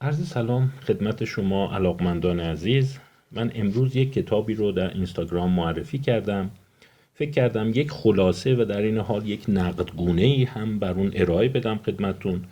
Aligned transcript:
عرض 0.00 0.28
سلام 0.28 0.72
خدمت 0.86 1.24
شما 1.24 1.74
علاقمندان 1.74 2.40
عزیز. 2.40 2.98
من 3.32 3.52
امروز 3.54 3.96
یک 3.96 4.12
کتابی 4.12 4.54
رو 4.54 4.72
در 4.72 4.94
اینستاگرام 4.94 5.50
معرفی 5.50 5.98
کردم. 5.98 6.50
فکر 7.14 7.30
کردم 7.30 7.70
یک 7.74 7.90
خلاصه 7.90 8.54
و 8.54 8.64
در 8.64 8.82
عین 8.82 8.98
حال 8.98 9.28
یک 9.28 9.44
نقدگونه 9.48 10.22
ای 10.22 10.44
هم 10.44 10.78
بر 10.78 10.92
اون 10.92 11.12
ارائه 11.14 11.48
بدم 11.48 11.80
خدمتون 11.86 12.44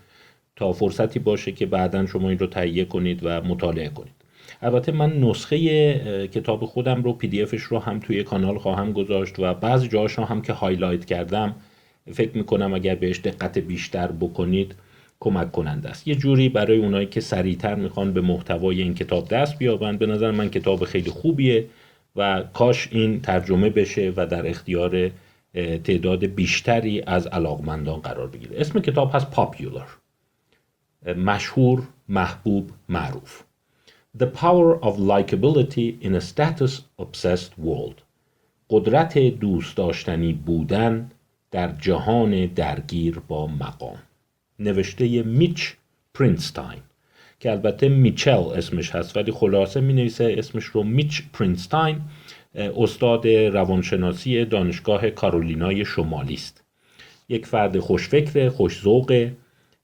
تا 0.57 0.73
فرصتی 0.73 1.19
باشه 1.19 1.53
که 1.53 1.67
بعدا 1.67 2.07
شما 2.07 2.29
این 2.29 2.39
رو 2.39 2.47
تهیه 2.47 2.85
کنید 2.85 3.21
و 3.23 3.41
مطالعه 3.41 3.89
کنید. 3.89 4.15
البته 4.63 4.93
من 4.93 5.21
نسخه 5.21 6.29
کتاب 6.29 6.65
خودم 6.65 7.03
رو 7.03 7.13
PDF 7.13 7.43
ش 7.43 7.63
رو 7.63 7.79
هم 7.79 8.01
توی 8.01 8.23
کانال 8.23 8.59
خواهم 8.59 8.93
گذاشت 8.93 9.39
و 9.39 9.55
بعض 9.55 9.85
جاهاش 9.85 10.19
هم 10.19 10.43
که 10.43 10.53
highlight 10.53 11.05
کردم 11.05 11.55
فکر 12.13 12.37
می‌کنم 12.37 12.75
اگر 12.75 12.95
بهش 12.95 13.19
دقت 13.19 13.59
بیشتر 13.59 14.13
بکنید 14.13 14.75
کمک 15.25 15.53
کننده 15.53 15.89
است. 15.89 16.09
یه 16.09 16.15
جوری 16.15 16.49
برای 16.49 16.79
اونایی 16.79 17.07
که 17.07 17.21
سریعتر 17.21 17.75
می‌خوان 17.75 18.13
به 18.13 18.21
محتوای 18.21 18.83
این 18.83 18.95
کتاب 18.95 19.29
دست 19.29 19.59
بیابند. 19.59 19.99
به 19.99 20.07
نظر 20.07 20.31
من 20.31 20.49
کتاب 20.51 20.85
خیلی 20.85 21.11
خوبیه 21.11 21.67
و 22.17 22.45
کاش 22.53 22.89
این 22.93 23.21
ترجمه 23.21 23.71
بشه 23.71 24.13
و 24.17 24.27
در 24.27 24.49
اختیار 24.49 25.11
تعداد 25.85 26.25
بیشتری 26.25 27.03
از 27.07 27.27
علاقمندان 27.27 28.01
قرار 28.01 28.29
بگیره. 28.29 28.61
اسم 28.61 28.81
کتاب 28.81 29.11
هست 29.15 29.31
پاپیولر 29.31 29.89
مشهور 31.17 31.83
محبوب 32.09 32.71
معروف. 32.89 33.43
The 34.23 34.27
Power 34.43 34.71
of 34.89 34.95
Likability 35.13 35.89
in 36.07 36.13
a 36.15 36.21
Status 36.21 36.73
Obsessed 37.03 37.53
World. 37.67 37.99
قدرت 38.71 39.19
دوست 39.19 39.77
داشتنی 39.77 40.33
بودن 40.33 41.11
در 41.51 41.73
جهان 41.81 42.47
درگیر 42.47 43.19
با 43.29 43.47
مقام. 43.47 43.99
نوشته 44.59 45.23
میچ 45.23 45.73
پرینستاین 46.15 46.81
که 47.41 47.51
البته 47.51 47.89
میچل 47.89 48.43
اسمش 48.57 48.91
هست 48.91 49.17
ولی 49.17 49.33
خلاصه 49.33 49.81
می 49.81 49.93
نویسه 49.93 50.35
اسمش 50.39 50.65
رو 50.65 50.83
میچ 50.83 51.23
پرینستاین 51.33 52.01
استاد 52.55 53.29
روانشناسی 53.29 54.45
دانشگاه 54.45 55.11
کارولینای 55.11 55.85
شمالی 55.85 56.35
است. 56.35 56.65
یک 57.29 57.47
فرد 57.47 57.79
خوشفکر 57.79 58.49
خوشذوق 58.49 59.31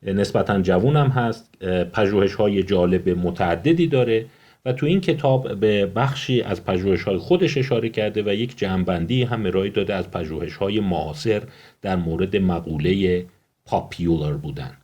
نسبتا 0.03 0.61
جوون 0.61 0.97
هم 0.97 1.09
هست 1.09 1.65
پژوهش 1.93 2.35
های 2.35 2.63
جالب 2.63 3.09
متعددی 3.09 3.87
داره 3.87 4.27
و 4.65 4.73
تو 4.73 4.87
این 4.87 5.01
کتاب 5.01 5.61
به 5.61 5.87
بخشی 5.87 6.43
از 6.43 6.65
پژوهش 6.65 7.03
های 7.03 7.17
خودش 7.17 7.57
اشاره 7.57 7.89
کرده 7.89 8.23
و 8.23 8.35
یک 8.35 8.59
جمعبندی 8.59 9.23
هم 9.23 9.47
ارائه 9.47 9.71
داده 9.71 9.95
از 9.95 10.11
پژوهش 10.11 10.57
های 10.57 10.81
معاصر 10.81 11.43
در 11.83 11.97
مورد 11.97 12.37
مقوله 12.37 13.25
پاپیولر 13.71 14.33
بودن. 14.33 14.77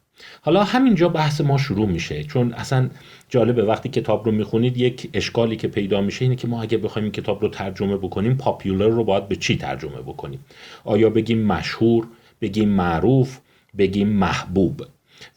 حالا 0.42 0.64
همینجا 0.64 1.08
بحث 1.08 1.40
ما 1.40 1.58
شروع 1.58 1.86
میشه 1.86 2.24
چون 2.24 2.52
اصلا 2.52 2.90
جالبه 3.28 3.64
وقتی 3.64 3.88
کتاب 3.88 4.26
رو 4.26 4.32
می‌خونید 4.32 4.76
یک 4.76 5.10
اشکالی 5.14 5.56
که 5.56 5.68
پیدا 5.68 6.00
میشه 6.00 6.24
اینه 6.24 6.36
که 6.36 6.48
ما 6.48 6.62
اگه 6.62 6.78
بخوایم 6.78 7.10
کتاب 7.10 7.42
رو 7.42 7.48
ترجمه 7.48 7.96
بکنیم 7.96 8.36
پاپیولر 8.36 8.88
رو 8.88 9.04
باید 9.04 9.28
به 9.28 9.36
چی 9.36 9.56
ترجمه 9.56 10.00
بکنیم؟ 10.02 10.44
آیا 10.84 11.10
بگیم 11.10 11.42
مشهور 11.42 12.06
بگیم 12.40 12.68
معروف 12.68 13.38
بگیم 13.78 14.08
محبوب؟ 14.08 14.82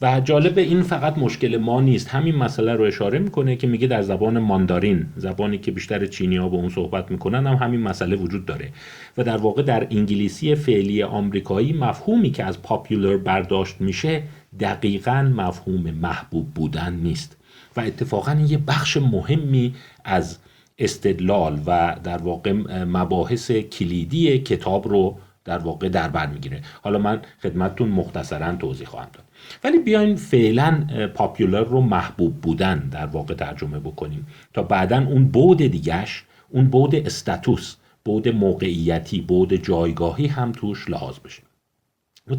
و 0.01 0.21
جالب 0.21 0.57
این 0.57 0.81
فقط 0.81 1.17
مشکل 1.17 1.57
ما 1.57 1.81
نیست. 1.81 2.07
همین 2.07 2.35
مسئله 2.35 2.73
رو 2.73 2.83
اشاره 2.83 3.19
می‌کنه 3.19 3.55
که 3.55 3.67
میگه 3.67 3.87
در 3.87 4.01
زبان 4.01 4.39
ماندارین 4.39 5.05
زبانی 5.15 5.57
که 5.57 5.71
بیشتر 5.71 6.05
چینی 6.05 6.37
ها 6.37 6.49
به 6.49 6.55
اون 6.55 6.69
صحبت 6.69 7.11
می‌کنن 7.11 7.47
هم 7.47 7.55
همین 7.55 7.81
مسئله 7.81 8.15
وجود 8.15 8.45
داره. 8.45 8.69
و 9.17 9.23
در 9.23 9.37
واقع 9.37 9.61
در 9.61 9.87
انگلیسی 9.91 10.55
فعلی 10.55 11.03
آمریکایی 11.03 11.73
مفهومی 11.73 12.31
که 12.31 12.43
از 12.43 12.61
پاپیولر 12.61 13.17
برداشت 13.17 13.75
میشه 13.81 14.23
دقیقا 14.59 15.31
مفهوم 15.35 15.91
محبوب 15.91 16.53
بودن 16.53 16.93
نیست. 16.93 17.37
و 17.77 17.81
اتفاقا 17.81 18.43
یه 18.47 18.57
بخش 18.57 18.97
مهمی 18.97 19.75
از 20.05 20.37
استدلال 20.77 21.59
و 21.65 21.95
در 22.03 22.17
واقع 22.17 22.53
مباحث 22.83 23.51
کلیدی 23.51 24.39
کتاب 24.39 24.87
رو 24.87 25.17
در 25.45 25.57
واقع 25.57 25.89
در 25.89 26.07
بر 26.07 26.27
می‌گیره. 26.27 26.61
حالا 26.81 26.99
من 26.99 27.21
خدمتتون 27.43 27.89
مختصرا 27.89 28.55
توضیح 28.55 28.87
خواهم 28.87 29.09
داد. 29.13 29.23
ولی 29.63 29.79
بیاین 29.79 30.15
فعلا 30.15 30.87
پاپیولر 31.15 31.63
رو 31.63 31.81
محبوب 31.81 32.41
بودن 32.41 32.79
در 32.79 33.05
واقع 33.05 33.33
ترجمه 33.33 33.79
بکنیم 33.79 34.27
تا 34.53 34.63
بعدا 34.63 34.97
اون 35.07 35.25
بود 35.27 35.57
دیگهش 35.57 36.23
اون 36.49 36.67
بود 36.67 36.95
status 36.95 37.75
بود 38.05 38.27
موقعیتی 38.27 39.21
بود 39.21 39.53
جایگاهی 39.53 40.27
هم 40.27 40.51
توش 40.51 40.89
لحاظ 40.89 41.19
بشه. 41.19 41.41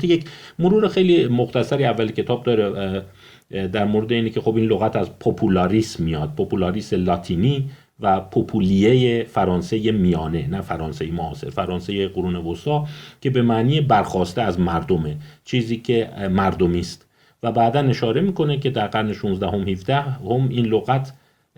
یک 0.03 0.31
مرور 0.59 0.89
خیلی 0.89 1.27
مختصری 1.27 1.85
اول 1.85 2.11
کتاب 2.11 2.45
داره 2.45 3.03
در 3.51 3.85
مورد 3.85 4.13
اینه 4.13 4.31
که 4.31 4.41
خب 4.41 4.57
این 4.57 4.65
لغت 4.65 4.97
از 4.97 5.19
popularis 5.19 6.01
میاد. 6.01 6.35
popularis 6.35 6.93
لاتینی 6.93 7.71
و 8.03 8.21
populier 8.21 9.25
فرانسه 9.25 9.93
میانه 9.93 10.47
نه 10.47 10.61
فرانسه 10.61 11.11
معاصر 11.11 11.51
فرانسه 11.51 12.09
قرون 12.09 12.37
وسطا 12.37 12.87
که 13.21 13.31
به 13.31 13.43
معنی 13.43 13.81
برخاسته 13.81 14.43
از 14.43 14.61
مردمه 14.61 15.17
چیزی 15.45 15.77
که 15.77 16.11
مردمی 16.31 16.81
است. 16.81 17.07
و 17.43 17.53
بعدا 17.53 17.81
اشاره 17.81 18.21
می‌کنه 18.21 18.59
که 18.59 18.71
در 18.71 18.87
قرن 18.87 19.13
16 19.13 19.49
هم 19.49 19.69
17 19.69 20.01
هم 20.01 20.49
این 20.49 20.67
لغت 20.67 21.13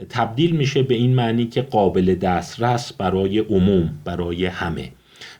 تبدیل 0.09 0.57
میشه 0.57 0.83
به 0.83 0.95
این 0.95 1.15
معنی 1.15 1.47
که 1.47 1.63
قابل 1.63 2.15
دسترس 2.15 2.93
برای 2.93 3.39
عموم 3.39 3.91
برای 4.05 4.47
همه. 4.47 4.89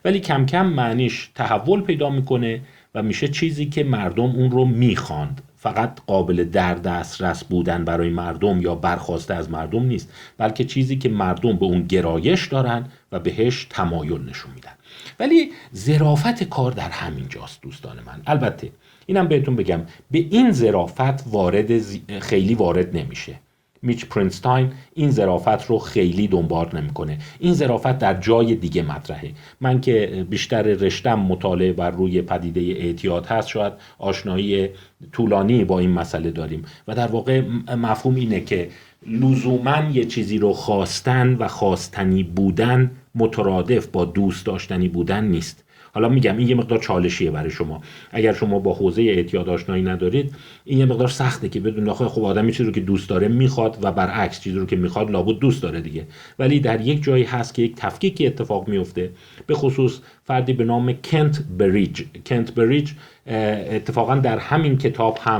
ولی 0.05 0.19
کم 0.19 0.45
کم 0.45 0.65
معنیش 0.65 1.29
تحول 1.35 1.81
پیدا 1.81 2.09
می‌کنه 2.09 2.61
و 2.95 3.03
میشه 3.03 3.27
چیزی 3.27 3.65
که 3.65 3.83
مردم 3.83 4.23
اون 4.23 4.51
رو 4.51 4.65
می‌خواند. 4.65 5.41
فقط 5.63 5.99
قابل 6.07 6.43
در 6.43 6.73
دسترس 6.73 7.43
بودن 7.43 7.85
برای 7.85 8.09
مردم 8.09 8.61
یا 8.61 8.75
برخواسته 8.75 9.33
از 9.33 9.49
مردم 9.49 9.83
نیست 9.83 10.13
بلکه 10.37 10.63
چیزی 10.63 10.97
که 10.97 11.09
مردم 11.09 11.57
به 11.57 11.65
اون 11.65 11.81
گرایش 11.81 12.47
دارن 12.47 12.85
و 13.11 13.19
بهش 13.19 13.67
تمایل 13.69 14.21
نشون 14.29 14.51
میدن. 14.55 14.71
ولی 15.19 15.51
ظرافت 15.75 16.43
کار 16.43 16.71
در 16.71 16.89
همین 16.89 17.25
جاست 17.29 17.61
دوستان 17.61 17.97
من. 18.05 18.21
البته 18.27 18.71
اینم 19.05 19.27
بهتون 19.27 19.55
بگم 19.55 19.81
به 20.11 20.19
این 20.19 20.51
ظرافت 20.51 21.27
وارد 21.27 21.81
خیلی 22.19 22.55
وارد 22.55 22.97
نمیشه. 22.97 23.39
میچ 23.83 24.05
پرینستاین 24.05 24.71
این 24.93 25.11
ظرافت 25.11 25.65
رو 25.65 25.79
خیلی 25.79 26.27
دنبال 26.27 26.69
نمی‌کنه. 26.73 27.17
این 27.39 27.53
ظرافت 27.53 27.97
در 27.99 28.13
جای 28.13 28.55
دیگه 28.55 28.81
مطرحه. 28.81 29.31
من 29.61 29.81
که 29.81 30.25
بیشتر 30.29 30.61
رشتم 30.61 31.19
مطالعه 31.19 31.73
بر 31.73 31.91
روی 31.91 32.21
پدیده 32.21 32.61
اعتیاد 32.61 33.25
هست 33.25 33.47
شاید 33.47 33.73
آشنایی 33.99 34.69
طولانی 35.11 35.63
با 35.63 35.79
این 35.79 35.89
مسئله 35.89 36.31
داریم. 36.31 36.65
و 36.87 36.95
در 36.95 37.07
واقع 37.07 37.41
مفهوم 37.75 38.15
اینه 38.15 38.41
که 38.41 38.69
لزوما 39.07 39.89
یه 39.93 40.05
چیزی 40.05 40.37
رو 40.37 40.53
خواستن 40.53 41.35
و 41.39 41.47
خواستنی 41.47 42.23
بودن 42.23 42.91
مترادف 43.15 43.87
با 43.87 44.05
دوست 44.05 44.45
داشتنی 44.45 44.87
بودن 44.87 45.23
نیست. 45.23 45.63
حالا 45.93 46.09
میگم 46.09 46.37
این 46.37 46.49
یه 46.49 46.55
مقدار 46.55 46.79
چالشیه 46.79 47.31
برای 47.31 47.49
شما. 47.49 47.81
اگر 48.11 48.33
شما 48.33 48.59
با 48.59 48.73
حوزه 48.73 49.01
اعتیاد 49.01 49.49
آشنایی 49.49 49.83
ندارید 49.83 50.35
این 50.65 50.79
یه 50.79 50.85
مقدار 50.85 51.07
سخته 51.07 51.49
که 51.49 51.59
بدون 51.59 51.83
داخل 51.83 52.07
خب 52.07 52.23
آدمی 52.23 52.51
چیزی 52.51 52.63
رو 52.63 52.71
که 52.71 52.81
دوست 52.81 53.09
داره 53.09 53.27
می‌خواد 53.27 53.77
و 53.81 53.91
برعکس 53.91 54.41
چیزی 54.41 54.59
رو 54.59 54.65
که 54.65 54.75
می‌خواد 54.75 55.11
لابد 55.11 55.39
دوست 55.39 55.63
داره 55.63 55.81
دیگه. 55.81 56.07
ولی 56.39 56.59
در 56.59 56.81
یک 56.81 57.03
جایی 57.03 57.23
هست 57.23 57.53
که 57.53 57.61
یک 57.61 57.75
تفکیکی 57.75 58.27
اتفاق 58.27 58.67
میفته. 58.67 59.09
به 59.47 59.53
خصوص 59.53 59.99
فردی 60.23 60.53
به 60.53 60.63
نام 60.63 60.93
کنت 60.93 61.43
بریج 61.57 62.03
کنت 62.25 62.53
بریج 62.53 62.91
اتفاقا 63.27 64.15
در 64.15 64.37
همین 64.37 64.77
کتاب 64.77 65.19
هم 65.21 65.39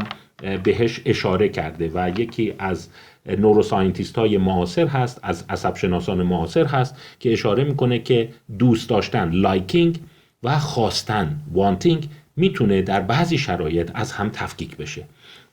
بهش 0.63 1.01
اشاره 1.05 1.49
کرده 1.49 1.91
و 1.93 2.11
یکی 2.19 2.53
از 2.59 2.89
نوروساینتیست 3.25 4.17
های 4.17 4.37
معاصر 4.37 4.87
هست 4.87 5.19
از 5.23 5.45
عصب 5.49 5.75
شناسان 5.75 6.23
معاصر 6.23 6.65
هست 6.65 6.95
که 7.19 7.33
اشاره 7.33 7.63
می‌کنه 7.63 7.99
که 7.99 8.29
دوست 8.59 8.89
داشتن 8.89 9.31
liking 9.31 9.99
و 10.43 10.59
خواستن 10.59 11.41
wanting 11.53 12.09
می‌تونه 12.35 12.81
در 12.81 13.01
بعضی 13.01 13.37
شرایط 13.37 13.91
از 13.93 14.11
هم 14.11 14.29
تفکیک 14.29 14.77
بشه. 14.77 15.03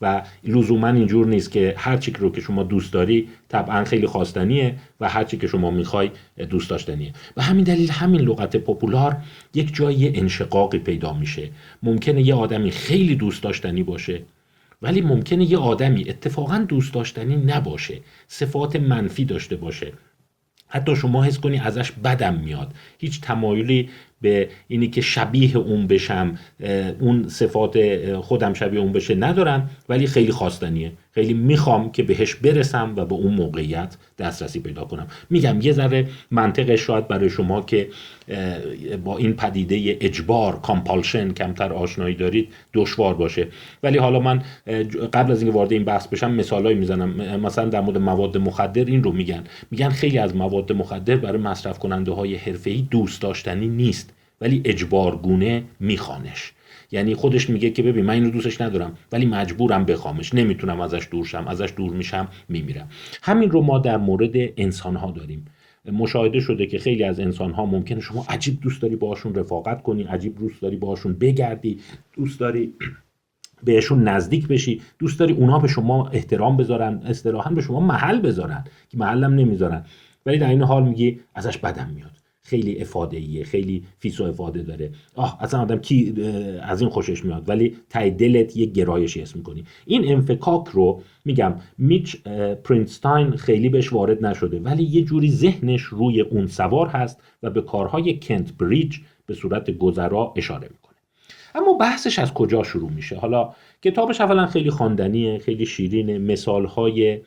و 0.01 0.21
لزوما 0.43 0.87
اینجور 0.87 1.27
نیست 1.27 1.51
که 1.51 1.73
هر 1.77 1.97
چی 1.97 2.11
رو 2.11 2.31
که 2.31 2.41
شما 2.41 2.63
دوست 2.63 2.93
داری 2.93 3.29
طبعا 3.49 3.83
خیلی 3.83 4.07
خواستنیه 4.07 4.75
و 4.99 5.09
هر 5.09 5.23
چی 5.23 5.37
که 5.37 5.47
شما 5.47 5.71
می‌خوای 5.71 6.11
دوست 6.49 6.69
داشتنیه. 6.69 7.13
و 7.37 7.41
همین 7.41 7.63
دلیل 7.63 7.91
همین 7.91 8.21
لغت 8.21 8.55
popular 8.55 9.17
یک 9.53 9.75
جایی 9.75 10.17
انشقاقی 10.19 10.79
پیدا 10.79 11.13
میشه. 11.13 11.49
ممکنه 11.83 12.21
یه 12.21 12.35
آدمی 12.35 12.71
خیلی 12.71 13.15
دوست 13.15 13.43
داشتنی 13.43 13.83
باشه 13.83 14.21
ولی 14.81 15.01
ممکنه 15.01 15.51
یه 15.51 15.57
آدمی 15.57 16.09
اتفاقا 16.09 16.57
دوست 16.57 16.93
داشتنی 16.93 17.35
نباشه 17.35 17.99
صفات 18.27 18.75
منفی 18.75 19.25
داشته 19.25 19.55
باشه. 19.55 19.93
حتی 20.67 20.95
شما 20.95 21.23
حس 21.23 21.39
کنی 21.39 21.59
ازش 21.59 21.91
بدم 21.91 22.35
میاد. 22.35 22.73
هیچ 22.99 23.21
تمایلی 23.21 23.89
به 24.21 24.49
اینی 24.67 24.87
که 24.87 25.01
شبیه 25.01 25.57
اون 25.57 25.87
بشم 25.87 26.39
اون 26.99 27.27
صفات 27.27 27.77
خودم 28.19 28.53
شبیه 28.53 28.79
اون 28.79 28.91
بشه 28.91 29.15
ندارن 29.15 29.69
ولی 29.89 30.07
خیلی 30.07 30.31
خواستنیه. 30.31 30.91
خیلی 31.11 31.33
می‌خوام 31.33 31.91
که 31.91 32.03
بهش 32.03 32.35
برسم 32.35 32.93
و 32.95 33.05
به 33.05 33.15
اون 33.15 33.33
موقعیت 33.33 33.97
دسترسی 34.19 34.59
پیدا 34.59 34.83
کنم. 34.83 35.07
میگم 35.29 35.61
یه 35.61 35.71
ذره 35.71 36.07
منطقش 36.31 36.81
شاید 36.81 37.07
برای 37.07 37.29
شما 37.29 37.61
که 37.61 37.89
با 39.03 39.17
این 39.17 39.33
پدیده 39.33 39.97
اجبار 40.01 40.59
کامپالشن 40.59 41.31
کمتر 41.31 41.73
آشنایی 41.73 42.15
دارید 42.15 42.49
دشوار 42.73 43.13
باشه. 43.13 43.47
ولی 43.83 43.97
حالا 43.97 44.19
من 44.19 44.43
قبل 45.13 45.31
از 45.31 45.41
اینکه 45.41 45.57
وارد 45.57 45.71
این 45.71 45.83
بحث 45.83 46.07
بشم 46.07 46.31
مثالایی 46.31 46.77
می‌زنم. 46.77 47.39
مثلا 47.39 47.65
در 47.69 47.81
مورد 47.81 47.97
مواد 47.97 48.37
مخدر 48.37 48.85
این 48.85 49.03
رو 49.03 49.11
میگن. 49.11 49.43
میگن 49.71 49.89
خیلی 49.89 50.17
از 50.17 50.35
مواد 50.35 50.71
مخدر 50.71 51.15
برای 51.15 51.41
مصرف 51.41 51.79
کننده 51.79 52.11
های 52.11 52.35
حرفه‌ای 52.35 52.87
دوست 52.91 53.21
داشتنی 53.21 53.67
نیست 53.67 54.13
ولی 54.41 54.61
اجبارگونه 54.65 55.63
میخوانش. 55.79 56.53
یعنی 56.91 57.15
خودش 57.15 57.49
میگه 57.49 57.69
که 57.69 57.83
ببین 57.83 58.05
من 58.05 58.13
اینو 58.13 58.29
دوستش 58.29 58.61
ندارم 58.61 58.97
ولی 59.11 59.25
مجبورم 59.25 59.85
بخوامش 59.85 60.33
نمی‌تونم 60.33 60.81
ازش 60.81 61.07
دور 61.11 61.25
شم 61.25 61.47
ازش 61.47 61.73
دور 61.77 61.93
میشم 61.93 62.27
میمیرم. 62.49 62.89
همین 63.21 63.51
رو 63.51 63.61
ما 63.61 63.79
در 63.79 63.97
مورد 63.97 64.31
انسان 64.57 64.95
ها 64.95 65.11
داریم. 65.11 65.45
مشاهده 65.91 66.39
شده 66.39 66.65
که 66.65 66.79
خیلی 66.79 67.03
از 67.03 67.19
انسان 67.19 67.51
ها 67.51 67.65
ممکنه 67.65 67.99
شما 67.99 68.25
عجیب 68.29 68.61
دوست 68.61 68.81
داری 68.81 68.95
باشون 68.95 69.35
رفاقت 69.35 69.83
کنی 69.83 70.03
عجیب 70.03 70.37
دوست 70.39 70.61
داری 70.61 70.75
باشون 70.75 71.13
بگردی 71.13 71.79
دوست 72.15 72.39
داری 72.39 72.73
بهشون 73.63 74.03
نزدیک 74.03 74.47
بشی 74.47 74.81
دوست 74.99 75.19
داری 75.19 75.33
اونها 75.33 75.59
به 75.59 75.67
شما 75.67 76.07
احترام 76.07 76.57
بذارن 76.57 77.01
اصطلاحا 77.05 77.49
به 77.49 77.61
شما 77.61 77.79
محل 77.79 78.19
بذارن 78.19 78.63
که 78.89 78.97
محلم 78.97 79.33
نمی‌ذارن. 79.33 79.85
ولی 80.25 80.37
در 80.37 80.49
این 80.49 80.61
حال 80.61 80.83
میگی 80.83 81.19
ازش 81.35 81.57
بدم 81.57 81.89
میاد. 81.95 82.10
خیلی 82.43 82.81
افاده 82.81 83.17
ایه 83.17 83.43
خیلی 83.43 83.83
فیس 83.99 84.21
و 84.21 84.23
افاده 84.23 84.61
داره. 84.61 84.91
آه 85.15 85.37
اصلا 85.41 85.61
آدم 85.61 85.77
کی 85.77 86.13
از 86.61 86.81
این 86.81 86.89
خوشش 86.89 87.25
میاد 87.25 87.49
ولی 87.49 87.77
ته 87.89 88.11
دلت 88.11 88.57
یه 88.57 88.65
گرایشی 88.65 89.21
اسم 89.21 89.39
می‌کنی. 89.39 89.63
این 89.85 90.11
انفکاک 90.11 90.67
رو 90.67 91.01
میگم 91.25 91.55
میچ 91.77 92.17
پرینستاین 92.63 93.31
خیلی 93.31 93.69
بهش 93.69 93.93
وارد 93.93 94.25
نشده 94.25 94.59
ولی 94.59 94.83
یه 94.83 95.01
جوری 95.01 95.31
ذهنش 95.31 95.81
روی 95.81 96.21
اون 96.21 96.47
سوار 96.47 96.87
هست 96.87 97.21
و 97.43 97.49
به 97.49 97.61
کارهای 97.61 98.19
کنت 98.19 98.53
بریج 98.57 98.97
به 99.25 99.33
صورت 99.33 99.71
گذرا 99.71 100.33
اشاره 100.35 100.69
می‌کنه. 100.71 100.95
اما 101.55 101.73
بحثش 101.73 102.19
از 102.19 102.33
کجا 102.33 102.63
شروع 102.63 102.89
میشه؟ 102.89 103.15
حالا 103.15 103.53
کتابش 103.81 104.21
اولا 104.21 104.45
خیلی 104.45 104.69
خواندنیه 104.69 105.37
خیلی 105.37 105.65
شیرینه 105.65 106.17
مثالهای 106.17 107.21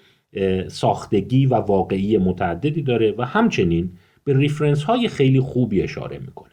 ساختگی 0.69 1.47
و 1.47 1.55
واقعی 1.55 2.19
متعددی 2.19 2.83
داره 2.83 3.15
و 3.19 3.25
همچنین 3.25 3.91
به 4.25 4.39
ریفرنس 4.39 4.83
های 4.83 5.09
خیلی 5.09 5.41
خوبی 5.41 5.83
اشاره 5.83 6.19
می‌کنه. 6.19 6.51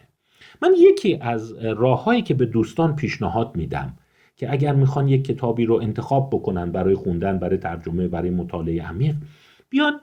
من 0.61 0.73
یکی 0.77 1.17
از 1.21 1.53
راههایی 1.53 2.21
که 2.21 2.33
به 2.33 2.45
دوستان 2.45 2.95
پیشنهاد 2.95 3.55
میدم 3.55 3.97
که 4.35 4.51
اگر 4.51 4.75
می‌خوان 4.75 5.07
یک 5.07 5.25
کتابی 5.25 5.65
رو 5.65 5.75
انتخاب 5.75 6.29
بکنن 6.29 6.71
برای 6.71 6.95
خوندن 6.95 7.39
برای 7.39 7.57
ترجمه 7.57 8.07
برای 8.07 8.29
مطالعه 8.29 8.83
عمیق 8.83 9.15
بیان 9.69 10.01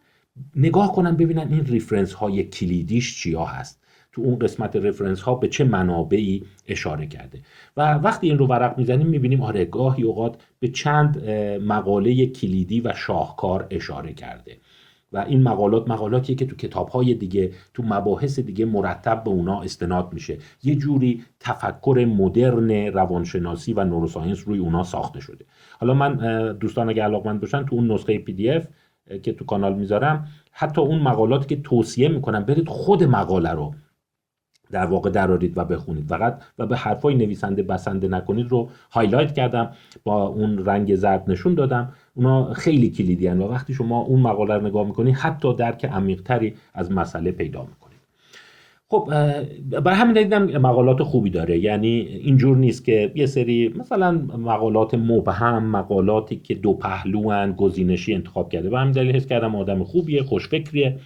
نگاه 0.56 0.92
کنن 0.92 1.16
ببینن 1.16 1.48
این 1.52 1.64
reference 1.64 2.12
های 2.12 2.44
کلیدیش 2.44 3.22
چیا 3.22 3.44
هست. 3.44 3.84
تو 4.12 4.22
اون 4.22 4.38
قسمت 4.38 4.76
reference 4.76 5.20
ها 5.20 5.34
به 5.34 5.48
چه 5.48 5.64
منابعی 5.64 6.42
اشاره 6.68 7.06
کرده. 7.06 7.40
و 7.76 7.94
وقتی 7.94 8.28
این 8.28 8.38
رو 8.38 8.46
ورق 8.46 8.78
می‌زنیم 8.78 9.06
می‌بینیم 9.06 9.42
آره 9.42 9.64
گاهی 9.64 10.02
اوقات 10.02 10.36
به 10.60 10.68
چند 10.68 11.28
مقاله 11.66 12.26
کلیدی 12.26 12.80
و 12.80 12.92
شاهکار 12.96 13.66
اشاره 13.70 14.12
کرده. 14.12 14.56
و 15.12 15.18
این 15.18 15.42
مقالات 15.42 15.90
مقالاتیه 15.90 16.36
که 16.36 16.46
تو 16.46 16.56
کتابهای 16.56 17.14
دیگه 17.14 17.52
تو 17.74 17.82
مباحث 17.82 18.38
دیگه 18.38 18.64
مرتب 18.64 19.24
به 19.24 19.30
اونا 19.30 19.60
استناد 19.60 20.12
میشه. 20.12 20.38
یه 20.62 20.76
جوری 20.76 21.24
تفکر 21.40 22.06
مدرن 22.16 22.70
روانشناسی 22.70 23.72
و 23.72 23.84
neuroscience 23.84 24.42
روی 24.46 24.58
اونا 24.58 24.84
ساخته 24.84 25.20
شده. 25.20 25.44
حالا 25.80 25.94
من 25.94 26.52
دوستان 26.52 26.88
اگه 26.88 27.02
علاقمند 27.02 27.40
باشن 27.40 27.64
تو 27.64 27.76
اون 27.76 27.92
نسخه 27.92 28.18
PDF 28.18 28.68
که 29.22 29.32
تو 29.32 29.44
کانال 29.44 29.74
می‌ذارم 29.74 30.28
حتی 30.52 30.80
اون 30.80 31.02
مقالاتی 31.02 31.46
که 31.46 31.62
توصیه 31.62 32.08
می‌کنم 32.08 32.44
برید 32.44 32.68
خود 32.68 33.04
مقاله 33.04 33.50
رو 33.50 33.74
در 34.70 34.86
واقع 34.86 35.10
درارید 35.10 35.58
و 35.58 35.64
بخونید. 35.64 36.04
فقط 36.06 36.40
و 36.58 36.66
به 36.66 36.76
حرفای 36.76 37.14
نویسنده 37.14 37.62
بسنده 37.62 38.08
نکنید 38.08 38.48
رو 38.48 38.68
highlight 38.90 39.34
کردم 39.34 39.70
با 40.04 40.26
اون 40.26 40.66
رنگ 40.66 40.94
زرد 40.94 41.30
نشون 41.30 41.54
دادم. 41.54 41.92
اونا 42.14 42.52
خیلی 42.54 42.90
کلیدی 42.90 43.28
و 43.28 43.48
وقتی 43.48 43.74
شما 43.74 44.00
اون 44.00 44.20
مقاله 44.20 44.54
رو 44.54 44.66
نگاه 44.66 44.86
می‌کنید 44.86 45.14
حتی 45.14 45.54
درک 45.54 45.84
عمیقتری 45.84 46.54
از 46.74 46.92
مسئله 46.92 47.30
پیدا 47.30 47.60
می‌کنید. 47.60 47.98
خب 48.90 49.08
برای 49.80 49.96
همین 49.96 50.22
دیدم 50.22 50.44
مقالات 50.44 51.02
خوبی 51.02 51.30
داره. 51.30 51.58
یعنی 51.58 51.88
اینجور 51.98 52.56
نیست 52.56 52.84
که 52.84 53.12
یه 53.14 53.26
سری 53.26 53.74
مثلا 53.76 54.12
مقالات 54.38 54.94
مبهم 54.94 55.64
مقالاتی 55.64 56.36
که 56.36 56.54
دو 56.54 56.74
پهلوان 56.74 57.52
گزینشی 57.52 58.14
انتخاب 58.14 58.50
کرده. 58.50 58.70
و 58.70 58.76
همین 58.76 58.92
دلیل 58.92 59.16
حس 59.16 59.26
کردم 59.26 59.56
آدم 59.56 59.84
خوبیه 59.84 60.22
خوشفکریه. 60.22 60.98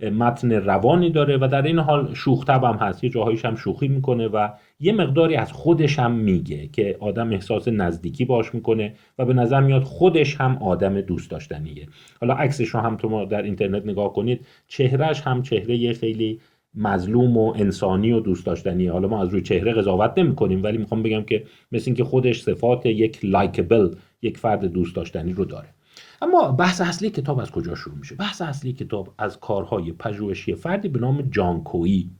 متن 0.00 0.52
روانی 0.52 1.10
داره 1.10 1.36
و 1.36 1.48
در 1.48 1.62
این 1.62 1.78
حال 1.78 2.14
شوخ 2.14 2.50
هم 2.50 2.74
هست. 2.74 3.04
یه 3.04 3.10
جاهایش 3.10 3.44
هم 3.44 3.56
شوخی 3.56 3.88
می‌کنه 3.88 4.28
و 4.28 4.48
یه 4.80 4.92
مقداری 4.92 5.36
از 5.36 5.52
خودش 5.52 5.98
هم 5.98 6.12
میگه 6.12 6.66
که 6.66 6.96
آدم 7.00 7.32
احساس 7.32 7.68
نزدیکی 7.68 8.24
باش 8.24 8.54
می‌کنه 8.54 8.94
و 9.18 9.24
به 9.24 9.34
نظر 9.34 9.60
میاد 9.60 9.82
خودش 9.82 10.36
هم 10.40 10.56
آدم 10.56 11.00
دوست 11.00 11.30
داشتنیه. 11.30 11.88
حالا 12.20 12.34
عکسش 12.34 12.68
رو 12.68 12.80
هم 12.80 12.96
تو 12.96 13.24
در 13.24 13.42
اینترنت 13.42 13.86
نگاه 13.86 14.12
کنید 14.12 14.46
چهرهش 14.68 15.20
هم 15.20 15.42
چهره 15.42 15.92
خیلی 15.92 16.40
مظلوم 16.74 17.36
و 17.36 17.54
انسانی 17.56 18.12
و 18.12 18.20
دوست 18.20 18.46
داشتنیه. 18.46 18.92
حالا 18.92 19.08
ما 19.08 19.22
از 19.22 19.28
روی 19.28 19.42
چهره 19.42 19.72
قضاوت 19.72 20.12
نمی 20.18 20.34
کنیم 20.34 20.62
ولی 20.62 20.78
می‌خوام 20.78 21.02
بگم 21.02 21.22
که 21.22 21.44
مثل 21.72 21.84
اینکه 21.86 22.04
خودش 22.04 22.42
صفات 22.42 22.86
یک 22.86 23.24
لایکبل 23.24 23.88
یک 24.22 24.38
فرد 24.38 24.64
دوست 24.64 24.96
داشتنی 24.96 25.32
رو 25.32 25.44
داره. 25.44 25.68
اما 26.24 26.52
بحث 26.52 26.80
اصلی 26.80 27.10
کتاب 27.10 27.38
از 27.38 27.50
کجا 27.50 27.74
شروع 27.74 27.98
میشه؟ 27.98 28.14
بحث 28.14 28.42
اصلی 28.42 28.72
کتاب 28.72 29.14
از 29.18 29.40
کارهای 29.40 29.92
پژوهشی 29.92 30.54
فردی 30.54 30.88
به 30.88 30.98
نام 30.98 31.22
جان 31.22 31.62
کویی 31.62 32.10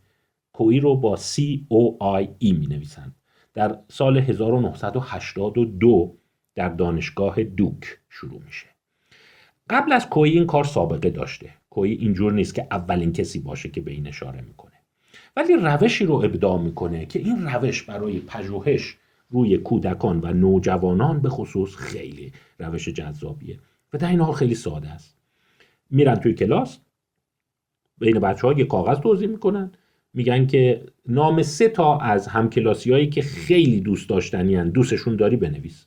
کویی 0.53 0.81
رو 0.81 0.97
با 0.97 1.17
C 1.17 1.41
O 1.71 1.99
I 2.23 2.27
E 2.45 2.59
می 2.59 2.67
نویسند 2.67 3.15
در 3.55 3.79
سال 3.89 4.19
1982 4.19 6.17
در 6.55 6.69
دانشگاه 6.69 7.43
دوک 7.45 7.99
شروع 8.09 8.43
میشه. 8.47 8.67
قبل 9.71 9.93
از 9.93 10.09
کویی 10.09 10.33
این 10.33 10.47
کار 10.47 10.65
سابقه 10.65 11.11
داشته. 11.11 11.51
کویی 11.71 11.95
اینجور 11.95 12.33
نیست 12.33 12.55
که 12.55 12.67
اولین 12.71 13.13
کسی 13.13 13.39
باشه 13.39 13.69
که 13.69 13.81
به 13.81 13.91
این 13.91 14.07
اشاره 14.07 14.41
می‌کنه. 14.41 14.73
ولی 15.37 15.55
روشی 15.55 16.07
رو 16.07 16.15
ابداع 16.15 16.61
می‌کنه 16.61 17.07
که 17.07 17.19
این 17.19 17.47
روش 17.47 17.83
برای 17.83 18.21
پژوهش 18.21 18.97
روی 19.31 19.59
کودکان 19.59 20.21
و 20.23 20.33
نوجوانان 20.33 21.21
به 21.21 21.29
خصوص 21.29 21.77
خیلی 21.77 22.33
روش 22.59 22.89
جذابیه. 22.89 23.59
و 23.95 23.99
در 23.99 24.09
این 24.09 24.21
حال 24.21 24.35
خیلی 24.35 24.55
ساده 24.55 24.89
است. 24.89 25.17
میرن 25.91 26.15
توی 26.15 26.35
کلاس 26.35 26.79
بین 27.99 28.19
بچه 28.19 28.47
ها 28.47 28.53
یه 28.53 28.65
کاغذ 28.65 28.99
توضیح 28.99 29.29
می‌کنن. 29.29 29.73
میگن 30.15 30.47
که 30.47 30.87
نام 31.07 31.43
سه 31.43 31.69
تا 31.69 31.99
از 31.99 32.27
همکلاسی 32.27 32.93
هایی 32.93 33.09
که 33.09 33.23
خیلی 33.23 33.81
دوست 33.81 34.09
داشتنی 34.09 34.55
هن. 34.55 34.71
دوستشون 34.71 35.17
داری 35.17 35.37
بنویس. 35.37 35.87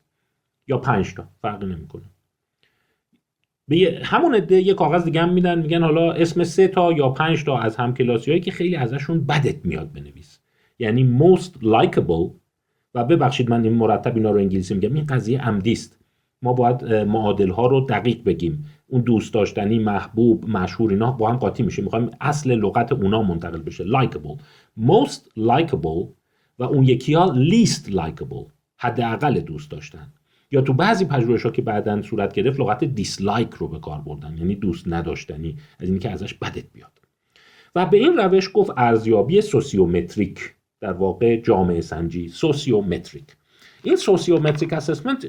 یا 0.68 0.78
پنج 0.78 1.14
تا 1.14 1.28
فرقی 1.42 1.66
نمی‌کنه. 1.66 2.04
به 3.68 4.02
همون 4.04 4.36
عده 4.36 4.62
یه 4.62 4.74
کاغذ 4.74 5.04
دیگه 5.04 5.22
هم 5.22 5.34
میدن 5.34 5.60
میگن 5.60 5.84
حالا 5.84 6.12
اسم 6.12 6.44
سه 6.44 6.68
تا 6.68 6.92
یا 6.92 7.10
پنج 7.10 7.44
تا 7.44 7.60
از 7.60 7.76
همکلاسی 7.76 8.32
هایی 8.32 8.42
که 8.42 8.52
خیلی 8.52 8.76
ازشون 8.76 9.26
بدت 9.26 9.66
میاد 9.66 9.92
بنویس. 9.92 10.40
یعنی 10.80 11.20
most 11.20 11.52
likable. 11.64 12.32
و 12.94 13.04
ببخشید 13.04 13.50
من 13.50 13.64
این 13.64 13.74
مرتب 13.74 14.16
اینا 14.16 14.32
رو 14.32 14.38
انگلیسی 14.38 14.74
میگم 14.74 14.94
این 14.94 15.06
قضیه 15.06 15.42
عمدی 15.42 15.72
است. 15.72 15.97
ما 16.42 16.54
باید 16.54 16.86
معادل 16.86 17.50
ها 17.50 17.68
رو 17.68 17.82
دقیق 17.82 18.24
بگیم. 18.24 18.66
اون 18.88 19.02
دوست 19.02 19.34
داشتنی 19.34 19.80
محبوب 19.80 20.50
مشهور 20.50 20.92
اینا 20.92 21.12
با 21.12 21.30
هم 21.30 21.38
قاطی 21.38 21.64
میشه. 21.64 21.82
می‌خوایم 21.82 22.10
اصل 22.22 22.52
لغت 22.52 22.92
اونا 22.92 23.24
منتقل 23.24 23.62
بشه. 23.62 23.84
Likable 23.84 24.38
most 24.80 25.22
likable 25.38 26.08
و 26.60 26.64
اون 26.64 26.84
یکی 26.84 27.14
ها 27.14 27.36
least 27.50 27.92
likable 27.92 28.52
حداقل 28.78 29.40
دوست 29.40 29.72
داشتن. 29.72 30.14
یا 30.52 30.62
تو 30.62 30.74
بعضی 30.74 31.06
پژوهش 31.06 31.44
ها 31.46 31.52
که 31.52 31.62
بعدا 31.62 32.02
صورت 32.02 32.34
گرفت 32.34 32.60
لغت 32.60 32.84
دیسلایک 32.84 33.54
رو 33.54 33.68
به 33.68 33.80
کار 33.80 34.02
بردن. 34.02 34.38
یعنی 34.38 34.56
دوست 34.56 34.88
نداشتنی. 34.88 35.58
از 35.80 35.90
اینکه 35.90 36.10
ازش 36.10 36.34
بدت 36.34 36.74
بیاد. 36.74 36.92
و 37.76 37.86
به 37.86 37.98
این 37.98 38.18
روش 38.18 38.52
گفت 38.54 38.72
ارزیابی 38.78 39.42
sociometric. 39.42 40.54
در 40.82 40.94
واقع 40.94 41.36
جامعه 41.42 41.82
سنجی. 41.82 42.28
sociometric. 42.28 43.26
این 43.88 43.96
sociometric 43.96 44.74
assessment 44.74 45.26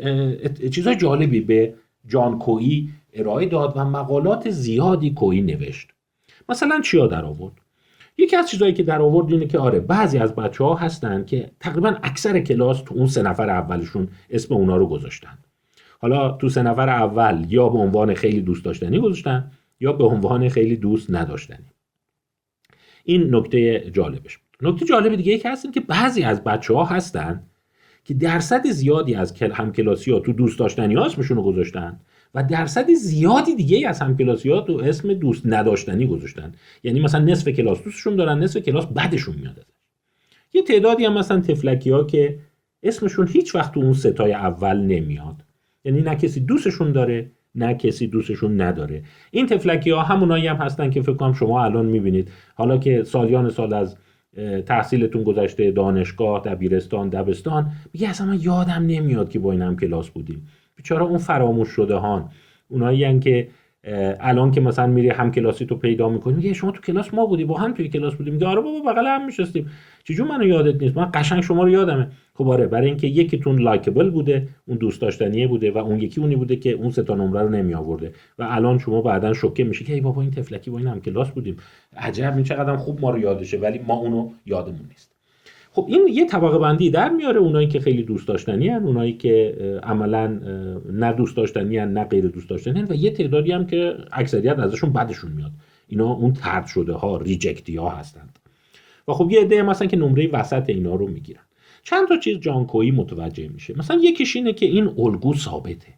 چیزای 0.71 0.97
جالبی 0.97 1.41
به 1.41 1.75
جان 2.07 2.39
کویی 2.39 2.91
ارائه 3.13 3.47
داد 3.47 3.73
و 3.77 3.85
مقالات 3.85 4.51
زیادی 4.51 5.11
کویی 5.11 5.43
نوشت. 5.43 5.89
مثلا 6.49 6.81
چیا 6.81 7.07
در 7.07 7.25
آورد؟ 7.25 7.55
یکی 8.19 8.37
از 8.37 8.51
چیزهایی 8.51 8.75
که 8.75 8.83
در 8.83 9.03
آورد 9.03 9.33
اینه 9.33 9.47
که 9.47 9.59
آره 9.59 9.81
بعضی 9.81 10.19
از 10.19 10.35
بچه 10.35 10.65
ها 10.65 10.75
هستن 10.75 11.25
که 11.25 11.51
تقریبا 11.61 11.97
اکثر 12.03 12.41
کلاس 12.41 12.83
تو 12.83 12.95
اون 12.95 13.07
سه 13.07 13.23
نفر 13.23 13.51
اولشون 13.51 14.09
اسم 14.31 14.55
اونا 14.55 14.77
رو 14.77 14.87
گذاشتن. 14.87 15.39
حالا 16.01 16.31
تو 16.31 16.49
سه 16.49 16.63
نفر 16.63 16.89
اول 16.89 17.47
یا 17.49 17.69
به 17.69 17.79
عنوان 17.79 18.15
خیلی 18.15 18.41
دوست 18.41 18.65
داشتنی 18.65 18.99
گذاشتن 18.99 19.51
یا 19.81 19.93
به 19.93 20.05
عنوان 20.05 20.49
خیلی 20.49 20.77
دوست 20.77 21.11
نداشتنی. 21.11 21.67
این 23.05 23.35
نکته 23.35 23.91
جالبش 23.91 24.39
بود. 24.39 24.69
نکته 24.71 24.87
جالب 24.87 25.15
دیگه 25.17 25.33
ای 25.33 25.39
که 25.39 25.51
هستیم 25.51 25.73
که 25.73 25.81
بعضی 25.81 26.23
از 26.23 26.45
بچه 26.45 26.75
ها 26.75 26.85
هستن 26.85 27.43
که 28.09 28.15
درصد 28.15 28.67
زیادی 28.67 29.15
از 29.15 29.43
همکلاسی 29.43 30.11
ها 30.11 30.21
تو 30.21 30.33
دوست 30.33 30.59
داشتنی 30.59 30.95
ها 30.95 31.05
اسمشون 31.05 31.43
گذاشتن 31.43 32.01
و 32.35 32.43
درصد 32.43 32.91
زیادی 32.91 33.55
دیگه 33.55 33.89
از 33.89 34.01
همکلاسی 34.01 34.51
ها 34.51 34.61
تو 34.61 34.81
اسم 34.85 35.15
دوست 35.15 35.43
نداشتنی 35.45 36.07
گذاشتن. 36.07 36.53
یعنی 36.83 37.01
مثلا 37.01 37.25
نصف 37.25 37.49
کلاس 37.49 37.83
دوستشون 37.83 38.17
دارن 38.17 38.39
نصف 38.39 38.61
کلاس 38.61 38.87
بعدشون 38.87 39.35
میاد 39.35 39.67
یه 40.53 40.63
تعدادی 40.63 41.05
هم 41.05 41.19
مثلا 41.19 41.41
تفلکی 41.41 41.91
ها 41.91 42.05
که 42.05 42.39
اسمشون 42.83 43.29
هیچ 43.29 43.55
وقت 43.55 43.75
تو 43.75 43.81
اون 43.81 43.93
ستای 43.93 44.33
اول 44.33 44.77
نمیاد. 44.77 45.45
یعنی 45.85 46.01
نه 46.01 46.15
کسی 46.15 46.41
دوستشون 46.41 46.93
داره 46.93 47.31
نه 47.55 47.75
کسی 47.75 48.07
دوستشون 48.07 48.61
نداره. 48.61 49.03
این 49.31 49.47
تفلکی 49.47 49.91
ها 49.91 50.03
همونایی 50.03 50.47
هم 50.47 50.57
هستن 50.57 50.91
که 50.91 51.03
فکر 51.03 51.15
کنم 51.15 51.33
شما 51.33 51.65
الان 51.65 51.87
می‌بینید. 51.87 52.31
حالا 52.55 52.79
که 52.79 53.03
سالیان 53.05 53.51
سال 53.51 53.75
از 53.75 53.97
تحصیلتون 54.67 55.23
گذشته 55.23 55.71
دانشگاه 55.71 56.43
دبیرستان 56.43 57.09
دبستان. 57.09 57.73
میگه 57.93 58.09
اصلا 58.09 58.27
من 58.27 58.39
یادم 58.41 58.87
نمیاد 58.87 59.31
که 59.31 59.39
با 59.39 59.53
این 59.53 59.63
هم 59.63 59.77
کلاس 59.77 60.11
بودیم. 60.11 60.49
بیچاره 60.77 61.03
اون 61.03 61.19
فراموش 61.19 61.69
شده 61.69 61.95
هان. 61.95 62.29
اونایی 62.69 63.21
که 63.21 63.49
الان 64.21 64.51
که 64.51 64.61
مثلا 64.61 64.87
میری 64.87 65.09
هم 65.09 65.31
کلاسی 65.31 65.67
تو 65.67 65.77
پیدا 65.77 66.09
می‌کنی 66.09 66.35
میگه 66.35 66.53
شما 66.53 66.71
تو 66.71 66.81
کلاس 66.81 67.15
ما 67.15 67.27
بودی 67.27 67.45
با 67.45 67.59
هم 67.59 67.75
توی 67.75 67.89
کلاس 67.89 68.15
بودیم. 68.15 68.35
میگه 68.35 68.47
آره 68.47 68.61
بابا 68.61 68.93
بغل 68.93 69.07
هم 69.07 69.27
میشستیم. 69.27 69.71
چجور 70.05 70.29
منو 70.29 70.47
یادت 70.47 70.83
نیست؟ 70.83 70.97
من 70.97 71.11
قشنگ 71.15 71.43
شما 71.43 71.63
رو 71.63 71.71
یادمه. 71.71 72.09
خب 72.35 72.49
آره 72.49 72.67
برای 72.67 72.87
اینکه 72.87 73.07
یکیتون 73.07 73.59
likable 73.59 74.11
بوده 74.11 74.49
اون 74.67 74.79
دوست 74.79 75.01
داشتنیه 75.01 75.49
بوده 75.49 75.71
و 75.71 75.79
اون 75.79 76.01
یکی 76.01 76.21
اونی 76.21 76.37
بوده 76.37 76.57
که 76.57 76.71
اون 76.71 76.91
سه 76.91 77.03
تا 77.03 77.15
نمره 77.15 77.43
رو 77.43 77.49
نمی 77.49 77.75
آورده. 77.75 78.13
و 78.39 78.47
الان 78.51 78.79
شما 78.79 79.03
بعدا 79.03 79.33
شوکه 79.33 79.65
میشه 79.65 79.85
که 79.85 79.95
ای 79.95 80.01
بابا 80.01 80.23
این 80.23 80.31
طفلکی 80.31 80.71
با 80.71 80.79
این 80.79 80.87
هم 80.87 81.01
کلاس 81.01 81.31
بودیم. 81.31 81.57
عجب 81.97 82.33
این 82.35 82.45
چقدر 82.45 82.77
خوب 82.77 83.01
ما 83.01 83.11
رو 83.11 83.19
یادشه 83.19 83.59
ولی 83.59 83.79
ما 83.79 83.95
اونو 83.95 84.31
یادمون 84.47 84.87
نیست. 84.89 85.18
خب 85.79 85.87
این 85.89 86.09
یه 86.13 86.27
طبقه 86.27 86.59
بندی 86.59 86.91
در 86.91 87.09
میاره 87.09 87.41
اونایی 87.41 87.69
که 87.69 87.81
خیلی 87.81 88.03
دوست 88.03 88.29
داشتنی 88.29 88.69
هن 88.69 88.85
اونایی 88.85 89.13
که 89.13 89.57
عملا 89.83 90.27
نه 90.93 91.13
دوست 91.13 91.37
داشتنی 91.37 91.79
هن 91.79 91.93
نه 91.93 92.05
غیر 92.05 92.29
دوست 92.29 92.51
داشتنی 92.51 92.81
هن 92.81 92.87
و 92.91 92.95
یه 92.95 93.11
تعدادی 93.11 93.53
هم 93.53 93.67
که 93.67 93.99
اکثریت 94.13 94.59
ازشون 94.59 94.93
بدشون 94.93 95.33
میاد. 95.33 95.51
اینا 95.89 96.13
اون 96.13 96.33
طرد 96.33 96.67
شده 96.67 96.93
ها 96.93 97.17
rejected 97.17 97.77
ها 97.77 97.89
هستند. 97.89 98.39
و 99.09 99.13
خب 99.13 99.31
یه 99.31 99.41
عده 99.41 99.63
مثلا 99.63 99.89
که 99.89 99.97
نمره 99.97 100.29
وسط 100.33 100.71
اینا 100.71 100.95
رو 100.95 101.07
می‌گیرن. 101.09 101.43
چند 101.83 102.09
تا 102.09 102.17
چیز 102.17 102.39
جانکویی 102.39 102.91
متوجه 102.91 103.49
میشه. 103.49 103.79
مثلا 103.79 104.01
یکیش 104.03 104.37
اینه 104.37 104.53
که 104.53 104.67
این 104.67 104.89
الگو 104.99 105.35
ثابته. 105.35 105.95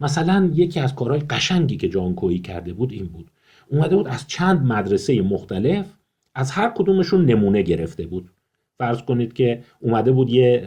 مثلا 0.00 0.50
یکی 0.54 0.80
از 0.80 0.94
کارهای 0.94 1.20
قشنگی 1.20 1.76
که 1.76 1.88
جانکویی 1.88 2.38
کرده 2.38 2.72
بود 2.72 2.92
این 2.92 3.06
بود. 3.06 3.30
اومده 3.70 3.96
بود 3.96 4.08
از 4.08 4.28
چند 4.28 4.66
مدرسه 4.66 5.22
مختلف 5.22 5.86
از 6.34 6.50
هر 6.50 6.72
کدومشون 6.74 7.24
نمونه 7.24 7.62
گرفته 7.62 8.06
بود. 8.06 8.30
فرض 8.78 9.02
کنید 9.02 9.32
که 9.32 9.62
اومده 9.80 10.12
بود 10.12 10.30
یه 10.30 10.62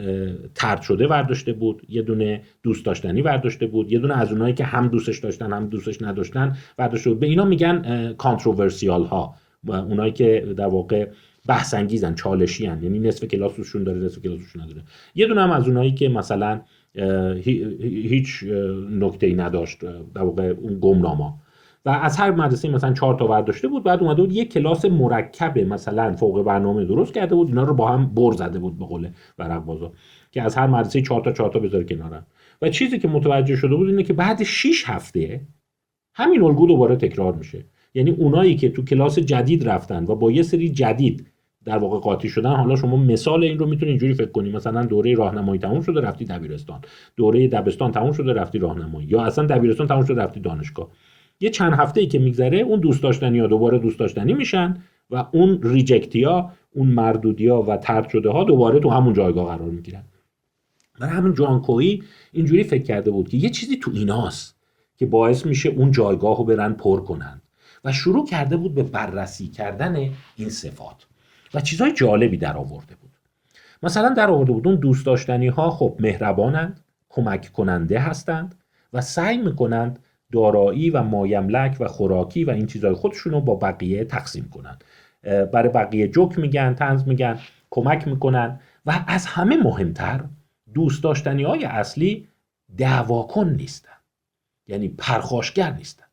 ترد 0.54 0.82
شده 0.82 1.06
ورداشته 1.06 1.52
بود 1.52 1.82
یه 1.88 2.02
دونه 2.02 2.42
دوست 2.62 2.84
داشتنی 2.86 3.22
ورداشته 3.22 3.66
بود 3.66 3.92
یه 3.92 3.98
دونه 3.98 4.18
از 4.18 4.32
اونایی 4.32 4.54
که 4.54 4.64
هم 4.64 4.88
دوستش 4.88 5.18
داشتن 5.18 5.52
هم 5.52 5.66
دوستش 5.66 6.02
نداشتن 6.02 6.56
ورداشته 6.78 7.10
بود. 7.10 7.20
به 7.20 7.26
اینا 7.26 7.44
میگن 7.44 8.12
کانتروورسیال 8.12 9.04
ها. 9.04 9.34
اونایی 9.68 10.12
که 10.12 10.54
در 10.56 10.66
واقع 10.66 11.08
بحث 11.48 11.74
انگیزن 11.74 12.14
چالشی 12.14 12.66
هن. 12.66 12.82
یعنی 12.82 12.98
نصف 12.98 13.24
کلاسشون 13.24 13.84
داره 13.84 13.98
نصف 13.98 14.22
کلاسشون 14.22 14.62
نداره. 14.62 14.82
یه 15.14 15.26
دونه 15.26 15.40
هم 15.40 15.50
از 15.50 15.68
اونایی 15.68 15.92
که 15.94 16.08
مثلا 16.08 16.60
هیچ 17.80 18.44
نکته 18.90 19.26
ای 19.26 19.34
نداشت 19.34 19.80
در 20.14 20.22
واقع 20.22 20.54
اون 20.60 20.78
گمناما. 20.80 21.38
و 21.86 21.90
از 21.90 22.16
هر 22.16 22.30
مدرسه 22.30 22.68
مثلا 22.68 22.92
چهار 22.92 23.14
تا 23.14 23.26
برداشته 23.26 23.68
بود 23.68 23.84
بعد 23.84 24.02
اومده 24.02 24.22
بود 24.22 24.32
یک 24.32 24.52
کلاس 24.52 24.84
مرکب 24.84 25.58
مثلا 25.58 26.12
فوق 26.12 26.42
برنامه 26.42 26.84
درست 26.84 27.14
کرده 27.14 27.34
بود 27.34 27.48
اینا 27.48 27.62
رو 27.62 27.74
با 27.74 27.88
هم 27.88 28.14
بر 28.14 28.32
زده 28.32 28.58
بود 28.58 28.78
به 28.78 28.84
قول 28.84 29.08
ورق 29.38 29.90
که 30.32 30.42
از 30.42 30.56
هر 30.56 30.66
مدرسه 30.66 31.02
چهار 31.02 31.20
تا 31.20 31.32
چهار 31.32 31.50
تا 31.50 31.58
بذاره 31.58 31.84
کنارم. 31.84 32.26
و 32.62 32.68
چیزی 32.68 32.98
که 32.98 33.08
متوجه 33.08 33.56
شده 33.56 33.74
بود 33.74 33.88
اینه 33.88 34.02
که 34.02 34.12
بعد 34.12 34.42
6 34.42 34.84
هفته 34.86 35.40
همین 36.14 36.42
الگو 36.42 36.66
دوباره 36.66 36.96
تکرار 36.96 37.34
میشه. 37.34 37.64
یعنی 37.94 38.10
اونایی 38.10 38.56
که 38.56 38.68
تو 38.68 38.84
کلاس 38.84 39.18
جدید 39.18 39.68
رفتن 39.68 40.04
و 40.04 40.14
با 40.14 40.30
یه 40.30 40.42
سری 40.42 40.68
جدید 40.68 41.26
در 41.64 41.78
واقع 41.78 41.98
قاطی 41.98 42.28
شدن 42.28 42.56
حالا 42.56 42.76
شما 42.76 42.96
مثال 42.96 43.44
این 43.44 43.58
رو 43.58 43.66
می‌تونید 43.66 43.88
اینجوری 43.88 44.14
فکر 44.14 44.30
کنید 44.30 44.56
مثلا 44.56 44.82
دوره 44.82 45.14
راهنمایی 45.14 45.60
تموم 45.60 45.80
شده 45.80 46.00
رفتی 46.00 46.24
دبیرستان. 46.24 46.80
دوره 47.16 47.48
دبستان 47.48 47.92
تموم 47.92 48.12
شده 48.12 48.32
رفتی 48.32 48.58
راهنمایی. 48.58 49.08
یا 49.08 49.22
اصلا 49.22 49.46
دبیرستان 49.46 49.86
تموم 49.86 50.04
شده 50.04 50.22
رفتی 50.22 50.40
دانشگاه. 50.40 50.88
یه 51.40 51.50
چند 51.50 51.72
هفته 51.72 52.00
ای 52.00 52.06
که 52.06 52.18
میگذره 52.18 52.58
اون 52.58 52.80
دوست 52.80 53.02
داشتنی 53.02 53.38
ها 53.38 53.46
دوباره 53.46 53.78
دوست 53.78 53.98
داشتنی 53.98 54.34
میشن 54.34 54.82
و 55.10 55.26
اون 55.32 55.60
ریجکتی 55.62 56.22
ها 56.22 56.52
اون 56.74 56.88
مردودی 56.88 57.48
ها 57.48 57.62
و 57.62 57.76
ترد 57.76 58.08
شده 58.08 58.30
ها 58.30 58.44
دوباره 58.44 58.80
تو 58.80 58.90
همون 58.90 59.14
جایگاه 59.14 59.46
قرار 59.56 59.70
می‌گیرن. 59.70 60.02
برای 61.00 61.12
همین 61.12 61.34
جان 61.34 61.62
کوی 61.62 62.02
اینجوری 62.32 62.64
فکر 62.64 62.82
کرده 62.82 63.10
بود 63.10 63.28
که 63.28 63.36
یه 63.36 63.50
چیزی 63.50 63.76
تو 63.76 63.90
ایناست 63.94 64.56
که 64.96 65.06
باعث 65.06 65.46
میشه 65.46 65.68
اون 65.68 65.90
جایگاه 65.90 66.38
رو 66.38 66.44
برن 66.44 66.72
پر 66.72 67.00
کنن 67.00 67.42
و 67.84 67.92
شروع 67.92 68.26
کرده 68.26 68.56
بود 68.56 68.74
به 68.74 68.82
بررسی 68.82 69.48
کردن 69.48 70.10
این 70.36 70.50
صفات 70.50 71.06
و 71.54 71.60
چیزهای 71.60 71.92
جالبی 71.92 72.36
در 72.36 72.56
آورده 72.56 72.94
بود. 73.00 73.10
مثلا 73.82 74.08
در 74.08 74.30
آورده 74.30 74.52
بود 74.52 74.68
اون 74.68 74.76
دوست 74.76 75.06
داشتنی 75.06 75.48
ها 75.48 75.70
خب 75.70 75.96
مهربانند 76.00 76.80
کمک 77.08 77.52
کننده 77.52 77.98
هستند 77.98 78.54
و 78.92 79.00
سعی 79.00 79.36
می‌کنند 79.36 79.98
دارایی 80.32 80.90
و 80.90 81.02
مایملک 81.02 81.76
و 81.80 81.88
خوراکی 81.88 82.44
و 82.44 82.50
این 82.50 82.66
چیزهای 82.66 82.94
خودشون 82.94 83.32
رو 83.32 83.40
با 83.40 83.54
بقیه 83.54 84.04
تقسیم 84.04 84.48
کنن. 84.54 84.78
برای 85.52 85.68
بقیه 85.68 86.08
جوک 86.08 86.38
میگن 86.38 86.74
تنز 86.74 87.08
میگن 87.08 87.38
کمک 87.70 88.08
می‌کنن 88.08 88.60
و 88.86 89.04
از 89.06 89.26
همه 89.26 89.56
مهمتر 89.56 90.24
دوست 90.74 91.02
داشتنی 91.02 91.42
های 91.42 91.64
اصلی 91.64 92.28
دعواکن 92.78 93.48
نیستن. 93.48 93.96
یعنی 94.68 94.88
پرخاشگر 94.88 95.72
نیستن. 95.72 96.04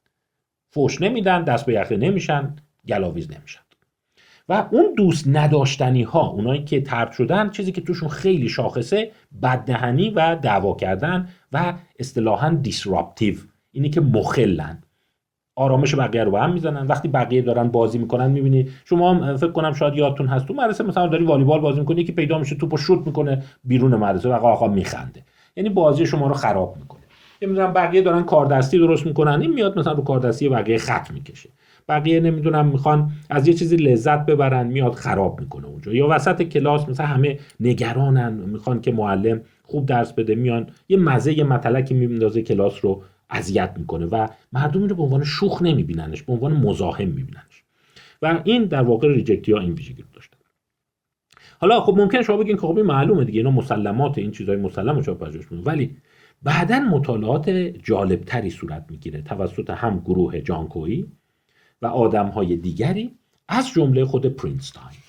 فوش 0.69 1.01
نمیدن 1.01 1.43
دست 1.43 1.65
به 1.65 1.73
یخه 1.73 1.97
نمیشن 1.97 2.55
گلاویز 2.87 3.31
نمیشن. 3.31 3.59
و 4.49 4.67
اون 4.71 4.93
دوست 4.97 5.27
نداشتنی 5.27 6.03
ها 6.03 6.27
اونایی 6.27 6.63
که 6.63 6.81
ترد 6.81 7.11
شدن 7.11 7.49
چیزی 7.49 7.71
که 7.71 7.81
توشون 7.81 8.09
خیلی 8.09 8.49
شاخصه 8.49 9.11
بددهنی 9.43 10.09
و 10.09 10.35
دعوا 10.35 10.75
کردن 10.75 11.29
و 11.51 11.73
اصطلاحا 11.99 12.49
دیسراپتیو 12.49 13.35
اینی 13.73 13.89
که 13.89 14.01
مخلن 14.01 14.83
آرامش 15.55 15.95
بقیه 15.95 16.23
رو 16.23 16.31
به 16.31 16.39
هم 16.39 16.53
می‌زنن. 16.53 16.87
وقتی 16.87 17.07
بقیه 17.07 17.41
دارن 17.41 17.67
بازی 17.67 17.97
می‌کنن 17.97 18.31
می‌بینی 18.31 18.69
شما 18.85 19.13
هم 19.13 19.37
فکر 19.37 19.51
کنم 19.51 19.73
شاید 19.73 19.93
یادتون 19.93 20.27
هست 20.27 20.45
تو 20.45 20.53
مدرسه 20.53 20.83
مثلا 20.83 21.07
داری 21.07 21.25
والیبال 21.25 21.59
بازی 21.59 21.79
می‌کنی 21.79 22.03
که 22.03 22.11
پیدا 22.11 22.37
میشه 22.39 22.55
توپو 22.55 22.77
شوت 22.77 23.07
می‌کنه 23.07 23.43
بیرون 23.63 23.95
مدرسه 23.95 24.29
و 24.29 24.33
آقا 24.33 24.67
میخنده. 24.67 25.23
یعنی 25.55 25.69
بازی 25.69 26.05
شما 26.05 26.27
رو 26.27 26.33
خراب 26.33 26.77
می‌کنه. 26.79 27.01
نمی‌دونم 27.41 27.73
بقیه 27.73 28.01
دارن 28.01 28.23
کاردستی 28.23 28.77
درست 28.77 29.05
می‌کنن 29.05 29.41
این 29.41 29.53
میاد 29.53 29.79
مثلا 29.79 29.93
رو 29.93 30.03
کاردستی 30.03 30.49
بقیه 30.49 30.77
خط 30.77 31.11
می‌کشه. 31.11 31.49
بقیه 31.89 32.19
نمی‌دونم 32.19 32.65
می‌خوان 32.65 33.11
از 33.29 33.47
یه 33.47 33.53
چیزی 33.53 33.75
لذت 33.75 34.25
ببرن 34.25 34.67
میاد 34.67 34.93
خراب 34.93 35.39
می‌کنه 35.39 35.67
اونجا. 35.67 35.93
یا 35.93 36.07
وسط 36.09 36.43
کلاس 36.43 36.89
مثلا 36.89 37.05
همه 37.05 37.39
نگرانن 37.59 38.33
می‌خوان 38.33 38.81
که 38.81 38.91
معلم 38.91 39.41
خوب 39.63 39.85
درس 39.85 40.13
بده 40.13 40.35
میان 40.35 40.67
یه 40.89 40.97
مزه 40.97 41.37
یه 41.37 41.43
مطلقی 41.43 41.93
میندازه 41.93 42.41
کلاس 42.41 42.85
رو 42.85 43.01
اذیت 43.29 43.73
می‌کنه 43.77 44.05
و 44.05 44.27
مردم 44.51 44.83
رو 44.83 44.95
به 44.95 45.03
عنوان 45.03 45.23
شوخ 45.23 45.61
نمیبیننش 45.61 46.23
به 46.23 46.33
عنوان 46.33 46.53
مزاحم 46.53 47.07
میبیننش. 47.07 47.63
و 48.21 48.41
این 48.43 48.65
در 48.65 48.81
واقع 48.81 49.07
ریجکتی 49.07 49.53
این 49.53 49.73
ویژگی 49.73 50.01
رو 50.01 50.07
داشتن 50.13 50.37
حالا 51.59 51.81
خب 51.81 51.97
ممکن 51.97 52.21
شما 52.21 52.37
بگین 52.37 52.55
که 52.55 52.61
خب 52.61 52.77
این 52.77 52.85
معلومه 52.85 53.23
دیگه 53.23 53.39
اینا 53.39 53.51
مسلمات 53.51 54.17
این 54.17 54.31
چیزای 54.31 54.57
مسلم 54.57 54.99
رو 54.99 55.15
پژوهش 55.15 55.45
ولی 55.51 55.97
بعدا 56.43 56.79
مطالعات 56.79 57.49
جالبتری 57.83 58.49
صورت 58.49 58.85
می‌گیره 58.89 59.21
توسط 59.21 59.69
هم 59.69 59.99
گروه 59.99 60.41
جانکویی 60.41 61.05
و 61.81 61.87
آدم 61.87 62.27
های 62.27 62.55
دیگری 62.55 63.11
از 63.47 63.69
جمله 63.73 64.05
خود 64.05 64.25
پرینستاین. 64.25 64.99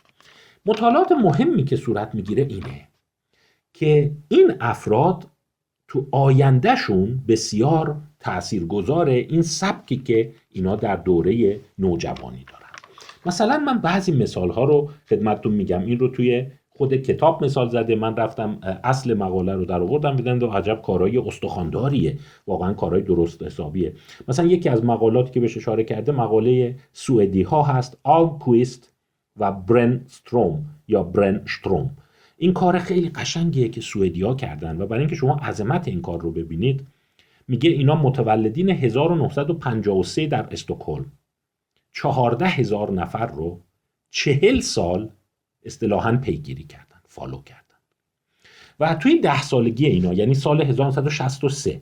مطالعات 0.66 1.12
مهمی 1.12 1.64
که 1.64 1.76
صورت 1.76 2.14
می‌گیره 2.14 2.42
اینه 2.42 2.88
که 3.72 4.12
این 4.28 4.52
افراد 4.60 5.26
تو 5.94 6.06
آیندهشون 6.10 7.20
بسیار 7.28 7.96
تاثیرگذار 8.20 9.08
این 9.08 9.42
سبکی 9.42 9.96
که 9.96 10.30
اینا 10.50 10.76
در 10.76 10.96
دوره 10.96 11.60
نوجوانی 11.78 12.44
دارن. 12.52 12.70
مثلا 13.26 13.58
من 13.58 13.78
بعضی 13.78 14.12
مثال 14.12 14.50
ها 14.50 14.64
رو 14.64 14.90
خدمتتون 15.08 15.52
میگم. 15.52 15.84
این 15.84 15.98
رو 15.98 16.08
توی 16.08 16.46
خود 16.68 16.94
کتاب 16.94 17.44
مثال 17.44 17.68
زده. 17.68 17.94
من 17.94 18.16
رفتم 18.16 18.58
اصل 18.84 19.14
مقاله 19.14 19.54
رو 19.54 19.64
در 19.64 19.82
آوردم. 19.82 20.16
دیدم 20.16 20.38
و 20.38 20.52
عجب 20.52 20.82
کارهای 20.82 21.18
استخوانداریه. 21.18 22.18
واقعا 22.46 22.72
کارهای 22.72 23.02
درست 23.02 23.42
حسابیه. 23.42 23.92
مثلا 24.28 24.46
یکی 24.46 24.68
از 24.68 24.84
مقالاتی 24.84 25.30
که 25.30 25.40
بهش 25.40 25.56
اشاره 25.56 25.84
کرده 25.84 26.12
مقاله 26.12 26.76
سوئدی 26.92 27.42
ها 27.42 27.62
هست. 27.62 27.98
کویست 28.40 28.92
و 29.36 29.52
برن 29.52 30.00
ستروم 30.06 30.64
یا 30.88 31.02
برن 31.02 31.42
شتروم 31.46 31.90
این 32.44 32.52
کار 32.52 32.78
خیلی 32.78 33.08
قشنگیه 33.08 33.68
که 33.68 33.80
سوئدیا 33.80 34.34
کردن 34.34 34.80
و 34.80 34.86
برای 34.86 35.00
اینکه 35.00 35.16
شما 35.16 35.34
عظمت 35.36 35.88
این 35.88 36.02
کار 36.02 36.20
رو 36.20 36.30
ببینید 36.30 36.86
میگه 37.48 37.70
اینا 37.70 37.94
متولدین 37.94 38.70
1953 38.70 40.26
در 40.26 40.48
استکهلم. 40.50 41.12
چهارده 41.92 42.46
هزار 42.46 42.90
نفر 42.90 43.26
رو 43.26 43.60
چهل 44.10 44.60
سال 44.60 45.10
اصطلاحا 45.62 46.16
پیگیری 46.16 46.64
کردن 46.64 47.00
فالو 47.04 47.42
کردن. 47.42 47.60
و 48.80 48.94
توی 48.94 49.20
ده 49.20 49.42
سالگی 49.42 49.86
اینا 49.86 50.12
یعنی 50.12 50.34
سال 50.34 50.62
1963 50.62 51.80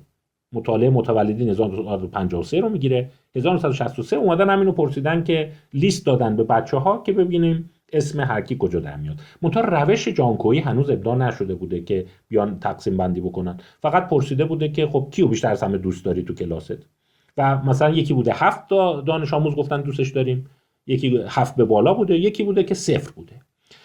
مطالعه 0.53 0.91
متولدین 0.91 1.49
1953 1.49 2.61
رو 2.61 2.69
می‌گیره. 2.69 3.11
1963 3.35 4.17
اومدن 4.17 4.51
همینو 4.51 4.73
پرسیدن 4.73 5.25
که 5.25 5.53
لیست 5.75 6.07
دادن 6.07 6.37
به 6.37 6.45
بچه 6.45 6.77
ها 6.77 7.03
که 7.07 7.13
ببینیم 7.13 7.71
اسم 7.93 8.21
هر 8.21 8.41
کی 8.41 8.57
کجا 8.59 8.81
در 8.81 8.97
میاد. 8.97 9.21
منتها 9.43 9.61
روش 9.61 10.09
جانکویی 10.09 10.61
هنوز 10.61 10.91
ابدا 10.91 11.15
نشده 11.15 11.55
بوده 11.55 11.81
که 11.81 12.07
بیان 12.29 12.61
تقسیم 12.61 12.97
بندی 12.97 13.21
بکنن. 13.21 13.61
فقط 13.83 14.09
پرسیده 14.09 14.45
بوده 14.45 14.69
که 14.69 14.87
خب 14.87 15.09
کیو 15.11 15.27
بیشتر 15.27 15.51
از 15.51 15.63
همه 15.63 15.79
دوست 15.79 16.05
داری 16.05 16.23
تو 16.23 16.35
کلاست؟ 16.35 16.79
و 17.37 17.63
مثلا 17.65 17.91
یکی 17.91 18.15
بوده 18.15 18.33
هفت 18.35 18.69
دانش 19.07 19.35
آموز 19.35 19.55
گفتن 19.55 19.81
دوستش 19.81 20.11
داریم. 20.11 20.47
یکی 20.87 21.25
هفت 21.29 21.57
به 21.57 21.65
بالا 21.65 21.95
بوده 21.95 22.19
یکی 22.19 22.43
بوده 22.43 22.65
که 22.65 22.75
صفر 22.75 23.11
بوده. 23.11 23.41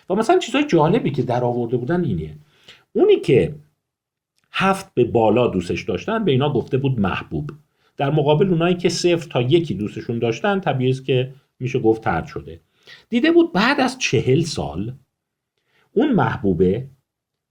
و 0.09 0.15
مثلا 0.15 0.39
چیزهای 0.39 0.65
جالبی 0.67 1.11
که 1.11 1.21
در 1.21 1.43
آورده 1.43 1.77
بودن 1.77 2.03
اینه. 2.03 2.37
اونی 2.93 3.15
که 3.15 3.55
هفت 4.51 4.93
به 4.93 5.03
بالا 5.03 5.47
دوستش 5.47 5.83
داشتن 5.83 6.25
به 6.25 6.31
اینا 6.31 6.53
گفته 6.53 6.77
بود 6.77 6.99
محبوب. 6.99 7.51
در 7.97 8.09
مقابل 8.09 8.49
اونایی 8.49 8.75
که 8.75 8.89
صفر 8.89 9.29
تا 9.29 9.41
یکی 9.41 9.73
دوستشون 9.73 10.19
داشتن 10.19 10.59
طبیعی 10.59 10.93
که 10.93 11.33
میشه 11.59 11.79
گفت 11.79 12.03
ترد 12.03 12.25
شده. 12.25 12.59
دیده 13.09 13.31
بود 13.31 13.53
بعد 13.53 13.79
از 13.79 13.97
چهل 13.97 14.41
سال 14.41 14.95
اون 15.93 16.11
محبوبه 16.13 16.87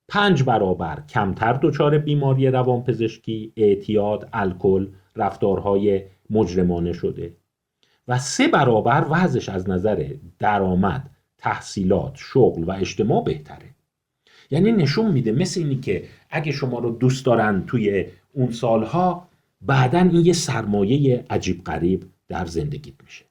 پنج 0.09 0.43
برابر 0.43 1.03
کمتر 1.09 1.53
دچار 1.53 1.99
بیماری 1.99 2.47
روانپزشکی 2.49 3.53
اعتیاد 3.57 4.29
الکل 4.33 4.89
رفتارهای 5.17 6.03
مجرمانه 6.31 6.93
شده 6.93 7.37
و 8.09 8.19
سه 8.19 8.49
برابر 8.49 9.07
وضعش 9.11 9.49
از 9.49 9.71
نظر 9.71 10.15
درآمد 10.39 11.11
تحصیلات 11.39 12.13
شغل 12.17 12.65
و 12.65 12.71
اجتماع 12.71 13.25
بهتره. 13.25 13.75
یعنی 14.51 14.73
نشون 14.73 15.13
میده 15.13 15.33
مثل 15.33 15.61
اینی 15.61 15.77
که 15.77 16.05
اگه 16.31 16.53
شما 16.53 16.79
رو 16.79 16.91
دوست 16.91 17.27
دارن 17.27 17.65
توی 17.67 18.07
اون 18.33 18.51
سالها 18.51 19.29
بعدا 19.61 19.99
این 19.99 20.27
یه 20.27 20.33
سرمایه 20.33 21.25
عجیب 21.31 21.65
غریب 21.65 22.05
در 22.29 22.47
زندگیت 22.47 22.95
میشه. 23.05 23.25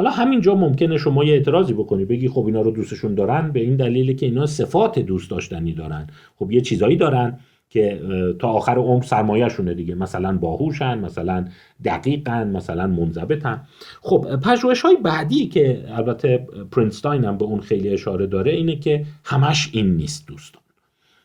حالا 0.00 0.10
همینجا 0.10 0.54
ممکنه 0.54 0.98
شما 0.98 1.24
یه 1.24 1.34
اعتراضی 1.34 1.72
بکنی 1.72 2.04
بگی 2.04 2.28
خب 2.28 2.46
اینا 2.46 2.60
رو 2.60 2.70
دوستشون 2.70 3.14
دارن 3.14 3.52
به 3.52 3.60
این 3.60 3.76
دلیل 3.76 4.12
که 4.12 4.26
اینا 4.26 4.46
صفات 4.46 4.98
دوست 4.98 5.30
داشتنی 5.30 5.72
دارن. 5.72 6.06
خب 6.38 6.50
یه 6.50 6.60
چیزایی 6.60 6.96
دارن 6.96 7.38
که 7.70 8.00
تا 8.38 8.48
آخر 8.48 8.78
عمر 8.78 9.02
سرمایهشونه 9.02 9.74
دیگه. 9.74 9.94
مثلا 9.94 10.38
باهوشن 10.38 10.98
مثلا 10.98 11.48
دقیقن 11.84 12.50
مثلا 12.50 12.86
منضبطن. 12.86 13.60
خب 14.00 14.40
پژوهش 14.44 14.80
های 14.80 14.96
بعدی 14.96 15.46
که 15.46 15.84
البته 15.88 16.46
پرینستاین 16.72 17.24
هم 17.24 17.38
به 17.38 17.44
اون 17.44 17.60
خیلی 17.60 17.88
اشاره 17.88 18.26
داره 18.26 18.52
اینه 18.52 18.76
که 18.76 19.04
همش 19.24 19.70
این 19.72 19.96
نیست 19.96 20.26
دوستان. 20.26 20.62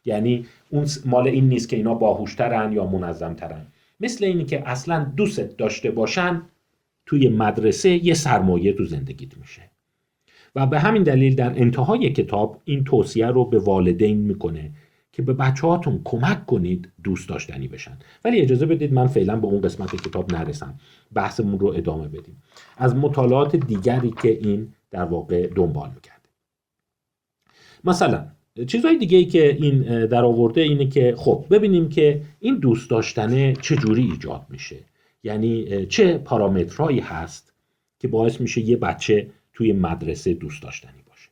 یعنی 0.06 0.46
اون 0.70 0.86
مال 1.06 1.28
این 1.28 1.50
نیست 1.50 1.70
که 1.70 1.76
اینا 1.76 1.94
باهوشترن 1.94 2.74
یا 2.74 2.86
منظمترن. 2.86 3.66
مثل 4.00 4.26
اینی 4.26 4.46
که 4.46 4.70
اصلا 4.70 5.12
دوست 5.18 5.58
داشته 5.58 5.92
باشن 5.92 6.42
توی 7.06 7.30
مدرسه 7.30 8.06
یه 8.06 8.14
سرمایه 8.14 8.74
تو 8.74 8.86
زندگیت 8.86 9.38
میشه. 9.38 9.72
و 10.56 10.68
به 10.68 10.80
همین 10.80 11.04
دلیل 11.04 11.36
در 11.36 11.60
انتهای 11.60 12.10
کتاب 12.10 12.62
این 12.66 12.84
توصیه 12.84 13.28
رو 13.28 13.46
به 13.46 13.60
والدین 13.60 14.18
می‌کنه 14.18 14.72
که 15.12 15.22
به 15.22 15.34
بچه 15.34 15.68
هاتون 15.68 16.02
کمک 16.04 16.46
کنید 16.46 16.92
دوست 17.04 17.30
داشتنی 17.30 17.68
بشن. 17.68 17.98
ولی 18.26 18.42
اجازه 18.42 18.66
بدید 18.66 18.94
من 18.94 19.08
فعلا 19.08 19.36
به 19.36 19.48
اون 19.48 19.62
قسمت 19.62 19.96
کتاب 19.96 20.34
نرسم. 20.34 20.80
بحثمون 21.14 21.60
رو 21.60 21.68
ادامه 21.68 22.08
بدیم. 22.08 22.44
از 22.78 22.96
مطالعات 22.96 23.56
دیگری 23.56 24.14
که 24.22 24.30
این 24.30 24.74
در 24.92 25.04
واقع 25.04 25.48
دنبال 25.48 25.90
می‌کرده. 25.96 26.30
مثلا 27.84 28.28
چیزهای 28.68 28.98
دیگه 28.98 29.18
ای 29.18 29.26
که 29.26 29.54
این 29.54 30.06
در 30.06 30.26
آورده 30.26 30.62
اینه 30.62 30.88
که 30.88 31.14
خب 31.18 31.46
ببینیم 31.50 31.90
که 31.90 32.22
این 32.40 32.60
دوست 32.60 32.90
داشتنه 32.90 33.54
چجوری 33.54 34.04
ایجاد 34.04 34.46
میشه. 34.50 34.76
یعنی 35.26 35.86
چه 35.86 36.18
پارامترهایی 36.18 37.00
هست 37.00 37.54
که 38.00 38.08
باعث 38.08 38.42
میشه 38.42 38.62
یه 38.62 38.78
بچه 38.78 39.30
توی 39.54 39.74
مدرسه 39.74 40.34
دوست 40.34 40.64
داشتنی 40.64 41.02
باشه؟ 41.08 41.30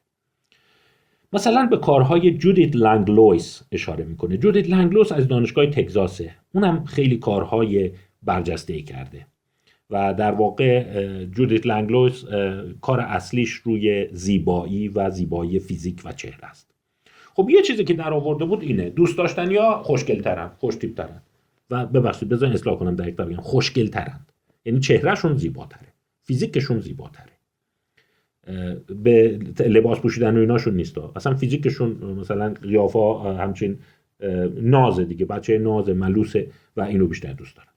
مثلا 1.34 1.66
به 1.66 1.78
کارهای 1.78 2.32
جودیت 2.32 2.76
لنگلویس 2.76 3.64
اشاره 3.72 4.06
می‌کنه. 4.06 4.38
جودیت 4.38 4.70
لنگلویس 4.70 5.12
از 5.12 5.28
دانشگاه 5.28 5.66
تگزاسه. 5.66 6.32
اونم 6.54 6.86
خیلی 6.86 7.18
کارهای 7.18 7.92
برجسته 8.24 8.82
کرده 8.82 9.26
و 9.90 10.14
در 10.14 10.32
واقع 10.32 10.84
جودیت 11.26 11.68
لنگلویس 11.68 12.26
کار 12.82 13.00
اصلیش 13.00 13.52
روی 13.52 14.08
زیبایی 14.12 14.88
و 14.88 15.10
زیبایی 15.10 15.60
فیزیک 15.60 16.02
و 16.06 16.12
چهره 16.12 16.46
است. 16.46 16.72
خب 17.36 17.50
یه 17.50 17.62
چیزی 17.62 17.84
که 17.84 17.94
در 17.94 18.14
آورده 18.14 18.46
بود 18.46 18.62
اینه. 18.62 18.90
دوست 18.90 19.18
داشتن 19.18 19.52
یا 19.52 19.82
خوشگلترن 19.84 20.52
خوشتیبترن 20.58 21.22
و 21.70 21.86
ببخشید 21.86 22.30
بذار 22.30 22.54
اصلاح 22.54 22.80
کنم 22.80 22.96
دقیق 22.96 23.22
بگم. 23.22 23.42
خوشگل 23.42 23.88
ترند 23.88 24.32
یعنی 24.66 24.80
چهرهشون 24.80 25.38
زیباتره. 25.38 25.94
فیزیکشون 26.22 26.80
زیباتره. 26.80 27.34
به 29.04 29.40
لباس 29.60 30.00
پوشیدن 30.00 30.38
و 30.38 30.40
ایناشون 30.40 30.76
نیست. 30.76 30.98
اصلا 30.98 31.36
فیزیکشون 31.36 31.92
مثلا 31.92 32.54
قیافا 32.54 33.34
همچین 33.38 33.80
نازه 34.62 35.06
دیگه. 35.06 35.26
بچه 35.26 35.58
ناز 35.58 35.90
ملوسه 35.90 36.48
و 36.78 36.82
اینو 36.82 37.08
بیشتر 37.08 37.34
دوست 37.34 37.56
دارن. 37.56 37.70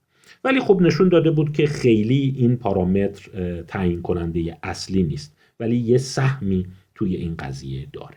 ولی 0.45 0.61
خب 0.61 0.81
نشون 0.83 1.09
داده 1.09 1.31
بود 1.31 1.53
که 1.53 1.67
خیلی 1.67 2.35
این 2.37 2.57
پارامتر 2.57 3.63
تعیین 3.63 4.03
کننده 4.03 4.59
اصلی 4.63 5.03
نیست. 5.03 5.37
ولی 5.61 5.77
یه 5.77 5.99
سهمی 5.99 6.67
توی 6.95 7.17
این 7.17 7.35
قضیه 7.37 7.87
داره. 7.93 8.17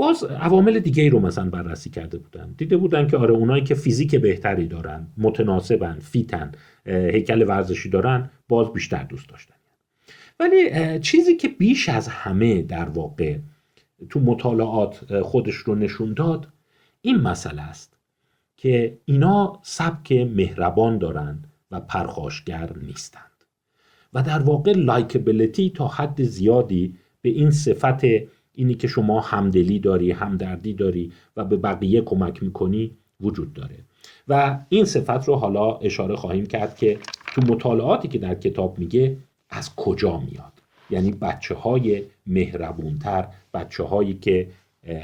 باز 0.00 0.24
عوامل 0.24 0.78
دیگه 0.78 1.02
ای 1.02 1.10
رو 1.10 1.20
مثلا 1.20 1.50
بررسی 1.50 1.90
کرده 1.90 2.18
بودن. 2.18 2.54
دیده 2.56 2.76
بودن 2.76 3.06
که 3.06 3.16
آره 3.16 3.34
اونایی 3.34 3.64
که 3.64 3.74
فیزیک 3.74 4.14
بهتری 4.14 4.66
دارن 4.66 5.06
متناسبن 5.18 5.98
fit 5.98 6.38
ن 6.38 6.52
هیکل 6.86 7.48
ورزشی 7.48 7.88
دارن 7.88 8.30
باز 8.48 8.72
بیشتر 8.72 9.02
دوست 9.02 9.28
داشتن. 9.28 9.54
ولی 10.40 10.98
چیزی 11.00 11.36
که 11.36 11.48
بیش 11.48 11.88
از 11.88 12.08
همه 12.08 12.62
در 12.62 12.88
واقع 12.88 13.38
تو 14.08 14.20
مطالعات 14.20 15.20
خودش 15.22 15.54
رو 15.54 15.74
نشون 15.74 16.14
داد 16.14 16.48
این 17.00 17.16
مسئله 17.16 17.62
است 17.62 17.96
که 18.56 18.98
اینا 19.04 19.58
سبک 19.62 20.12
مهربان 20.12 20.98
دارن 20.98 21.44
و 21.70 21.80
پرخاشگر 21.80 22.70
نیستند. 22.82 23.44
و 24.12 24.22
در 24.22 24.38
واقع 24.38 24.72
likability 24.72 25.70
تا 25.70 25.88
حد 25.88 26.22
زیادی 26.22 26.94
به 27.22 27.28
این 27.28 27.50
صفت 27.50 28.04
اینی 28.54 28.74
که 28.74 28.88
شما 28.88 29.20
همدلی 29.20 29.78
داری 29.78 30.10
همدردی 30.10 30.74
داری 30.74 31.12
و 31.36 31.44
به 31.44 31.56
بقیه 31.56 32.00
کمک 32.00 32.42
می‌کنی 32.42 32.90
وجود 33.20 33.52
داره. 33.52 33.76
و 34.28 34.58
این 34.68 34.84
صفت 34.84 35.28
رو 35.28 35.34
حالا 35.34 35.76
اشاره 35.76 36.16
خواهیم 36.16 36.46
کرد 36.46 36.76
که 36.76 36.98
تو 37.34 37.40
مطالعاتی 37.52 38.08
که 38.08 38.18
در 38.18 38.34
کتاب 38.34 38.78
میگه 38.78 39.16
از 39.50 39.76
کجا 39.76 40.18
میاد. 40.18 40.52
یعنی 40.90 41.10
بچه 41.10 41.54
های 41.54 42.02
مهربونتر 42.26 43.28
بچه 43.54 43.84
هایی 43.84 44.14
که 44.14 44.48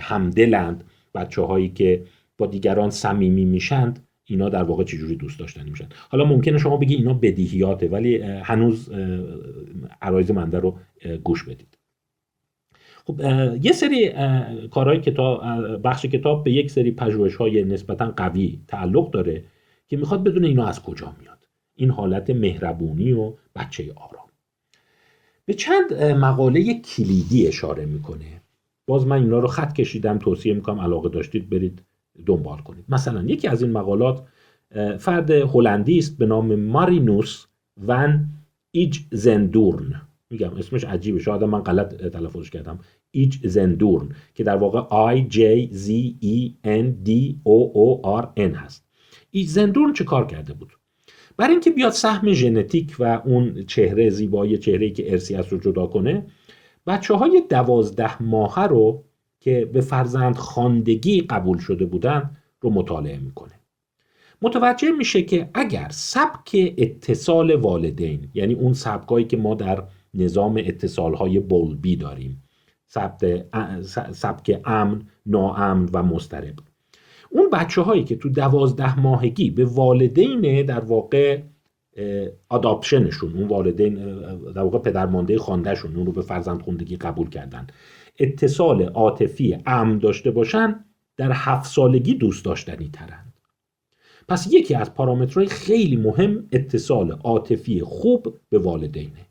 همدلند 0.01 0.85
بچه 1.15 1.43
هایی 1.43 1.69
که 1.69 2.03
با 2.39 2.47
دیگران 2.47 2.91
صمیمی 2.91 3.45
میشند 3.45 4.07
اینا 4.25 4.49
در 4.49 4.63
واقع 4.63 4.85
چجوری 4.85 5.17
دوست 5.17 5.39
داشتنی 5.39 5.71
میشن. 5.71 5.89
حالا 6.09 6.25
ممکنه 6.25 6.59
شما 6.59 6.77
بگی 6.77 6.95
اینا 6.95 7.15
بدیهیاته 7.15 7.89
ولی 7.89 8.17
هنوز 8.23 8.91
عرایز 10.03 10.31
منده 10.31 10.59
رو 10.59 10.79
گوش 11.25 11.45
بدید. 11.45 11.76
خب 13.07 13.21
یه 13.63 13.73
سری 13.73 14.13
کارهای 14.69 15.01
کتاب 15.01 15.43
بخش 15.85 16.07
کتاب 16.07 16.45
به 16.45 16.53
یک 16.53 16.71
سری 16.71 16.91
پژوهش 16.91 17.35
های 17.35 17.65
نسبتا 17.65 18.13
قوی 18.17 18.59
تعلق 18.69 19.11
داره 19.11 19.45
که 19.89 19.97
می‌خواد 19.97 20.25
بدونه 20.25 20.49
اینا 20.49 20.67
از 20.67 20.83
کجا 20.83 21.13
میاد. 21.21 21.49
این 21.75 21.91
حالت 21.91 22.31
مهربونی 22.31 23.13
و 23.13 23.33
بچه 23.57 23.93
آرام. 23.97 24.27
به 25.47 25.55
چند 25.55 25.95
مقاله 26.03 26.81
کلیدی 26.81 27.47
اشاره 27.47 27.87
می‌کنه. 27.87 28.41
باز 28.87 29.07
من 29.07 29.17
اینا 29.17 29.39
رو 29.39 29.49
خط 29.49 29.73
کشیدم 29.73 30.19
توصیه 30.19 30.55
می‌کنم 30.55 30.81
علاقه 30.81 31.09
داشتید 31.09 31.51
برید 31.51 31.83
دنبال 32.27 32.59
کنید. 32.59 32.85
مثلا 32.89 33.23
یکی 33.23 33.49
از 33.49 33.63
این 33.63 33.73
مقالات 33.73 34.23
فرد 34.99 35.31
هلندی 35.31 35.99
است 35.99 36.19
به 36.19 36.27
نام 36.27 36.55
مارینوس 36.55 37.47
ون 37.87 38.27
ایج 38.71 38.99
زندورن 39.11 40.03
میگم 40.31 40.51
اسمش 40.57 40.85
عجیبه. 40.85 41.19
شاید 41.19 41.45
من 41.45 41.61
غلط 41.61 41.95
تلفظش 41.95 42.51
کردم. 42.51 42.79
ایج 43.11 43.47
زندورن 43.47 44.09
که 44.35 44.45
در 44.45 44.57
واقع 44.57 44.81
I 45.17 45.33
J 45.33 45.39
Z 45.75 45.89
E 46.23 46.53
N 46.65 47.07
D 47.09 47.35
O 47.45 47.73
O 47.75 48.21
R 48.23 48.27
N 48.37 48.55
هست. 48.55 48.85
ایج 49.31 49.49
زندورن 49.49 49.93
چه 49.93 50.05
کار 50.05 50.27
کرده 50.27 50.53
بود؟ 50.53 50.73
برای 51.37 51.53
اینکه 51.53 51.71
بیاد 51.71 51.93
سهم 51.93 52.33
ژنتیک 52.33 52.97
و 52.99 53.23
اون 53.25 53.65
چهره 53.65 54.11
زیبایی 54.11 54.59
چهره 54.59 54.91
که 54.91 55.13
ارسی 55.13 55.35
است 55.35 55.49
رو 55.49 55.59
جدا 55.59 55.87
کنه 55.87 56.27
بچه 56.87 57.15
های 57.15 57.43
دوازده 57.51 58.23
ماهه 58.23 58.63
رو 58.63 59.05
که 59.41 59.65
به 59.73 59.81
فرزند 59.81 60.37
خاندگی 60.37 61.21
قبول 61.21 61.59
شده 61.59 61.87
بودن 61.87 62.37
رو 62.61 62.71
مطالعه 62.71 63.19
می‌کنه. 63.19 63.53
متوجه 64.43 64.91
میشه 64.91 65.23
که 65.23 65.51
اگر 65.55 65.89
سبک 65.91 66.75
اتصال 66.79 67.55
والدین 67.55 68.29
یعنی 68.35 68.55
اون 68.55 68.73
سبکایی 68.73 69.25
که 69.25 69.37
ما 69.37 69.55
در 69.55 69.85
نظام 70.17 70.57
اتصال 70.57 71.15
های 71.15 71.41
بولبی 71.41 71.97
داریم 71.97 72.43
سبک 74.13 74.61
امن 74.65 75.03
ناامن 75.27 75.89
و 75.93 76.03
مسترب 76.03 76.55
اون 77.31 77.51
بچه 77.51 77.83
هایی 77.83 78.05
که 78.05 78.17
تو 78.17 78.29
دوازده 78.29 79.01
ماهگی 79.01 79.51
به 79.51 79.65
والدین 79.65 80.63
در 80.63 80.81
واقع 80.81 81.41
آداپشنشون 82.49 83.33
اون 83.33 83.49
والدین 83.49 83.95
در 84.53 84.63
واقع 84.63 84.79
پدرمانده 84.79 85.39
خواندهشون 85.39 85.97
اون 85.97 86.07
رو 86.07 86.13
به 86.13 86.23
فرزند 86.23 86.63
خوندگی 86.63 86.97
قبول 86.97 87.29
کردن. 87.29 87.67
اتصال 88.19 88.83
عاطفی 88.83 89.59
امن 89.67 89.99
داشته 89.99 90.31
باشن 90.31 90.85
در 91.17 91.33
هفت 91.35 91.71
سالگی 91.71 92.15
دوست 92.15 92.45
داشتنی 92.45 92.91
ترند. 92.93 93.33
پس 94.29 94.49
یکی 94.53 94.75
از 94.75 94.95
پارامترهای 94.95 95.47
خیلی 95.47 95.97
مهم 95.97 96.49
اتصال 96.53 97.11
عاطفی 97.11 97.81
خوب 97.81 98.39
به 98.49 98.59
والدینه. 98.59 99.27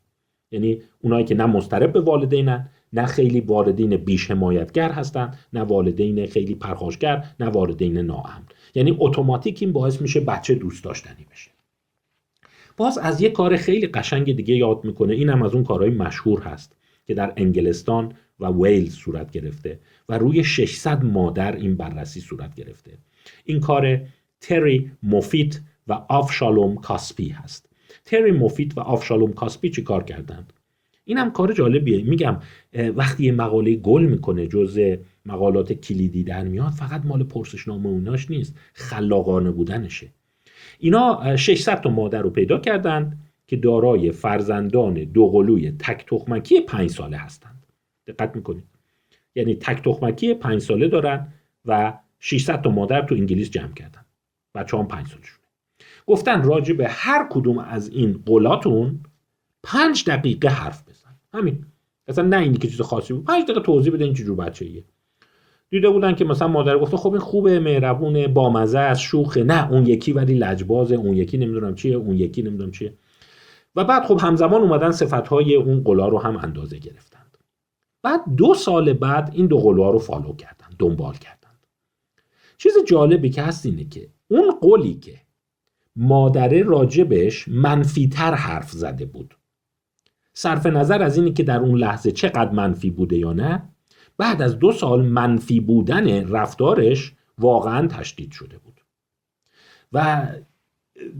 یعنی 0.50 0.82
اونایی 1.02 1.24
که 1.24 1.34
نه 1.34 1.46
مسترب 1.46 1.92
به 1.92 2.00
والدینن 2.00 2.68
نه 2.92 3.06
خیلی 3.06 3.40
والدین 3.40 3.96
بیش 3.96 4.30
حمایتگر 4.30 4.92
هستند 4.92 5.38
نه 5.52 5.60
والدین 5.60 6.26
خیلی 6.26 6.54
پرخاشگر 6.54 7.24
نه 7.40 7.46
والدین 7.46 7.98
ناامن. 7.98 8.42
یعنی 8.74 8.96
اتوماتیک 8.98 9.58
این 9.60 9.72
باعث 9.72 10.00
میشه 10.00 10.20
بچه 10.20 10.54
دوست 10.54 10.84
داشتنی 10.84 11.26
بشه. 11.30 11.50
باز 12.76 12.98
از 12.98 13.20
یه 13.20 13.30
کار 13.30 13.56
خیلی 13.56 13.86
قشنگ 13.86 14.36
دیگه 14.36 14.54
یاد 14.54 14.84
می‌کنه 14.84 15.14
این 15.14 15.28
هم 15.28 15.42
از 15.42 15.54
اون 15.54 15.64
کارهای 15.64 15.90
مشهور 15.90 16.42
هست 16.42 16.76
که 17.06 17.14
در 17.14 17.32
انگلستان 17.36 18.12
و 18.40 18.46
ویلز 18.46 18.94
صورت 18.94 19.30
گرفته 19.30 19.80
و 20.08 20.18
روی 20.18 20.44
600 20.44 21.04
مادر 21.04 21.56
این 21.56 21.76
بررسی 21.76 22.20
صورت 22.20 22.54
گرفته. 22.54 22.98
این 23.44 23.60
کار 23.60 24.00
تری 24.40 24.90
موفیت 25.02 25.60
و 25.86 25.92
آوشالوم 25.92 26.74
کاسپی 26.74 27.28
هست. 27.28 27.65
تری 28.06 28.30
موفیت 28.30 28.78
و 28.78 28.80
آوشالوم 28.80 29.32
کاسپی 29.32 29.70
چی 29.70 29.82
کار 29.82 30.04
کردند؟ 30.04 30.52
این 31.04 31.18
هم 31.18 31.32
کار 31.32 31.52
جالبیه. 31.52 32.02
میگم 32.02 32.40
وقتی 32.96 33.24
یه 33.24 33.32
مقاله 33.32 33.76
گل 33.76 34.02
می‌کنه 34.02 34.46
جز 34.46 34.80
مقالات 35.26 35.72
کلیدی 35.72 36.24
در 36.24 36.44
میاد 36.44 36.72
فقط 36.72 37.04
مال 37.04 37.24
پرسشنامه 37.24 37.86
اوناش 37.86 38.30
نیست 38.30 38.54
خلاقانه 38.72 39.50
بودنشه. 39.50 40.08
اینا 40.78 41.36
600 41.36 41.80
تا 41.80 41.90
مادر 41.90 42.22
رو 42.22 42.30
پیدا 42.30 42.58
کردند 42.58 43.18
که 43.46 43.56
دارای 43.56 44.12
فرزندان 44.12 44.94
دوقلوی 44.94 45.70
تک 45.70 46.04
تخمکی 46.06 46.60
پنج 46.60 46.90
ساله 46.90 47.16
هستند. 47.16 47.66
دقت 48.06 48.36
می‌کنید. 48.36 48.64
یعنی 49.34 49.54
تک 49.54 49.84
تخمکی 49.84 50.34
پنج 50.34 50.60
ساله 50.60 50.88
دارن 50.88 51.32
و 51.64 51.98
600 52.20 52.62
تا 52.62 52.70
مادر 52.70 53.02
تو 53.02 53.14
انگلیس 53.14 53.50
جمع 53.50 53.72
کردن. 53.72 54.04
بچه 54.54 54.76
هم 54.76 54.88
پنج 54.88 55.06
سالشونه 55.06 55.35
گفتن 56.06 56.42
راجع 56.42 56.74
به 56.74 56.88
هر 56.88 57.26
کدوم 57.30 57.58
از 57.58 57.88
این 57.88 58.22
قولاتون 58.26 59.00
پنج 59.62 60.04
دقیقه 60.04 60.48
حرف 60.48 60.82
بزن. 60.88 61.16
همین. 61.34 61.64
اصلا 62.08 62.24
نه 62.24 62.36
اینی 62.36 62.56
که 62.56 62.68
چیز 62.68 62.80
خاصی 62.80 63.14
بود. 63.14 63.24
پنج 63.24 63.44
دقیقه 63.44 63.60
توضیح 63.60 63.92
بده 63.92 64.04
این 64.04 64.14
چجور 64.14 64.36
بچه 64.36 64.64
ایه 64.64 64.84
دیده 65.70 65.90
بودن 65.90 66.14
که 66.14 66.24
مثلا 66.24 66.48
مادر 66.48 66.78
گفته 66.78 66.96
خب 66.96 67.12
این 67.12 67.20
خوبه 67.20 67.60
مهربونه 67.60 68.28
بامزه 68.28 68.78
از 68.78 69.00
شوخه. 69.00 69.44
نه 69.44 69.72
اون 69.72 69.86
یکی 69.86 70.12
ولی 70.12 70.34
لجبازه 70.34 70.94
اون 70.94 71.16
یکی 71.16 71.38
نمی‌دونم 71.38 71.74
چیه 71.74 71.96
اون 71.96 72.16
یکی 72.16 72.42
نمی‌دونم 72.42 72.70
چیه. 72.70 72.94
و 73.76 73.84
بعد 73.84 74.04
خب 74.04 74.20
همزمان 74.20 74.62
اومدن 74.62 74.90
صفتهای 74.90 75.54
اون 75.54 75.82
قلا 75.84 76.08
رو 76.08 76.18
هم 76.18 76.36
اندازه 76.36 76.78
گرفتند. 76.78 77.38
بعد 78.02 78.20
دو 78.36 78.54
سال 78.54 78.92
بعد 78.92 79.30
این 79.34 79.46
دو 79.46 79.58
قلا 79.58 79.90
رو 79.90 79.98
فالو 79.98 80.36
کردن 80.36 80.66
دنبال 80.78 81.14
کردند 81.14 81.66
چیز 82.58 82.72
جالبی 82.86 83.30
که 83.30 83.42
هست 83.42 83.66
اینه 83.66 83.84
که 83.84 84.08
اون 84.28 84.50
قولی 84.60 84.94
که 84.94 85.25
مادره 85.96 86.62
راجبش 86.62 87.48
منفیتر 87.48 88.34
حرف 88.34 88.70
زده 88.70 89.06
بود. 89.06 89.36
صرف 90.34 90.66
نظر 90.66 91.02
از 91.02 91.16
اینی 91.16 91.32
که 91.32 91.42
در 91.42 91.60
اون 91.60 91.78
لحظه 91.78 92.12
چقدر 92.12 92.50
منفی 92.50 92.90
بوده 92.90 93.18
یا 93.18 93.32
نه 93.32 93.62
بعد 94.18 94.42
از 94.42 94.58
دو 94.58 94.72
سال 94.72 95.02
منفی 95.02 95.60
بودن 95.60 96.28
رفتارش 96.28 97.12
واقعا 97.38 97.86
تشدید 97.86 98.32
شده 98.32 98.58
بود. 98.58 98.80
و 99.92 100.26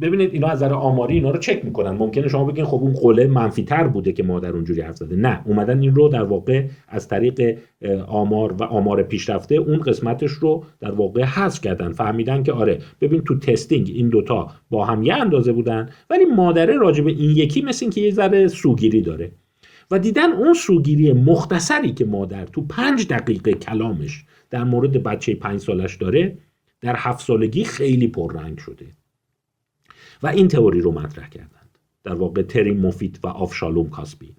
ببینید 0.00 0.32
اینا 0.32 0.46
از 0.46 0.62
نظر 0.62 0.74
آماری 0.74 1.14
اینا 1.14 1.30
رو 1.30 1.38
چک 1.38 1.64
می‌کنن. 1.64 1.90
ممکنه 1.90 2.28
شما 2.28 2.44
بگین 2.44 2.64
خب 2.64 2.80
اون 2.82 2.92
قله 2.92 3.26
منفی 3.26 3.64
تر 3.64 3.86
بوده 3.86 4.12
که 4.12 4.22
مادر 4.22 4.52
اونجوری 4.52 4.80
حرف 4.80 4.96
زده. 4.96 5.16
نه 5.16 5.42
اومدن 5.44 5.80
این 5.80 5.94
رو 5.94 6.08
در 6.08 6.22
واقع 6.22 6.64
از 6.88 7.08
طریق 7.08 7.58
آمار 8.06 8.52
و 8.52 8.62
آمار 8.62 9.02
پیشرفته 9.02 9.54
اون 9.54 9.78
قسمتش 9.78 10.30
رو 10.30 10.64
در 10.80 10.90
واقع 10.90 11.22
حذف 11.24 11.60
کردن. 11.60 11.92
فهمیدن 11.92 12.42
که 12.42 12.52
آره 12.52 12.78
ببین 13.00 13.20
تو 13.20 13.38
تستینگ 13.38 13.92
این 13.94 14.08
دوتا 14.08 14.48
با 14.70 14.84
هم 14.84 15.02
یه 15.02 15.14
اندازه 15.14 15.52
بودن 15.52 15.88
ولی 16.10 16.24
مادره 16.24 16.78
راجع 16.78 17.04
به 17.04 17.10
این 17.10 17.30
یکی 17.30 17.62
مثل 17.62 17.84
این 17.84 17.90
که 17.90 18.00
یه 18.00 18.10
ذره 18.10 18.48
سوگیری 18.48 19.02
داره. 19.02 19.32
و 19.90 19.98
دیدن 19.98 20.32
اون 20.32 20.54
سوگیری 20.54 21.12
مختصری 21.12 21.92
که 21.92 22.04
مادر 22.04 22.44
تو 22.44 22.62
پنج 22.62 23.08
دقیقه 23.08 23.52
کلامش 23.52 24.24
در 24.50 24.64
مورد 24.64 25.02
بچه 25.02 25.34
پنج 25.34 25.60
سالش 25.60 25.96
داره 25.96 26.38
در 26.80 26.94
هفت 26.96 27.26
سالگی 27.26 27.64
خیلی 27.64 28.08
پررنگ 28.08 28.58
شده. 28.58 28.86
و 30.22 30.26
این 30.26 30.48
تئوری 30.48 30.80
رو 30.80 30.92
مطرح 30.92 31.28
کردند. 31.28 31.78
در 32.04 32.14
واقع 32.14 32.42
تری 32.42 32.72
مفید 32.72 33.20
و 33.22 33.26
آفشالوم 33.26 33.90
کاسبی 33.90 34.34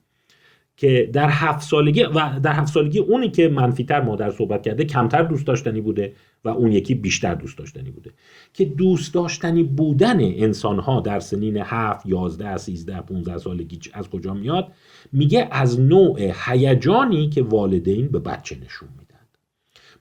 که 0.77 1.09
در 1.13 1.29
هفت 1.29 1.67
سالگی 1.67 2.03
و 2.03 2.39
در 2.39 2.53
هفت 2.53 2.73
سالگی 2.73 2.99
اونی 2.99 3.29
که 3.29 3.49
منفیتر 3.49 4.01
مادر 4.01 4.31
صحبت 4.31 4.63
کرده 4.63 4.85
کمتر 4.85 5.23
دوست 5.23 5.47
داشتنی 5.47 5.81
بوده 5.81 6.13
و 6.43 6.49
اون 6.49 6.71
یکی 6.71 6.95
بیشتر 6.95 7.35
دوست 7.35 7.57
داشتنی 7.57 7.91
بوده. 7.91 8.11
که 8.53 8.65
دوست 8.65 9.13
داشتنی 9.13 9.63
بودن 9.63 10.19
انسان 10.19 10.79
ها 10.79 10.99
در 10.99 11.19
سنین 11.19 11.57
7 11.57 12.05
11 12.05 12.57
13 12.57 13.01
15 13.01 13.37
سالگی 13.37 13.79
از 13.93 14.09
کجا 14.09 14.33
میاد؟ 14.33 14.71
میگه 15.11 15.47
از 15.51 15.79
نوع 15.79 16.31
هیجانی 16.45 17.29
که 17.29 17.43
والدین 17.43 18.07
به 18.07 18.19
بچه 18.19 18.57
نشون 18.65 18.89
میدن. 18.99 19.17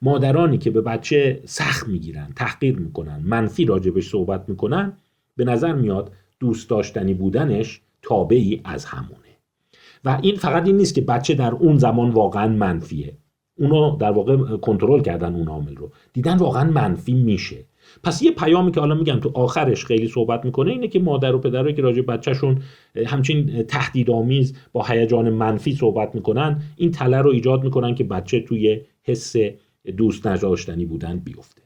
مادرانی 0.03 0.59
که 0.59 0.71
به 0.71 0.81
بچه 0.81 1.43
سخت 1.45 1.89
می‌گیرن 1.89 2.33
تحقیر 2.37 2.79
می‌کنن 2.79 3.23
منفی 3.25 3.65
راجبش 3.65 4.09
صحبت 4.09 4.49
می‌کنن 4.49 4.93
به 5.37 5.45
نظر 5.45 5.73
میاد 5.73 6.13
دوست 6.41 6.71
داشتنی 6.71 7.15
بودنش 7.15 7.81
تابعی 8.03 8.61
از 8.65 8.85
همونه. 8.85 9.21
و 10.05 10.19
این 10.23 10.37
فقط 10.37 10.67
این 10.67 10.77
نیست 10.77 10.95
که 10.95 11.01
بچه 11.01 11.35
در 11.35 11.53
اون 11.53 11.77
زمان 11.77 12.11
واقعا 12.11 12.49
منفیه. 12.49 13.17
اونو 13.59 13.97
در 13.97 14.11
واقع 14.11 14.57
کنترل 14.57 15.01
کردن 15.01 15.35
اون 15.35 15.49
عامل 15.49 15.77
رو. 15.77 15.91
دیدن 16.13 16.37
واقعا 16.37 16.71
منفی 16.71 17.15
میشه. 17.15 17.65
پس 18.03 18.23
یه 18.23 18.31
پیامی 18.31 18.73
که 18.73 18.81
حالا 18.81 18.95
میگم 18.95 19.21
تو 19.21 19.31
آخرش 19.35 19.85
خیلی 19.85 20.09
صحبت 20.09 20.45
می‌کنه 20.45 20.71
اینه 20.71 20.89
که 20.89 20.99
مادر 20.99 21.35
و 21.35 21.39
پدرایی 21.39 21.75
که 21.75 21.83
راجع 21.83 22.03
بچهشون 22.03 22.63
همچین 23.07 23.63
تهدیدآمیز 23.63 24.57
با 24.73 24.83
هیجان 24.83 25.31
منفی 25.31 25.73
صحبت 25.73 26.15
می‌کنن 26.15 26.63
این 26.77 26.91
تله 26.91 27.19
رو 27.19 27.31
ایجاد 27.31 27.65
می‌کنن 27.65 27.95
که 27.95 28.05
بچه 28.05 28.41
توی 28.41 28.81
حس 29.03 29.37
دوست 29.97 30.27
نداشتنی 30.27 30.85
بودن 30.85 31.19
بیفته. 31.19 31.63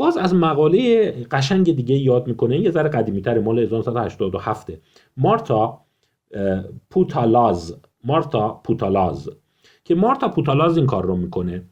باز 0.00 0.16
از 0.16 0.34
مقاله 0.34 1.10
قشنگ 1.30 1.76
دیگه 1.76 1.96
یاد 1.96 2.26
می‌کنه. 2.26 2.58
یه 2.60 2.70
ذره 2.70 2.88
قدیمی 2.88 3.22
تر 3.22 3.38
مال 3.38 3.58
1987 3.58 4.72
مارتا 5.16 5.80
پوتالاز 6.90 7.76
مارتا 8.04 8.60
پوتالاز. 8.64 9.30
که 9.84 9.94
مارتا 9.94 10.28
پوتالاز 10.28 10.76
این 10.76 10.86
کار 10.86 11.04
رو 11.06 11.16
می‌کنه. 11.16 11.62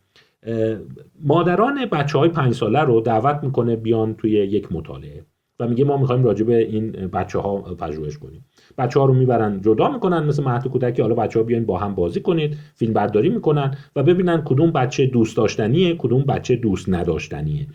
مادران 1.23 1.87
بچه 1.87 2.19
های 2.19 2.29
پنج 2.29 2.55
ساله 2.55 2.81
رو 2.81 3.01
دعوت 3.01 3.45
می‌کنه 3.45 3.77
بیان 3.77 4.15
توی 4.15 4.31
یک 4.31 4.73
مطالعه. 4.73 5.25
و 5.61 5.69
میگه 5.69 5.85
ما 5.85 5.97
می‌خوایم 5.97 6.25
راجع 6.25 6.45
به 6.45 6.59
این 6.59 6.91
بچه 6.91 7.39
ها 7.39 7.57
پژوهش 7.57 8.19
کنیم. 8.19 8.45
بچه 8.79 9.01
ها 9.01 9.07
رو 9.07 9.15
می‌برن 9.15 9.61
جدا 9.61 9.91
می‌کنن 9.91 10.25
مثل 10.25 10.45
مهد 10.45 10.69
کودکی. 10.69 11.03
حالا 11.03 11.15
بچه 11.15 11.39
ها 11.39 11.45
بیاین 11.45 11.67
با 11.67 11.79
هم 11.79 11.95
بازی 11.95 12.21
کنید. 12.21 12.57
فیلم 12.75 12.93
برداری 12.93 13.29
می‌کنن 13.29 13.75
و 13.97 14.03
ببینن 14.03 14.43
کدوم 14.45 14.71
بچه 14.71 15.07
دوست 15.07 15.37
داشتنیه 15.37 15.95
کدوم 15.95 16.23
بچه 16.23 16.57
دوست 16.57 16.89
نداشتنیه. 16.89 17.67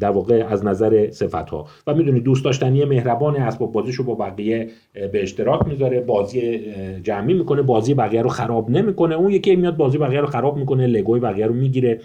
در 0.00 0.10
واقع 0.10 0.46
از 0.48 0.64
نظر 0.64 1.10
صفت 1.10 1.50
ها 1.50 1.66
و 1.86 1.94
می‌دونید 1.94 2.22
دوست 2.22 2.44
داشتنی 2.44 2.84
مهربان 2.84 3.36
اسباب 3.36 3.72
بازیشو 3.72 4.04
با 4.04 4.14
بقیه 4.14 4.68
به 5.12 5.22
اشتراک 5.22 5.66
می‌ذاره. 5.66 6.00
بازی 6.00 6.60
جمعی 7.02 7.34
می‌کنه 7.34 7.62
بازی 7.62 7.94
بقیه 7.94 8.22
رو 8.22 8.28
خراب 8.28 8.70
نمی‌کنه. 8.70 9.14
اون 9.14 9.30
یکی 9.30 9.56
میاد 9.56 9.76
بازی 9.76 9.98
بقیه 9.98 10.20
رو 10.20 10.26
خراب 10.26 10.56
می‌کنه 10.56 10.86
لگوی 10.86 11.20
بقیه 11.20 11.46
رو 11.46 11.54
می‌گیره 11.54 12.00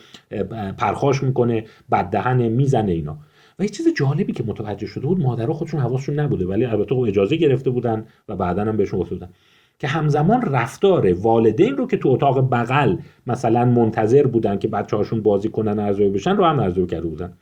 پرخاش 0.78 1.24
می‌کنه 1.24 1.64
بددهن 1.92 2.48
می‌زنه 2.48 2.92
اینا. 2.92 3.18
و 3.60 3.64
یه 3.64 3.70
چیز 3.70 3.88
جالبی 3.98 4.34
که 4.34 4.44
متوجه 4.48 4.88
شده 4.88 5.08
بود 5.08 5.20
مادرها 5.20 5.54
خودشون 5.54 5.80
حواسشون 5.80 6.20
نبوده 6.20 6.46
ولی 6.46 6.66
البته 6.66 6.96
خب 6.96 7.02
اجازه 7.02 7.36
گرفته 7.36 7.70
بودن 7.70 8.06
و 8.30 8.36
بعدا 8.36 8.66
هم 8.66 8.78
بهشون 8.78 9.00
گفته 9.00 9.16
بودن. 9.16 9.30
که 9.80 9.88
همزمان 9.88 10.42
رفتار 10.42 11.14
والدین 11.14 11.78
رو 11.78 11.88
که 11.88 11.98
تو 11.98 12.10
اتاق 12.10 12.50
بغل 12.50 12.96
مثلا 13.28 13.66
منتظر 13.66 14.28
بودن 14.28 14.60
که 14.60 14.68
بچه 14.68 14.98
هاشون 14.98 15.22
بازی 15.22 15.50
کنن 15.50 15.80
ارزیابی 15.80 16.14
بشن 16.14 16.36
رو 16.36 16.46
هم 16.46 16.60
ارزیابی 16.60 16.92
کرده 16.92 17.08
بودن. 17.08 17.34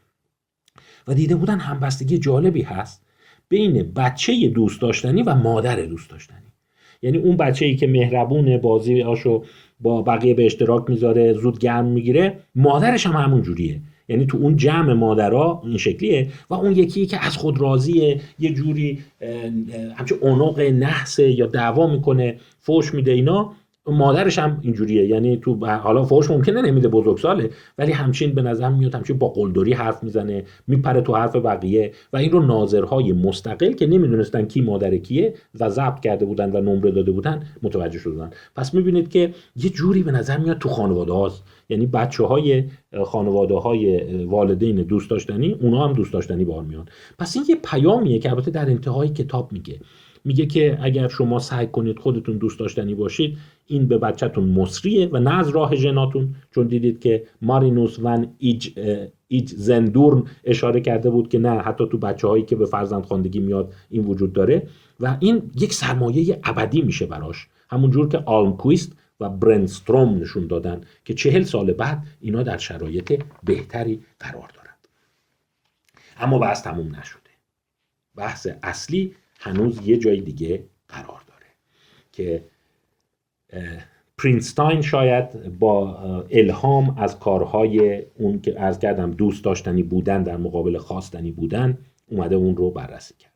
و 1.08 1.14
دیده 1.14 1.36
بودن 1.36 1.60
همبستگی 1.60 2.18
جالبی 2.18 2.62
هست 2.62 3.06
بین 3.50 3.92
بچه 3.96 4.50
دوست 4.50 4.82
داشتنی 4.82 5.24
و 5.24 5.36
مادر 5.36 5.76
دوست 5.76 6.10
داشتنی. 6.10 6.38
یعنی 7.02 7.18
اون 7.18 7.38
بچه 7.38 7.66
ای 7.66 7.76
که 7.76 7.88
مهربون 7.88 8.58
بازی 8.58 9.02
هاشو 9.02 9.44
با 9.80 10.02
بقیه 10.02 10.34
به 10.34 10.46
اشتراک 10.46 10.90
می‌ذاره 10.90 11.34
زود 11.34 11.60
گرم 11.60 11.86
می‌گیره 11.86 12.40
مادرش 12.56 13.06
هم 13.06 13.14
همون 13.14 13.42
جوریه. 13.42 13.82
یعنی 14.10 14.26
تو 14.26 14.38
اون 14.38 14.56
جمع 14.56 14.94
مادرها 14.94 15.62
این 15.66 15.78
شکلیه 15.78 16.28
و 16.50 16.54
اون 16.54 16.72
یکی 16.72 17.06
که 17.06 17.26
از 17.26 17.38
خود 17.38 17.62
راضیه 17.62 18.22
یه 18.40 18.54
جوری 18.54 19.00
همچه 19.96 20.16
اونق 20.22 20.60
نحسه 20.60 21.32
یا 21.32 21.46
دعوا 21.46 21.88
می‌کنه 21.88 22.38
فوش 22.60 22.94
میده 22.94 23.12
اینا 23.12 23.52
مادرش 23.88 24.40
هم 24.40 24.60
اینجوریه. 24.62 25.06
یعنی 25.06 25.38
تو 25.38 25.66
حالا 25.66 26.04
فوش 26.04 26.32
ممکنه 26.32 26.62
نمیده 26.62 26.88
بزرگساله 26.88 27.50
ولی 27.78 27.92
همچین 27.92 28.34
به 28.34 28.42
نظر 28.42 28.70
میاد 28.70 28.96
همچین 28.96 29.18
با 29.18 29.30
قلدری 29.30 29.74
حرف 29.74 30.04
می‌زنه 30.04 30.44
میپره 30.68 31.02
تو 31.02 31.16
حرف 31.16 31.36
بقیه 31.36 31.92
و 32.14 32.18
این 32.18 32.32
رو 32.32 32.46
ناظرهای 32.46 33.14
مستقل 33.14 33.72
که 33.72 33.88
نمی‌دونستن 33.88 34.46
کی 34.46 34.62
مادر 34.62 34.98
کیه 34.98 35.34
و 35.60 35.70
ضبط 35.70 36.00
کرده 36.00 36.26
بودن 36.26 36.52
و 36.52 36.62
نمره 36.62 36.92
داده 36.92 37.12
بودن 37.12 37.44
متوجه 37.64 38.00
شدن. 38.00 38.30
پس 38.56 38.74
می‌بینید 38.74 39.10
که 39.10 39.34
یه 39.56 39.70
جوری 39.70 40.04
به 40.04 40.12
نظر 40.12 40.38
میاد 40.38 40.58
تو 40.58 40.70
خانواده 40.70 41.14
هاست 41.14 41.44
یعنی 41.70 41.86
بچه 41.86 42.24
های 42.24 42.64
خانواده 43.06 43.56
های 43.56 44.00
والدین 44.24 44.76
دوست 44.76 45.10
داشتنی 45.10 45.58
اونا 45.62 45.88
هم 45.88 45.94
دوست 45.94 46.14
داشتنی 46.14 46.46
بار 46.46 46.64
میان. 46.64 46.86
پس 47.20 47.36
این 47.36 47.46
یه 47.50 47.56
پیامیه 47.56 48.20
که 48.20 48.30
البته 48.30 48.52
در 48.52 48.70
انتهای 48.70 49.10
کتاب 49.10 49.52
میگه. 49.52 49.80
میگه 50.26 50.46
که 50.46 50.78
اگر 50.82 51.08
شما 51.08 51.40
سعی 51.40 51.68
کنید 51.68 52.00
خودتون 52.00 52.38
دوست 52.38 52.60
داشتنی 52.60 52.96
باشید 52.96 53.38
این 53.68 53.88
به 53.88 53.98
بچهتون 53.98 54.44
مصریه 54.44 55.10
و 55.12 55.20
نه 55.20 55.40
از 55.40 55.50
راه 55.50 55.76
جناتون 55.76 56.36
چون 56.56 56.68
دیدید 56.68 57.00
که 57.00 57.24
مارینوس 57.42 58.00
ون 58.04 58.28
ایج, 58.38 58.70
ایج 59.28 59.50
زندورن 59.50 60.24
اشاره 60.44 60.82
کرده 60.82 61.10
بود 61.10 61.30
که 61.30 61.40
نه 61.40 61.50
حتی 61.50 61.88
تو 61.92 61.98
بچه 61.98 62.28
هایی 62.28 62.44
که 62.44 62.56
به 62.56 62.66
فرزند 62.66 63.06
خواندگی 63.06 63.40
میاد 63.40 63.74
این 63.90 64.06
وجود 64.06 64.34
داره. 64.34 64.68
و 65.00 65.18
این 65.20 65.42
یک 65.60 65.74
سرمایه 65.74 66.40
ابدی 66.44 66.82
میشه 66.82 67.06
براش. 67.06 67.48
همونجور 67.70 68.08
که 68.08 68.18
آلمکویست 68.26 68.96
و 69.20 69.30
برنستروم 69.30 70.18
نشون 70.22 70.48
دادن 70.48 70.82
که 71.06 71.14
چهل 71.14 71.44
سال 71.44 71.74
بعد 71.74 72.04
اینا 72.22 72.44
در 72.44 72.58
شرایط 72.58 73.24
بهتری 73.44 74.06
قرار 74.20 74.50
دارند. 74.54 74.88
اما 76.18 76.40
بحث 76.40 76.64
تموم 76.64 76.96
نشده. 76.96 77.20
بحث 78.16 78.48
اصلی 78.64 79.16
هنوز 79.40 79.88
یه 79.88 79.98
جای 79.98 80.22
دیگه 80.22 80.64
قرار 80.88 81.22
داره 81.28 81.46
که 82.12 82.44
پرینستاین 84.18 84.82
شاید 84.82 85.60
با 85.60 85.98
الهام 86.32 86.98
از 86.98 87.20
کارهای 87.20 88.04
اون 88.16 88.42
که 88.42 88.62
از 88.62 88.80
کردم 88.80 89.12
دوست 89.12 89.44
داشتنی 89.44 89.84
بودن 89.84 90.24
در 90.24 90.38
مقابل 90.38 90.78
خواستنی 90.78 91.32
بودن 91.32 91.78
اومده 92.08 92.36
اون 92.36 92.58
رو 92.58 92.72
بررسی 92.72 93.14
کرد. 93.20 93.34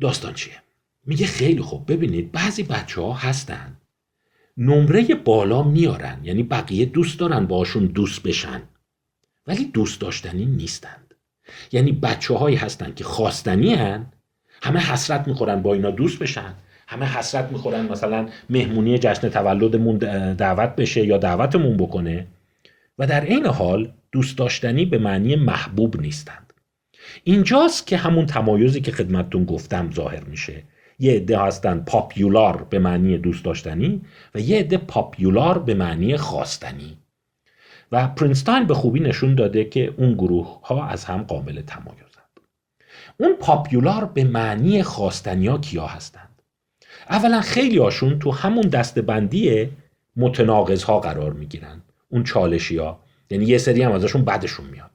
داستان 0.00 0.34
چیه؟ 0.34 0.65
میگه 1.06 1.26
خیلی 1.26 1.62
خوب. 1.62 1.92
ببینید 1.92 2.32
بعضی 2.32 2.62
بچه 2.62 3.00
ها 3.00 3.12
هستن. 3.12 3.76
نمره 4.56 5.14
بالا 5.14 5.62
میارن 5.62 6.20
یعنی 6.22 6.42
بقیه 6.42 6.84
دوست 6.84 7.20
دارن 7.20 7.46
باشون 7.46 7.86
دوست 7.86 8.22
بشن. 8.22 8.62
ولی 9.46 9.64
دوست 9.64 10.00
داشتنی 10.00 10.46
نیستند. 10.46 11.14
یعنی 11.72 11.92
بچه 11.92 12.34
هایی 12.34 12.56
هستن 12.56 12.92
که 12.94 13.04
خواستنی 13.04 13.74
هن 13.74 14.06
همه 14.62 14.80
حسرت 14.80 15.28
می‌خورن 15.28 15.62
با 15.62 15.74
اینا 15.74 15.90
دوست 15.90 16.18
بشن. 16.18 16.54
همه 16.88 17.06
حسرت 17.18 17.52
می‌خورن 17.52 17.86
مثلا 17.86 18.28
مهمونی 18.50 18.98
جشن 18.98 19.28
تولدمون 19.28 19.98
دعوت 20.34 20.76
بشه 20.76 21.06
یا 21.06 21.18
دعوتمون 21.18 21.76
بکنه. 21.76 22.26
و 22.98 23.06
در 23.06 23.20
عین 23.20 23.46
حال 23.46 23.92
دوست 24.12 24.38
داشتنی 24.38 24.84
به 24.84 24.98
معنی 24.98 25.36
محبوب 25.36 26.00
نیستند. 26.00 26.52
اینجاست 27.24 27.86
که 27.86 27.96
همون 27.96 28.26
تمایزی 28.26 28.80
که 28.80 28.92
خدمتتون 28.92 29.44
گفتم 29.44 29.90
ظاهر 29.92 30.24
میشه. 30.24 30.62
یه 30.98 31.12
عده 31.12 31.38
هستن 31.38 31.78
پاپیولار 31.86 32.66
به 32.70 32.78
معنی 32.78 33.18
دوست 33.18 33.44
داشتنی 33.44 34.00
و 34.34 34.40
یه 34.40 34.58
عده 34.58 34.76
پاپیولار 34.76 35.58
به 35.58 35.74
معنی 35.74 36.16
خواستنی. 36.16 36.96
و 37.92 38.08
پرینستاین 38.08 38.64
به 38.64 38.74
خوبی 38.74 39.00
نشون 39.00 39.34
داده 39.34 39.64
که 39.64 39.94
اون 39.96 40.12
گروه 40.12 40.66
ها 40.66 40.86
از 40.86 41.04
هم 41.04 41.22
قابل 41.22 41.60
تمایزند. 41.60 42.06
اون 43.20 43.36
پاپیولار 43.40 44.04
به 44.04 44.24
معنی 44.24 44.82
خواستنی 44.82 45.46
ها 45.46 45.58
کیا 45.58 45.86
هستند؟ 45.86 46.42
اولا 47.10 47.40
خیلی 47.40 47.78
هاشون 47.78 48.18
تو 48.18 48.30
همون 48.30 48.68
دستبندی 48.68 49.68
متناقض 50.16 50.82
ها 50.82 51.00
قرار 51.00 51.32
می‌گیرن. 51.32 51.82
اون 52.08 52.24
چالشی 52.24 52.76
ها 52.76 53.00
یعنی 53.30 53.44
یه 53.44 53.58
سری 53.58 53.82
هم 53.82 53.92
ازشون 53.92 54.24
بعدشون 54.24 54.66
میاد 54.66 54.90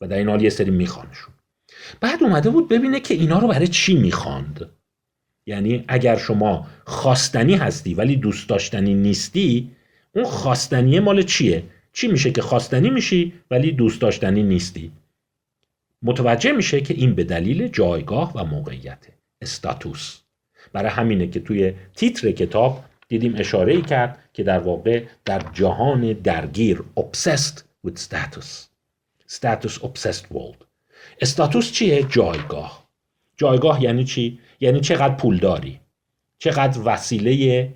و 0.00 0.08
در 0.08 0.16
این 0.16 0.28
حال 0.28 0.42
یه 0.42 0.50
سری 0.50 0.70
میخوانشون. 0.70 1.34
بعد 2.00 2.22
اومده 2.22 2.50
بود 2.50 2.68
ببینه 2.68 3.00
که 3.00 3.14
اینا 3.14 3.38
رو 3.38 3.48
برای 3.48 3.68
چی 3.68 3.96
می‌خواند. 3.96 4.70
یعنی 5.48 5.84
اگر 5.88 6.16
شما 6.16 6.66
خواستنی 6.84 7.54
هستی 7.54 7.94
ولی 7.94 8.16
دوست 8.16 8.48
داشتنی 8.48 8.94
نیستی 8.94 9.70
اون 10.12 10.24
خواستنی 10.24 11.00
مال 11.00 11.22
چیه؟ 11.22 11.62
چی 11.92 12.08
میشه 12.08 12.30
که 12.30 12.42
خواستنی 12.42 12.90
میشی 12.90 13.32
ولی 13.50 13.72
دوست 13.72 14.00
داشتنی 14.00 14.42
نیستی؟ 14.42 14.92
متوجه 16.02 16.52
میشه 16.52 16.80
که 16.80 16.94
این 16.94 17.14
به 17.14 17.24
دلیل 17.24 17.68
جایگاه 17.68 18.32
و 18.34 18.44
موقعیت 18.44 19.06
استاتوس. 19.42 20.18
برای 20.72 20.90
همینه 20.90 21.26
که 21.26 21.40
توی 21.40 21.72
تیتر 21.96 22.30
کتاب 22.30 22.84
دیدیم 23.08 23.34
اشاره 23.36 23.74
ای 23.74 23.82
کرد 23.82 24.18
که 24.32 24.42
در 24.42 24.58
واقع 24.58 25.04
در 25.24 25.42
جهان 25.52 26.12
درگیر 26.12 26.82
obsessed 27.00 27.62
with 27.86 27.98
status. 27.98 28.68
Status 29.28 29.78
obsessed 29.78 30.26
world. 30.34 30.64
استاتوس 31.20 31.72
چیه؟ 31.72 32.02
جایگاه. 32.02 32.88
جایگاه 33.36 33.82
یعنی 33.82 34.04
چی؟ 34.04 34.38
یعنی 34.60 34.80
چقدر 34.80 35.14
پول 35.14 35.38
داری؟ 35.38 35.80
چقدر 36.38 36.80
وسیله 36.84 37.68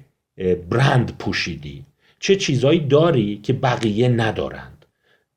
برند 0.71 1.19
پوشیدی؟ 1.19 1.85
چه 2.19 2.37
چیزایی 2.37 2.81
داری 2.81 3.41
که 3.43 3.53
بقیه 3.53 4.09
ندارند؟ 4.09 4.87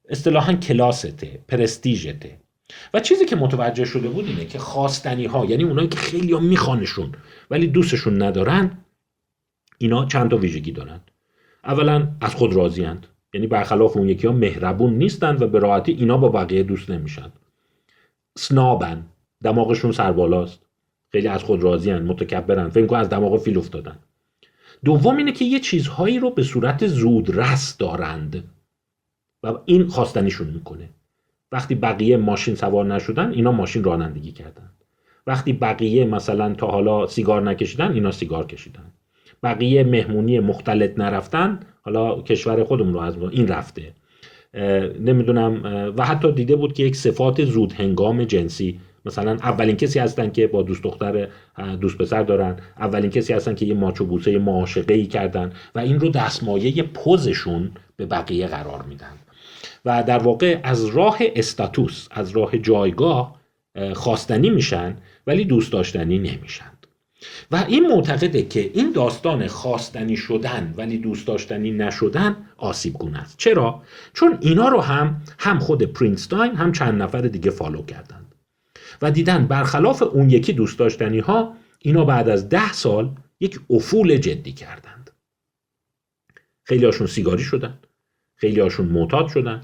اصطلاحا 0.10 0.54
کلاسته 0.54 1.40
پرستیژته. 1.48 2.38
و 2.94 3.00
چیزی 3.00 3.26
که 3.26 3.36
متوجه 3.36 3.86
شده 3.86 4.10
بود 4.10 4.26
اینه 4.26 4.46
که 4.46 4.60
خواستنی 4.60 5.26
ها 5.26 5.46
یعنی 5.46 5.64
اونایی 5.64 5.88
که 5.88 5.98
خیلی 5.98 6.34
ها 6.34 6.40
میخوانشون 6.40 7.12
ولی 7.52 7.68
دوستشون 7.68 8.22
ندارن 8.22 8.78
اینا 9.78 10.06
چند 10.06 10.32
تا 10.32 10.38
ویژگی 10.38 10.72
دارن. 10.72 11.00
اولا 11.64 12.08
از 12.22 12.36
خود 12.36 12.54
راضیند 12.54 13.08
یعنی 13.34 13.48
برخلاف 13.48 13.98
اون 13.98 14.10
یکی 14.10 14.28
ها 14.28 14.34
مهربون 14.34 14.94
نیستند 14.94 15.42
و 15.42 15.48
به 15.48 15.60
راحتی 15.60 15.92
اینا 15.92 16.18
با 16.18 16.30
بقیه 16.30 16.64
دوست 16.64 16.90
نمیشن. 16.90 17.32
سنابن. 18.38 19.06
دماغشون 19.44 19.92
سربالاست. 19.92 20.65
خیلی 21.16 21.28
از 21.28 21.44
خود 21.44 21.64
راضیان 21.64 22.04
متکبرن. 22.04 22.70
فکر 22.70 22.86
کن 22.86 22.96
از 22.96 23.10
دماغ 23.10 23.38
فیل 23.38 23.58
افتادن. 23.58 23.96
دوم 24.86 25.18
اینه 25.18 25.32
که 25.32 25.46
یه 25.46 25.60
چیزهایی 25.60 26.20
رو 26.20 26.30
به 26.30 26.44
صورت 26.44 26.88
زودرس 26.88 27.78
دارند 27.78 28.44
و 29.44 29.54
این 29.66 29.88
خواستنیشون 29.88 30.48
می‌کنه. 30.48 30.90
وقتی 31.52 31.76
بقیه 31.76 32.18
ماشین 32.18 32.56
سوار 32.56 32.86
نشدن 32.86 33.32
اینا 33.32 33.52
ماشین 33.52 33.84
رانندگی 33.84 34.32
کردن. 34.32 34.70
وقتی 35.28 35.54
بقیه 35.54 36.06
مثلا 36.06 36.54
تا 36.54 36.68
حالا 36.68 37.08
سیگار 37.08 37.42
نکشیدن 37.42 37.92
اینا 37.92 38.12
سیگار 38.12 38.46
کشیدن. 38.46 38.92
بقیه 39.44 39.84
مهمونی 39.84 40.40
مختلط 40.40 41.00
نرفتن 41.00 41.60
حالا 41.82 42.22
کشور 42.22 42.64
خودمون 42.64 42.94
رو 42.94 43.00
از 43.00 43.18
این 43.32 43.48
رفته. 43.48 43.94
نمی‌دونم 45.00 45.62
و 45.98 46.06
حتی 46.06 46.32
دیده 46.32 46.56
بود 46.56 46.74
که 46.74 46.84
یک 46.84 46.96
صفات 46.96 47.46
زود 47.46 47.74
هنگام 47.74 48.24
جنسی 48.24 48.80
مثلا 49.06 49.32
اولین 49.32 49.76
کسی 49.76 50.00
هستن 50.00 50.32
که 50.32 50.48
با 50.48 50.62
دوست 50.62 50.84
دختر 50.84 51.28
دوست 51.82 51.98
پسر 51.98 52.24
دارن. 52.24 52.56
اولین 52.78 53.12
کسی 53.12 53.34
هستن 53.34 53.56
که 53.56 53.66
یه 53.66 53.74
ماچو 53.74 54.06
بوسه 54.06 54.38
معاشقه 54.38 54.94
ای 54.94 55.06
کردن 55.06 55.52
و 55.76 55.80
این 55.80 56.00
رو 56.00 56.10
دستمایه 56.10 56.84
پوزشون 56.84 57.72
به 57.96 58.06
بقیه 58.06 58.48
قرار 58.48 58.82
میدن. 58.82 59.14
و 59.86 60.04
در 60.04 60.20
واقع 60.20 60.60
از 60.64 60.86
راه 60.86 61.18
استاتوس 61.36 62.08
از 62.12 62.32
راه 62.32 62.58
جایگاه 62.58 63.36
خواستنی 63.94 64.50
میشن 64.50 64.98
ولی 65.28 65.46
دوست 65.46 65.72
داشتنی 65.72 66.18
نمیشن. 66.20 66.72
و 67.52 67.66
این 67.68 67.88
معتقده 67.88 68.42
که 68.42 68.72
این 68.74 68.92
داستان 68.92 69.48
خواستنی 69.48 70.18
شدن 70.18 70.74
ولی 70.78 70.98
دوست 70.98 71.28
داشتنی 71.28 71.72
نشدن 71.72 72.36
آسیب 72.58 72.94
گونه 72.94 73.20
است. 73.20 73.38
چرا؟ 73.38 73.82
چون 74.14 74.38
اینا 74.42 74.68
رو 74.68 74.82
هم 74.82 75.22
هم 75.40 75.60
خود 75.60 75.84
پرینستاین 75.84 76.56
هم 76.56 76.72
چند 76.72 77.02
نفر 77.02 77.22
دیگه 77.22 77.52
فالو 77.52 77.86
کردند 77.86 78.25
و 79.02 79.12
دیدن 79.12 79.48
برخلاف 79.48 80.02
اون 80.02 80.30
یکی 80.30 80.54
دوست 80.54 80.80
داشتنی 80.80 81.20
ها 81.20 81.56
اینا 81.80 82.06
بعد 82.06 82.30
از 82.30 82.50
ده 82.50 82.74
سال 82.74 83.12
یک 83.40 83.60
افول 83.70 84.18
جدی 84.18 84.52
کردند. 84.52 85.12
خیلی 86.64 86.86
هاشون 86.86 87.08
سیگاری 87.08 87.44
شدن 87.44 87.80
خیلی 88.36 88.60
هاشون 88.60 88.86
معتاد 88.86 89.28
شدن 89.28 89.62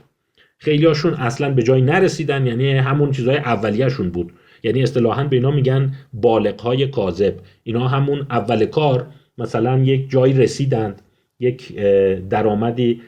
خیلی 0.58 0.86
هاشون 0.86 1.14
اصلا 1.14 1.54
به 1.54 1.64
جای 1.64 1.82
نرسیدن 1.82 2.48
یعنی 2.48 2.72
همون 2.72 3.12
چیزهای 3.12 3.38
اولیهشون 3.38 4.10
بود. 4.10 4.34
یعنی 4.64 4.84
اصطلاحا 4.84 5.24
به 5.24 5.36
اینا 5.36 5.52
میگن 5.52 5.96
بالغ 6.14 6.62
های 6.62 6.88
کاذب. 6.88 7.36
اینا 7.64 7.88
همون 7.88 8.28
اول 8.30 8.66
کار 8.66 9.08
مثلا 9.38 9.80
یک 9.80 10.10
جایی 10.10 10.34
رسیدند 10.34 11.02
یک 11.40 11.76
درآمدی 12.30 13.02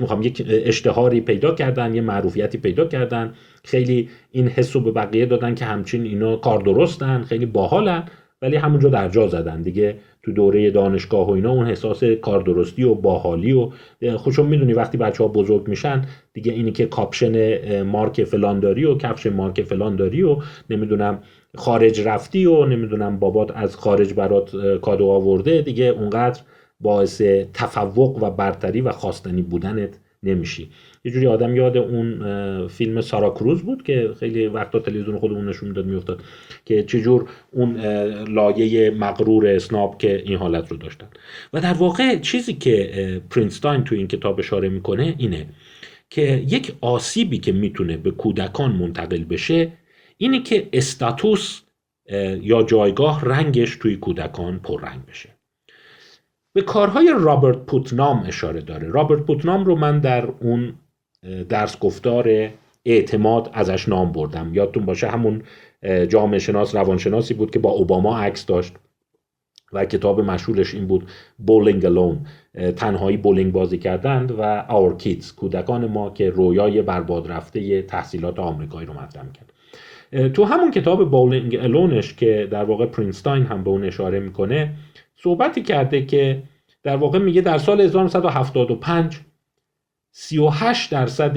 می‌خوام 0.00 0.22
یک 0.22 0.46
اشتهاری 0.48 1.20
پیدا 1.20 1.54
کردن 1.54 1.94
یه 1.94 2.00
معروفیتی 2.00 2.58
پیدا 2.58 2.84
کردن 2.84 3.34
خیلی 3.64 4.08
این 4.30 4.48
حس 4.48 4.76
به 4.76 4.90
بقیه 4.90 5.26
دادن 5.26 5.54
که 5.54 5.64
همچین 5.64 6.02
اینا 6.02 6.36
کار 6.36 6.60
درستن 6.60 7.22
خیلی 7.22 7.46
باحالن 7.46 8.04
ولی 8.42 8.56
همونجا 8.56 8.88
در 8.88 9.08
جا 9.08 9.28
زدن. 9.28 9.62
دیگه 9.62 9.96
تو 10.22 10.32
دوره 10.32 10.70
دانشگاه 10.70 11.28
و 11.28 11.30
اینا 11.30 11.50
اون 11.50 11.66
احساس 11.66 12.04
کاردرستی 12.04 12.82
و 12.82 12.94
باحالی 12.94 13.52
و 13.52 13.70
خوشم 14.16 14.46
می‌دونی 14.46 14.72
وقتی 14.72 14.98
بچه 14.98 15.24
ها 15.24 15.28
بزرگ 15.28 15.68
میشن 15.68 16.04
دیگه 16.32 16.52
اینی 16.52 16.72
که 16.72 16.86
کاپشن 16.86 17.82
مارک 17.82 18.24
فلان 18.24 18.60
داری 18.60 18.84
و 18.84 18.94
کفش 18.94 19.26
مارک 19.26 19.62
فلان 19.62 19.96
داری 19.96 20.22
و 20.22 20.36
نمی‌دونم 20.70 21.22
خارج 21.56 22.00
رفتی 22.00 22.46
و 22.46 22.64
نمی‌دونم 22.64 23.18
بابات 23.18 23.50
از 23.54 23.76
خارج 23.76 24.14
برات 24.14 24.50
کادو 24.82 25.06
آورده 25.06 25.62
دیگه 25.62 25.84
اونقدر 25.84 26.40
باعث 26.80 27.22
تفوق 27.54 28.22
و 28.22 28.30
برتری 28.30 28.80
و 28.80 28.92
خواستنی 28.92 29.42
بودنت 29.42 29.98
نمیشی. 30.22 30.70
یه 31.04 31.12
جوری 31.12 31.26
آدم 31.26 31.56
یاد 31.56 31.76
اون 31.76 32.68
فیلم 32.68 33.00
سارا 33.00 33.30
کروز 33.30 33.62
بود 33.62 33.82
که 33.82 34.10
خیلی 34.20 34.46
وقتا 34.46 34.78
تلویزیون 34.78 35.18
خودمون 35.18 35.48
نشون 35.48 35.68
می‌داد 35.68 35.86
میافتاد 35.86 36.22
که 36.64 36.82
چجور 36.82 37.28
اون 37.52 37.76
لایه 38.24 38.90
مغرور 38.90 39.46
اسناب 39.46 39.98
که 39.98 40.22
این 40.26 40.36
حالت 40.36 40.70
رو 40.70 40.76
داشتن. 40.76 41.06
و 41.52 41.60
در 41.60 41.72
واقع 41.72 42.18
چیزی 42.18 42.52
که 42.52 43.22
پرینستاین 43.30 43.84
تو 43.84 43.94
این 43.94 44.08
کتاب 44.08 44.38
اشاره 44.38 44.68
می‌کنه 44.68 45.14
اینه 45.18 45.46
که 46.10 46.44
یک 46.48 46.72
آسیبی 46.80 47.38
که 47.38 47.52
می‌تونه 47.52 47.96
به 47.96 48.10
کودکان 48.10 48.72
منتقل 48.72 49.24
بشه 49.24 49.72
اینه 50.16 50.42
که 50.42 50.68
status 50.72 51.60
یا 52.42 52.62
جایگاه 52.62 53.24
رنگش 53.24 53.76
توی 53.76 53.96
کودکان 53.96 54.58
پررنگ 54.58 55.06
بشه. 55.06 55.29
به 56.52 56.62
کارهای 56.62 57.14
رابرت 57.20 57.58
پوتنام 57.58 58.24
اشاره 58.26 58.60
داره. 58.60 58.88
رابرت 58.88 59.20
پوتنام 59.20 59.64
رو 59.64 59.76
من 59.76 60.00
در 60.00 60.28
اون 60.40 60.74
درس 61.48 61.78
گفتار 61.78 62.50
اعتماد 62.84 63.50
ازش 63.52 63.88
نام 63.88 64.12
بردم. 64.12 64.54
یادتون 64.54 64.86
باشه 64.86 65.08
همون 65.08 65.42
جامعه 66.08 66.38
شناس 66.38 66.74
روانشناسی 66.74 67.34
بود 67.34 67.50
که 67.50 67.58
با 67.58 67.70
اوباما 67.70 68.18
عکس 68.18 68.46
داشت 68.46 68.74
و 69.72 69.84
کتاب 69.84 70.20
مشهورش 70.20 70.74
این 70.74 70.86
بود 70.86 71.08
Bowling 71.38 71.86
Alone 71.86 72.26
تنهایی 72.76 73.16
بولینگ 73.16 73.52
بازی 73.52 73.78
کردند 73.78 74.30
و 74.30 74.42
Our 74.68 74.96
Kids 74.96 75.32
کودکان 75.32 75.86
ما 75.86 76.10
که 76.10 76.30
رویای 76.30 76.82
برباد 76.82 77.30
رفته 77.30 77.82
تحصیلات 77.82 78.38
آمریکایی 78.38 78.86
رو 78.86 78.92
مطرح 78.92 79.24
کرد 79.32 79.52
تو 80.32 80.44
همون 80.44 80.70
کتاب 80.70 81.10
بولینگ 81.10 81.56
الونش 81.56 82.14
که 82.14 82.48
در 82.50 82.64
واقع 82.64 82.86
پرینستاین 82.86 83.46
هم 83.46 83.64
به 83.64 83.70
اون 83.70 83.84
اشاره 83.84 84.20
می‌کنه 84.20 84.74
صحبتی 85.22 85.62
کرده 85.62 86.06
که 86.06 86.42
در 86.82 86.96
واقع 86.96 87.18
میگه 87.18 87.40
در 87.40 87.58
سال 87.58 87.80
1975 87.80 89.20
38 90.12 90.90
درصد 90.90 91.36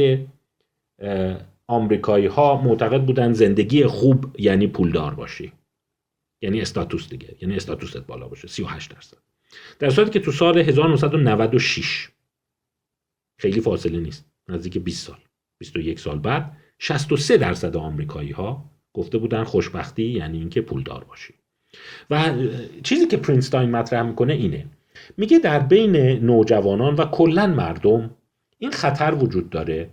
آمریکایی 1.67 2.25
ها 2.25 2.61
معتقد 2.61 3.05
بودن 3.05 3.33
زندگی 3.33 3.85
خوب 3.85 4.35
یعنی 4.39 4.67
پولدار 4.67 5.13
باشی 5.13 5.51
یعنی 6.41 6.61
استاتوس 6.61 7.09
دیگه 7.09 7.35
یعنی 7.41 7.55
استاتوست 7.55 7.97
بالا 7.97 8.27
باشه 8.27 8.47
38 8.47 8.91
درصد. 8.91 9.17
در 9.79 9.89
صورتی 9.89 10.11
که 10.11 10.19
تو 10.19 10.31
سال 10.31 10.57
1996 10.57 12.09
خیلی 13.37 13.61
فاصله 13.61 13.99
نیست 13.99 14.25
نزدیک 14.47 14.77
20 14.77 15.07
سال 15.07 15.19
21 15.59 15.99
سال 15.99 16.19
بعد 16.19 16.57
63 16.79 17.37
درصد 17.37 17.75
آمریکایی 17.75 18.31
ها 18.31 18.69
گفته 18.93 19.17
بودن 19.17 19.43
خوشبختی 19.43 20.03
یعنی 20.03 20.37
اینکه 20.37 20.61
پولدار 20.61 21.03
باشی 21.03 21.33
و 22.09 22.33
چیزی 22.83 23.07
که 23.07 23.17
پرینستاین 23.17 23.71
مطرح 23.71 24.01
می‌کنه 24.01 24.33
اینه. 24.33 24.65
میگه 25.17 25.39
در 25.39 25.59
بین 25.59 25.95
نوجوانان 25.95 26.95
و 26.95 27.05
کلا 27.05 27.47
مردم 27.47 28.09
این 28.59 28.71
خطر 28.71 29.13
وجود 29.13 29.49
داره 29.49 29.89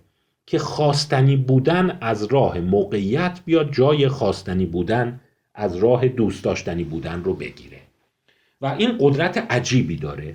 که 0.47 0.59
خواستنی 0.59 1.37
بودن 1.37 1.99
از 2.01 2.25
راه 2.25 2.61
موقعیت 2.61 3.40
بیاد 3.45 3.73
جای 3.73 4.09
خواستنی 4.09 4.66
بودن 4.66 5.21
از 5.55 5.77
راه 5.77 6.09
دوست 6.09 6.45
داشتنی 6.45 6.85
بودن 6.85 7.25
رو 7.25 7.35
بگیره. 7.35 7.79
و 8.61 8.66
این 8.79 8.97
قدرت 9.01 9.47
عجیبی 9.51 9.97
داره 9.97 10.35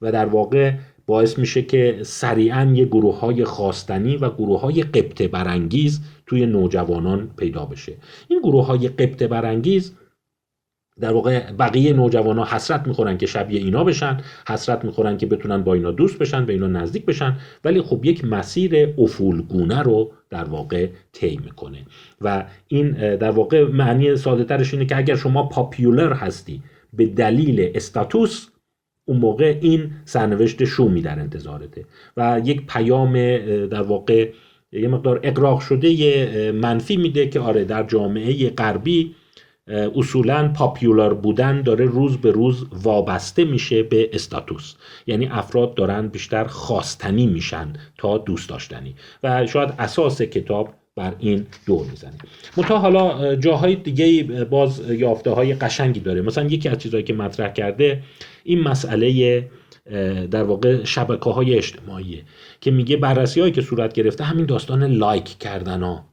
و 0.00 0.12
در 0.12 0.26
واقع 0.26 0.72
باعث 1.06 1.38
میشه 1.38 1.62
که 1.62 1.98
سریعا 2.02 2.72
یه 2.74 2.84
گروه 2.84 3.18
های 3.18 3.44
خواستنی 3.44 4.16
و 4.16 4.30
گروه 4.30 4.60
های 4.60 4.82
قبطه 4.82 5.28
برانگیز 5.28 6.00
توی 6.26 6.46
نوجوانان 6.46 7.30
پیدا 7.36 7.64
بشه. 7.64 7.92
این 8.28 8.40
گروه 8.40 8.66
های 8.66 8.88
قبطه 8.88 9.28
برانگیز 9.28 9.94
در 11.00 11.12
واقع 11.12 11.52
بقیه 11.52 11.92
نوجوان 11.92 12.38
حسرت 12.38 12.86
می‌خورن 12.86 13.18
که 13.18 13.26
شبیه 13.26 13.60
اینا 13.60 13.84
بشن 13.84 14.20
حسرت 14.48 14.84
می‌خورن 14.84 15.16
که 15.16 15.26
بتونن 15.26 15.62
با 15.62 15.74
اینا 15.74 15.90
دوست 15.90 16.18
بشن 16.18 16.46
به 16.46 16.52
اینا 16.52 16.66
نزدیک 16.66 17.04
بشن 17.04 17.36
ولی 17.64 17.82
خب 17.82 18.04
یک 18.04 18.24
مسیر 18.24 18.94
افولگونه 18.98 19.82
رو 19.82 20.12
در 20.30 20.44
واقع 20.44 20.88
طی 21.12 21.40
می‌کنه. 21.44 21.78
و 22.20 22.44
این 22.68 23.16
در 23.16 23.30
واقع 23.30 23.64
معنی 23.64 24.16
ساده 24.16 24.44
ترش 24.44 24.74
اینه 24.74 24.86
که 24.86 24.96
اگر 24.96 25.16
شما 25.16 25.42
پاپیولر 25.42 26.12
هستی 26.12 26.62
به 26.92 27.06
دلیل 27.06 27.70
استاتوس 27.74 28.48
اون 29.04 29.18
موقع 29.18 29.58
این 29.60 29.90
سرنوشت 30.04 30.64
شومی 30.64 31.02
در 31.02 31.20
انتظارته. 31.20 31.84
و 32.16 32.40
یک 32.44 32.66
پیام 32.66 33.12
در 33.66 33.82
واقع 33.82 34.30
یه 34.72 34.88
مقدار 34.88 35.20
اقراق 35.22 35.60
شده 35.60 36.52
منفی 36.52 36.96
میده 36.96 37.28
که 37.28 37.40
آره 37.40 37.64
در 37.64 37.82
جامعه 37.82 38.50
غربی 38.50 39.14
اصولا 39.68 40.48
پاپیولار 40.48 41.14
بودن 41.14 41.62
داره 41.62 41.84
روز 41.84 42.16
به 42.16 42.30
روز 42.30 42.66
وابسته 42.82 43.44
میشه 43.44 43.82
به 43.82 44.10
استاتوس. 44.12 44.74
یعنی 45.06 45.26
افراد 45.26 45.74
دارن 45.74 46.08
بیشتر 46.08 46.44
خواستنی 46.44 47.26
میشن 47.26 47.72
تا 47.98 48.18
دوست 48.18 48.48
داشتنی. 48.48 48.94
و 49.22 49.46
شاید 49.46 49.74
اساس 49.78 50.22
کتاب 50.22 50.74
بر 50.96 51.14
این 51.18 51.46
دور 51.66 51.86
می‌زنه. 51.90 52.18
منتها 52.56 52.78
حالا 52.78 53.36
جاهای 53.36 53.74
دیگه 53.74 54.22
باز 54.44 54.90
یافته 54.90 55.30
های 55.30 55.54
قشنگی 55.54 56.00
داره. 56.00 56.22
مثلا 56.22 56.44
یکی 56.44 56.68
از 56.68 56.78
چیزهایی 56.78 57.04
که 57.04 57.14
مطرح 57.14 57.52
کرده 57.52 58.02
این 58.44 58.60
مسئله 58.60 59.48
در 60.30 60.42
واقع 60.42 60.84
شبکه 60.84 61.30
های 61.30 61.54
اجتماعیه 61.54 62.22
که 62.60 62.70
میگه 62.70 62.96
بررسی 62.96 63.40
هایی 63.40 63.52
که 63.52 63.62
صورت 63.62 63.92
گرفته 63.92 64.24
همین 64.24 64.46
داستان 64.46 64.84
لایک 64.84 65.24
کردن 65.24 65.82
ها 65.82 66.04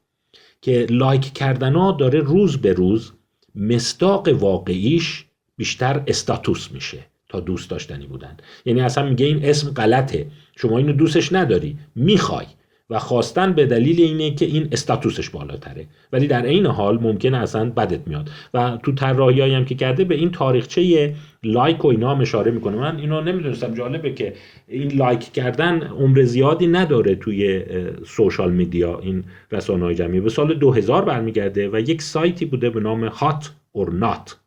که 0.62 0.88
لایک 0.90 1.34
کردن 1.34 1.76
ها 1.76 1.92
داره 1.92 2.20
روز 2.20 2.58
به 2.58 2.74
روز 2.74 3.12
مصداق 3.56 4.28
واقعیش 4.28 5.26
بیشتر 5.58 6.04
استاتوس 6.08 6.72
میشه 6.72 7.06
تا 7.30 7.40
دوست 7.40 7.70
داشتنی 7.70 8.06
بودن. 8.06 8.38
یعنی 8.66 8.82
اصلا 8.82 9.10
میگه 9.10 9.26
این 9.26 9.46
اسم 9.46 9.70
غلطه. 9.70 10.28
شما 10.56 10.78
اینو 10.78 10.94
دوستش 10.94 11.34
نداری. 11.34 11.78
می‌خوای. 11.96 12.46
و 12.94 13.00
خواستن 13.00 13.54
به 13.54 13.66
دلیل 13.66 14.02
اینه 14.02 14.36
که 14.36 14.46
این 14.46 14.68
status 14.72 15.15
ش 15.15 15.30
بالاتره. 15.30 15.86
ولی 16.12 16.28
در 16.28 16.46
عین 16.46 16.66
حال 16.66 17.00
ممکنه 17.02 17.38
اصلا 17.38 17.70
بدت 17.70 18.08
میاد. 18.08 18.30
و 18.54 18.78
تو 18.84 18.92
طراحی 18.92 19.42
هم 19.42 19.66
که 19.66 19.76
کرده 19.76 20.04
به 20.04 20.16
این 20.16 20.32
تاریخچه 20.32 21.14
like 21.44 21.86
و 21.86 21.88
اینا 21.88 22.12
هم 22.12 22.22
اشاره 22.22 22.52
می‌کنه. 22.52 22.78
من 22.78 22.98
اینو 22.98 23.22
نمی‌دونستم. 23.22 23.74
جالبه 23.74 24.14
که 24.14 24.34
این 24.68 24.92
like 24.92 25.34
کردن 25.34 25.82
عمر 25.82 26.24
زیادی 26.24 26.68
نداره 26.68 27.16
توی 27.16 27.64
social 28.06 28.52
media 28.52 29.00
این 29.00 29.24
رسانه 29.52 29.84
های 29.84 29.96
جمعی. 29.96 30.20
به 30.20 30.30
سال 30.30 30.54
2000 30.54 31.06
برمیگرده 31.06 31.70
و 31.70 31.80
یک 31.80 32.02
سایتی 32.02 32.46
بوده 32.46 32.70
به 32.70 32.80
نام 32.80 33.04
Hot 33.04 33.52
or 33.72 33.94
Not 33.94 34.43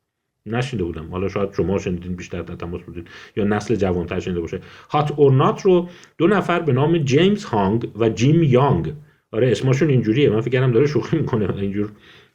نشنیده 0.46 0.84
بودم. 0.84 1.08
حالا 1.10 1.28
شاید 1.28 1.52
شما 1.56 1.78
شنیدین 1.78 2.14
بیشتر 2.14 2.42
در 2.42 2.54
تماس 2.54 2.82
بودین 2.82 3.04
یا 3.36 3.44
نسل 3.44 3.74
جوانتر 3.74 4.20
شنیده 4.20 4.40
باشه. 4.40 4.60
هات 4.90 5.12
اورنات 5.16 5.62
رو 5.62 5.88
دو 6.18 6.26
نفر 6.26 6.60
به 6.60 6.72
نام 6.72 6.98
جیمز 6.98 7.44
هانگ 7.44 7.88
و 7.98 8.08
جیم 8.08 8.42
یانگ. 8.42 8.92
آره 9.32 9.50
اسمشون 9.50 9.90
اینجوریه. 9.90 10.30
من 10.30 10.40
فکر 10.40 10.66
داره 10.66 10.86
شوخی 10.86 11.16
می‌کنه 11.16 11.56
اینجور 11.56 11.92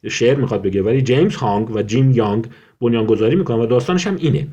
شعر 0.10 0.38
می‌خواد 0.38 0.62
بگه. 0.62 0.84
ولی 0.84 1.02
جیمز 1.02 1.36
هانگ 1.36 1.76
و 1.76 1.82
جیم 1.82 2.12
یانگ 2.12 2.48
بنیانگذاری 2.82 3.36
می‌کنن 3.36 3.60
و 3.60 3.66
داستانش 3.66 4.08
هم 4.08 4.16
اینه 4.16 4.48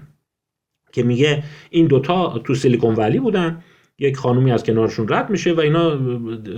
که 0.92 1.02
میگه 1.02 1.42
این 1.70 1.86
دوتا 1.86 2.38
تو 2.38 2.54
سیلیکون 2.54 2.94
ولی 2.94 3.18
بودن. 3.18 3.62
یک 3.98 4.16
خانومی 4.16 4.52
از 4.52 4.64
کنارشون 4.64 5.08
رد 5.08 5.30
میشه 5.30 5.52
و 5.52 5.60
اینا 5.60 5.96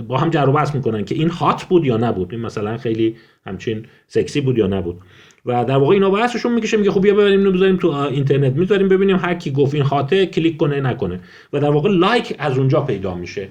با 0.07 0.17
هم 0.17 0.29
جر 0.29 0.49
و 0.49 0.65
می‌کنن 0.73 1.05
که 1.05 1.15
این 1.15 1.29
هات 1.29 1.63
بود 1.63 1.85
یا 1.85 1.97
نبود. 1.97 2.33
این 2.33 2.41
مثلا 2.41 2.77
خیلی 2.77 3.15
همچین 3.45 3.85
سکسی 4.07 4.41
بود 4.41 4.57
یا 4.57 4.67
نبود. 4.67 5.01
و 5.45 5.65
در 5.65 5.77
واقع 5.77 5.93
اینا 5.93 6.09
بحثشون 6.09 6.53
می‌کشه 6.53 6.77
میگه 6.77 6.91
خب 6.91 7.01
بیا 7.01 7.13
ببریم 7.13 7.39
اینو 7.39 7.51
بذاریم 7.51 7.77
تو 7.77 7.87
اینترنت. 7.87 8.53
می‌ذاریم 8.53 8.87
ببینیم 8.87 9.15
هر 9.15 9.33
کی 9.33 9.51
گفت 9.51 9.73
این 9.73 9.83
هاته 9.83 10.25
کلیک 10.25 10.57
کنه 10.57 10.81
نکنه. 10.81 11.19
و 11.53 11.59
در 11.59 11.69
واقع 11.69 11.89
like 11.89 12.35
از 12.39 12.57
اونجا 12.57 12.81
پیدا 12.81 13.15
میشه. 13.15 13.47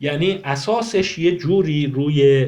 یعنی 0.00 0.38
اساسش 0.44 1.18
یه 1.18 1.36
جوری 1.36 1.86
روی 1.86 2.46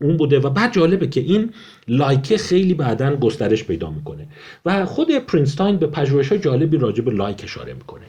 اون 0.00 0.16
بوده 0.16 0.38
و 0.38 0.50
بعد 0.50 0.72
جالبه 0.72 1.06
که 1.06 1.20
این 1.20 1.50
like 1.88 2.36
خیلی 2.36 2.74
بعدا 2.74 3.16
گسترش 3.16 3.64
پیدا 3.64 3.90
می‌کنه. 3.90 4.28
و 4.66 4.84
خود 4.84 5.18
پرینستاین 5.18 5.76
به 5.76 5.86
پژوهش 5.86 6.32
جالبی 6.32 6.76
راجع 6.76 7.04
به 7.04 7.10
like 7.10 7.40
اشاره 7.44 7.74
می‌کنه. 7.74 8.06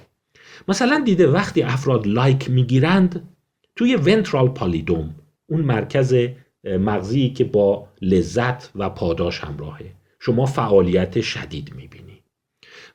مثلا 0.68 1.02
دیده 1.06 1.28
وقتی 1.28 1.62
افراد 1.62 2.08
like 2.08 2.50
می‌گیرند 2.50 3.30
توی 3.76 3.96
ventral 3.96 4.48
pallidum 4.48 5.16
اون 5.50 5.62
مرکز 5.62 6.16
مغزی 6.66 7.30
که 7.30 7.44
با 7.44 7.88
لذت 8.02 8.72
و 8.76 8.90
پاداش 8.90 9.40
همراهه. 9.40 9.92
شما 10.20 10.46
فعالیت 10.46 11.22
شدید 11.22 11.74
می‌بینی. 11.76 12.22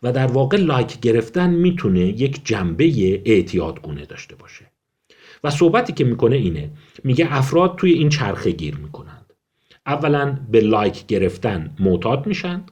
و 0.03 0.13
در 0.13 0.27
واقع 0.27 0.57
لایک 0.57 1.01
گرفتن 1.01 1.51
می‌تونه 1.51 2.01
یک 2.01 2.41
جنبه 2.45 2.85
اعتیادگونه 3.25 4.05
داشته 4.05 4.37
باشه. 4.37 4.71
و 5.45 5.51
صحبتی 5.51 5.93
که 5.93 6.05
می‌کنه 6.05 6.37
اینه 6.37 6.71
میگه 7.05 7.37
افراد 7.37 7.77
توی 7.77 7.93
این 7.93 8.09
چرخه 8.09 8.51
گیر 8.51 8.77
می‌کنند. 8.77 9.35
اولا 9.87 10.39
به 10.51 10.61
لایک 10.61 11.07
گرفتن 11.07 11.77
معتاد 11.81 12.27
میشن 12.27 12.65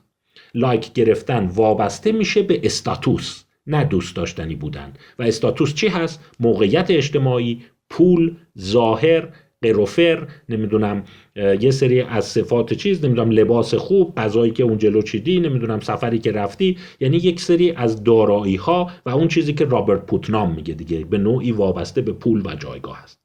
لایک 0.53 0.93
گرفتن 0.93 1.45
وابسته 1.45 2.11
میشه 2.11 2.43
به 2.43 2.61
status 2.63 3.43
نه 3.67 3.83
دوست 3.83 4.15
داشتنی 4.15 4.55
بودن. 4.55 4.93
و 5.19 5.23
status 5.23 5.73
چی 5.73 5.87
هست؟ 5.87 6.25
موقعیت 6.39 6.91
اجتماعی 6.91 7.61
پول 7.89 8.35
ظاهر 8.59 9.27
قروفر 9.63 10.27
نمی‌دونم 10.49 11.03
یه 11.35 11.71
سری 11.71 12.01
از 12.01 12.25
صفات 12.25 12.73
چیز 12.73 13.05
نمی‌دونم 13.05 13.31
لباس 13.31 13.73
خوب 13.73 14.15
غذایی 14.15 14.51
که 14.51 14.63
اون 14.63 14.77
جلو 14.77 15.01
چیدی 15.01 15.39
نمی‌دونم 15.39 15.79
سفری 15.79 16.19
که 16.19 16.31
رفتی. 16.31 16.77
یعنی 16.99 17.17
یک 17.17 17.41
سری 17.41 17.71
از 17.71 18.03
دارایی 18.03 18.55
ها 18.55 18.91
و 19.05 19.09
اون 19.09 19.27
چیزی 19.27 19.53
که 19.53 19.65
رابرت 19.65 20.05
پوتنام 20.05 20.55
میگه 20.55 20.73
دیگه 20.73 21.05
به 21.05 21.17
نوعی 21.17 21.51
وابسته 21.51 22.01
به 22.01 22.11
پول 22.11 22.41
و 22.45 22.55
جایگاه 22.55 23.03
هست. 23.03 23.19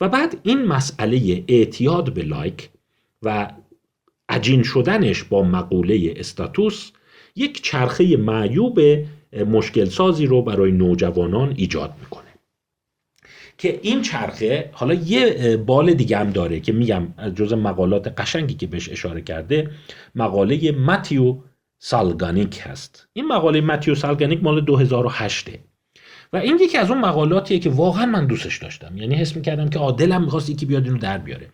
و 0.00 0.08
بعد 0.08 0.36
این 0.42 0.64
مسئله 0.64 1.44
اعتیاد 1.48 2.14
به 2.14 2.22
لایک 2.22 2.68
و 3.22 3.50
عجین 4.28 4.62
شدنش 4.62 5.22
با 5.22 5.42
مقوله 5.42 6.14
استاتوس 6.16 6.90
یک 7.36 7.62
چرخه 7.62 8.16
معیوب 8.16 8.80
مشکل 9.46 9.84
سازی 9.84 10.26
رو 10.26 10.42
برای 10.42 10.72
نوجوانان 10.72 11.54
ایجاد 11.56 11.92
می‌کنه. 12.00 12.23
که 13.58 13.80
این 13.82 14.02
چرخه 14.02 14.70
حالا 14.72 14.94
یه 14.94 15.56
بال 15.56 15.94
دیگه 15.94 16.18
هم 16.18 16.30
داره 16.30 16.60
که 16.60 16.72
میگم 16.72 17.08
جز 17.34 17.52
مقالات 17.52 18.20
قشنگی 18.20 18.54
که 18.54 18.66
بهش 18.66 18.88
اشاره 18.88 19.20
کرده 19.20 19.70
مقاله 20.14 20.72
متیو 20.72 21.36
سالگانیک 21.78 22.60
هست. 22.62 23.08
این 23.12 23.26
مقاله 23.26 23.60
متیو 23.60 23.94
سالگانیک 23.94 24.42
مال 24.42 24.60
2008 24.60 25.48
و 26.32 26.36
این 26.36 26.58
یکی 26.60 26.78
از 26.78 26.90
اون 26.90 27.00
مقالاتیه 27.00 27.58
که 27.58 27.70
واقعا 27.70 28.06
من 28.06 28.26
دوستش 28.26 28.58
داشتم. 28.58 28.96
یعنی 28.96 29.14
حس 29.14 29.36
می‌کردم 29.36 29.68
که 29.68 29.78
عادلم 29.78 30.24
می‌خواست 30.24 30.50
یکی 30.50 30.66
بیاد 30.66 30.84
اینو 30.84 30.98
در 30.98 31.18
بیاره. 31.18 31.46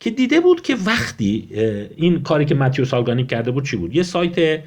که 0.00 0.10
دیده 0.10 0.40
بود 0.40 0.62
که 0.62 0.74
وقتی 0.86 1.48
این 1.96 2.22
کاری 2.22 2.44
که 2.44 2.54
متیو 2.54 2.84
سالگانیک 2.84 3.28
کرده 3.28 3.50
بود 3.50 3.66
چی 3.66 3.76
بود؟ 3.76 3.96
یه 3.96 4.02
سایت 4.02 4.62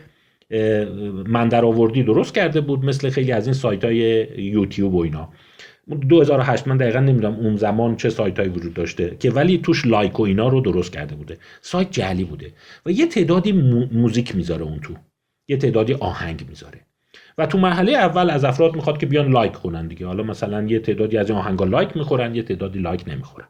من 1.28 1.50
در 1.50 1.66
آوردی 1.66 2.04
درست 2.04 2.36
کرده 2.36 2.62
بود 2.62 2.86
مثل 2.86 3.10
خیلی 3.10 3.32
از 3.32 3.48
این 3.48 3.54
سایت 3.54 3.84
های 3.86 4.28
یوتیوب 4.38 4.96
و 4.96 5.02
اینا. 5.02 5.30
2008 5.90 6.68
من 6.68 6.78
دقیقا 6.78 7.00
نمی‌دونم 7.00 7.36
اون 7.36 7.56
زمان 7.56 7.96
چه 7.96 8.10
سایت 8.10 8.40
هایی 8.40 8.52
وجود 8.52 8.74
داشته 8.74 9.18
که 9.20 9.32
ولی 9.32 9.58
توش 9.58 9.86
لایک 9.86 10.20
و 10.20 10.24
اینا 10.24 10.48
رو 10.48 10.62
درست 10.62 10.92
کرده 10.94 11.16
بوده. 11.16 11.38
سایت 11.62 11.92
جعلی 11.92 12.24
بوده 12.24 12.54
و 12.86 12.92
یه 12.92 13.06
تعدادی 13.06 13.52
موزیک 13.92 14.36
می‌ذاره 14.36 14.64
اون 14.64 14.80
تو. 14.80 14.94
یه 15.48 15.58
تعدادی 15.58 15.94
آهنگ 15.94 16.46
می‌ذاره. 16.50 16.82
و 17.38 17.46
تو 17.46 17.58
مرحله 17.58 17.92
اول 17.92 18.30
از 18.30 18.44
افراد 18.44 18.76
می‌خواد 18.76 18.98
که 18.98 19.06
بیان 19.06 19.32
لایک 19.32 19.52
کنن 19.52 19.88
دیگه. 19.88 20.08
حالا 20.08 20.24
مثلا 20.24 20.64
یه 20.64 20.80
تعدادی 20.80 21.18
از 21.18 21.30
این 21.30 21.40
آهنگا 21.40 21.66
لایک 21.66 21.98
می‌خورن 21.98 22.36
یه 22.36 22.44
تعدادی 22.44 22.80
لایک 22.80 23.04
نمی‌خورن. 23.08 23.48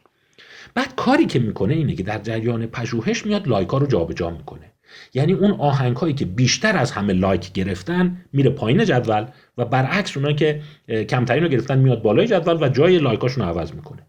بعد 0.75 0.95
کاری 0.95 1.25
که 1.25 1.39
می‌کنه 1.39 1.73
اینه 1.73 1.95
که 1.95 2.03
در 2.03 2.19
جریان 2.19 2.65
پژوهش 2.65 3.25
میاد 3.25 3.47
لایک 3.47 3.69
ها 3.69 3.77
رو 3.77 3.88
جابجا 3.88 4.29
می‌کنه. 4.29 4.71
یعنی 5.13 5.33
اون 5.33 5.51
آهنگ 5.51 5.97
هایی 5.97 6.13
که 6.13 6.25
بیشتر 6.25 6.77
از 6.77 6.91
همه 6.91 7.13
لایک 7.13 7.53
گرفتن 7.53 8.17
میره 8.33 8.49
پایین 8.49 8.86
جدول 8.86 9.25
و 9.58 9.66
برعکس 9.66 10.18
اونایی 10.18 10.36
که 10.36 10.62
کمترین 11.10 11.43
رو 11.43 11.49
گرفتن 11.49 11.78
میاد 11.78 12.01
بالای 12.01 12.28
جدول 12.28 12.64
و 12.64 12.70
جای 12.70 12.97
لایکاشون 12.97 13.43
رو 13.45 13.49
عوض 13.49 13.74
می‌کنه. 13.74 14.01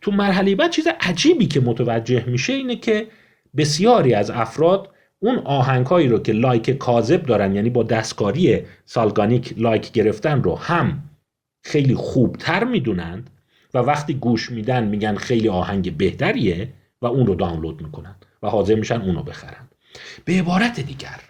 تو 0.00 0.10
مرحله 0.10 0.54
بعد 0.54 0.70
چیز 0.70 0.86
عجیبی 1.00 1.46
که 1.46 1.60
متوجه 1.60 2.24
میشه 2.26 2.52
اینه 2.52 2.76
که 2.76 3.06
بسیاری 3.56 4.14
از 4.14 4.30
افراد 4.30 4.90
اون 5.18 5.38
آهنگ 5.38 5.86
رو 5.86 6.18
که 6.18 6.32
لایک 6.32 6.70
کاذب 6.70 7.22
دارن 7.22 7.54
یعنی 7.54 7.70
با 7.70 7.82
دستکاری 7.82 8.60
سالگانیک 8.84 9.54
لایک 9.56 9.92
گرفتن 9.92 10.42
رو 10.42 10.58
هم 10.58 11.02
خیلی 11.62 11.94
خوبتر 11.94 12.64
می‌دونند 12.64 13.30
و 13.74 13.78
وقتی 13.78 14.14
گوش 14.14 14.50
میدن 14.50 14.84
میگن 14.84 15.14
خیلی 15.14 15.48
آهنگ 15.48 15.96
بهتریه 15.96 16.68
و 17.02 17.06
اون 17.06 17.26
رو 17.26 17.34
دانلود 17.34 17.82
می‌کنن 17.82 18.16
و 18.42 18.48
حاضر 18.48 18.74
میشن 18.74 19.00
اونو 19.00 19.22
بخرن. 19.22 19.68
به 20.24 20.32
عبارت 20.32 20.80
دیگر 20.80 21.20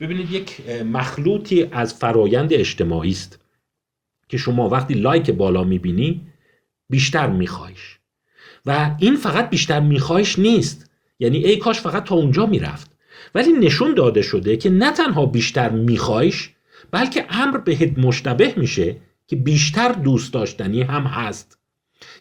ببینید 0.00 0.30
یک 0.32 0.70
مخلوطی 0.70 1.68
از 1.72 1.94
فرایند 1.94 2.52
اجتماعی 2.52 3.10
است 3.10 3.40
که 4.28 4.36
شما 4.36 4.68
وقتی 4.68 4.94
لایک 4.94 5.30
بالا 5.30 5.64
می‌بینی 5.64 6.20
بیشتر 6.90 7.26
میخوایش. 7.26 7.98
و 8.66 8.96
این 8.98 9.16
فقط 9.16 9.50
بیشتر 9.50 9.80
میخوایش 9.80 10.38
نیست. 10.38 10.90
یعنی 11.18 11.38
ای 11.38 11.56
کاش 11.56 11.80
فقط 11.80 12.04
تا 12.04 12.14
اونجا 12.14 12.46
می‌رفت. 12.46 12.90
ولی 13.34 13.52
نشون 13.52 13.94
داده 13.94 14.22
شده 14.22 14.56
که 14.56 14.70
نه 14.70 14.92
تنها 14.92 15.26
بیشتر 15.26 15.70
میخوایش 15.70 16.50
بلکه 16.90 17.26
امر 17.30 17.58
بهت 17.58 17.98
مشتبه 17.98 18.54
میشه 18.56 18.96
که 19.26 19.36
بیشتر 19.36 19.92
دوست 19.92 20.32
داشتنی 20.32 20.82
هم 20.82 21.02
هست. 21.02 21.58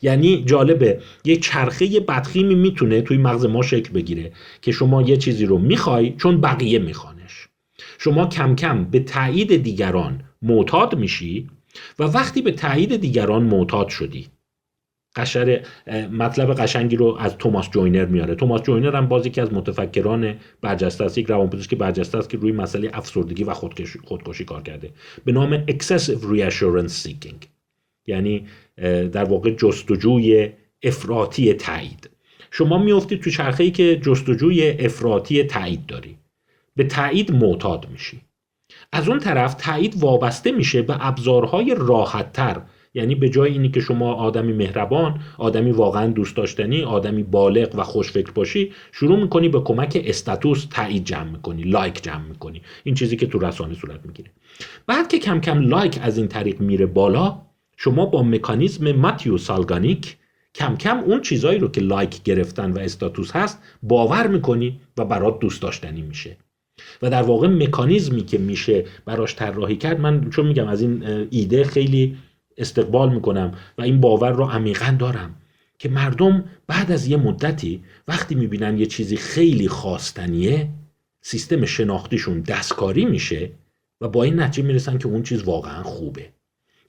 یعنی 0.01 0.43
جالبه 0.45 1.01
یه 1.25 1.37
چرخه 1.37 1.99
بدخیمی 1.99 2.55
می‌تونه 2.55 3.01
توی 3.01 3.17
مغز 3.17 3.45
ما 3.45 3.61
شکل 3.61 3.93
بگیره 3.93 4.31
که 4.61 4.71
شما 4.71 5.01
یه 5.01 5.17
چیزی 5.17 5.45
رو 5.45 5.57
می‌خوای 5.57 6.15
چون 6.17 6.41
بقیه 6.41 6.79
میخوانش 6.79 7.18
شما 8.01 8.27
کم 8.27 8.55
کم 8.55 8.83
به 8.83 8.99
تایید 8.99 9.63
دیگران 9.63 10.23
معتاد 10.41 10.95
میشی 10.95 11.49
و 11.99 12.03
وقتی 12.03 12.41
به 12.41 12.51
تایید 12.51 12.95
دیگران 12.95 13.43
معتاد 13.43 13.89
شدی. 13.89 14.27
قشر 15.15 15.65
مطلب 16.11 16.53
قشنگی 16.53 16.95
رو 16.95 17.17
از 17.19 17.37
توماس 17.37 17.69
جوینر 17.69 18.05
میاره. 18.05 18.35
توماس 18.35 18.61
جوینر 18.61 18.95
هم 18.95 19.07
باز 19.07 19.29
یکی 19.29 19.41
از 19.41 19.53
متفکران 19.53 20.35
برجسته 20.61 21.03
است 21.03 21.17
یک 21.17 21.27
روانپزشک 21.27 21.75
برجسته 21.75 22.17
است 22.17 22.29
که 22.29 22.37
روی 22.37 22.51
مسئله 22.51 22.91
افسردگی 22.93 23.43
و 23.43 23.53
خودکشی, 23.53 23.99
کار 24.45 24.61
کرده. 24.61 24.91
به 25.25 25.31
نام 25.31 25.65
excessive 25.65 26.23
reassurance 26.33 27.07
seeking. 27.07 27.45
یعنی 28.07 28.45
در 29.11 29.23
واقع 29.23 29.51
جستجوی 29.51 30.49
افراطی 30.83 31.53
تایید. 31.53 32.09
شما 32.51 32.77
میافتید 32.77 33.21
تو 33.21 33.29
چرخه 33.29 33.63
ای 33.63 33.71
که 33.71 33.99
جستجوی 34.03 34.69
افراطی 34.79 35.43
تایید 35.43 35.85
داری. 35.85 36.18
به 36.79 36.85
تایید 36.85 37.31
معتاد 37.31 37.87
میشی. 37.91 38.21
از 38.91 39.09
اون 39.09 39.19
طرف 39.19 39.53
تایید 39.53 40.03
وابسته 40.03 40.51
میشه 40.51 40.81
به 40.81 41.07
ابزارهای 41.07 41.75
راحتتر. 41.77 42.61
یعنی 42.93 43.15
به 43.15 43.29
جای 43.29 43.51
اینی 43.51 43.69
که 43.69 43.79
شما 43.79 44.13
آدمی 44.13 44.53
مهربان 44.53 45.19
آدمی 45.37 45.71
واقعا 45.71 46.07
دوست 46.07 46.35
داشتنی 46.35 46.83
آدمی 46.83 47.23
بالغ 47.23 47.75
و 47.75 47.83
خوشفکر 47.83 48.31
باشی 48.31 48.71
شروع 48.91 49.19
می‌کنی 49.19 49.49
به 49.49 49.61
کمک 49.61 50.01
status 50.05 50.65
تایید 50.71 51.05
جمع 51.05 51.31
می‌کنی 51.31 51.61
لایک 51.63 52.03
جمع 52.03 52.25
می‌کنی. 52.27 52.61
این 52.83 52.95
چیزی 52.95 53.17
که 53.17 53.27
تو 53.27 53.39
رسانه 53.39 53.73
صورت 53.73 54.05
می‌گیره. 54.05 54.31
بعد 54.87 55.07
که 55.07 55.19
کم 55.19 55.41
کم 55.41 55.61
لایک 55.61 55.99
از 56.01 56.17
این 56.17 56.27
طریق 56.27 56.61
میره 56.61 56.85
بالا 56.85 57.41
شما 57.77 58.05
با 58.05 58.23
مکانیزم 58.23 58.91
ماتیو 58.91 59.37
سالگانیک 59.37 60.17
کم 60.55 60.75
کم 60.75 60.97
اون 60.99 61.21
چیزایی 61.21 61.59
رو 61.59 61.67
که 61.67 61.81
لایک 61.81 62.23
گرفتن 62.23 62.71
و 62.71 62.79
status 62.79 63.31
هست 63.31 63.63
باور 63.83 64.27
می‌کنی 64.27 64.79
و 64.97 65.05
برات 65.05 65.39
دوست 65.39 65.61
داشتنی 65.61 66.01
میشه. 66.01 66.37
و 67.01 67.09
در 67.09 67.21
واقع 67.21 67.47
مکانیزمی 67.47 68.21
که 68.21 68.37
میشه 68.37 68.85
براش 69.05 69.35
طراحی 69.35 69.75
کرد 69.75 69.99
من 69.99 70.29
چون 70.29 70.47
میگم 70.47 70.67
از 70.67 70.81
این 70.81 71.03
ایده 71.29 71.63
خیلی 71.63 72.17
استقبال 72.57 73.13
می‌کنم 73.13 73.51
و 73.77 73.81
این 73.81 74.01
باور 74.01 74.31
رو 74.31 74.45
عمیقا 74.45 74.95
دارم 74.99 75.35
که 75.79 75.89
مردم 75.89 76.43
بعد 76.67 76.91
از 76.91 77.07
یه 77.07 77.17
مدتی 77.17 77.83
وقتی 78.07 78.35
می‌بینن 78.35 78.77
یه 78.77 78.85
چیزی 78.85 79.17
خیلی 79.17 79.67
خواستنیه 79.67 80.69
سیستم 81.21 81.65
شناختیشون 81.65 82.41
دستکاری 82.41 83.05
میشه 83.05 83.51
و 84.01 84.07
با 84.07 84.23
این 84.23 84.39
نتیجه 84.39 84.67
می‌رسن 84.67 84.97
که 84.97 85.07
اون 85.07 85.23
چیز 85.23 85.43
واقعا 85.43 85.83
خوبه. 85.83 86.29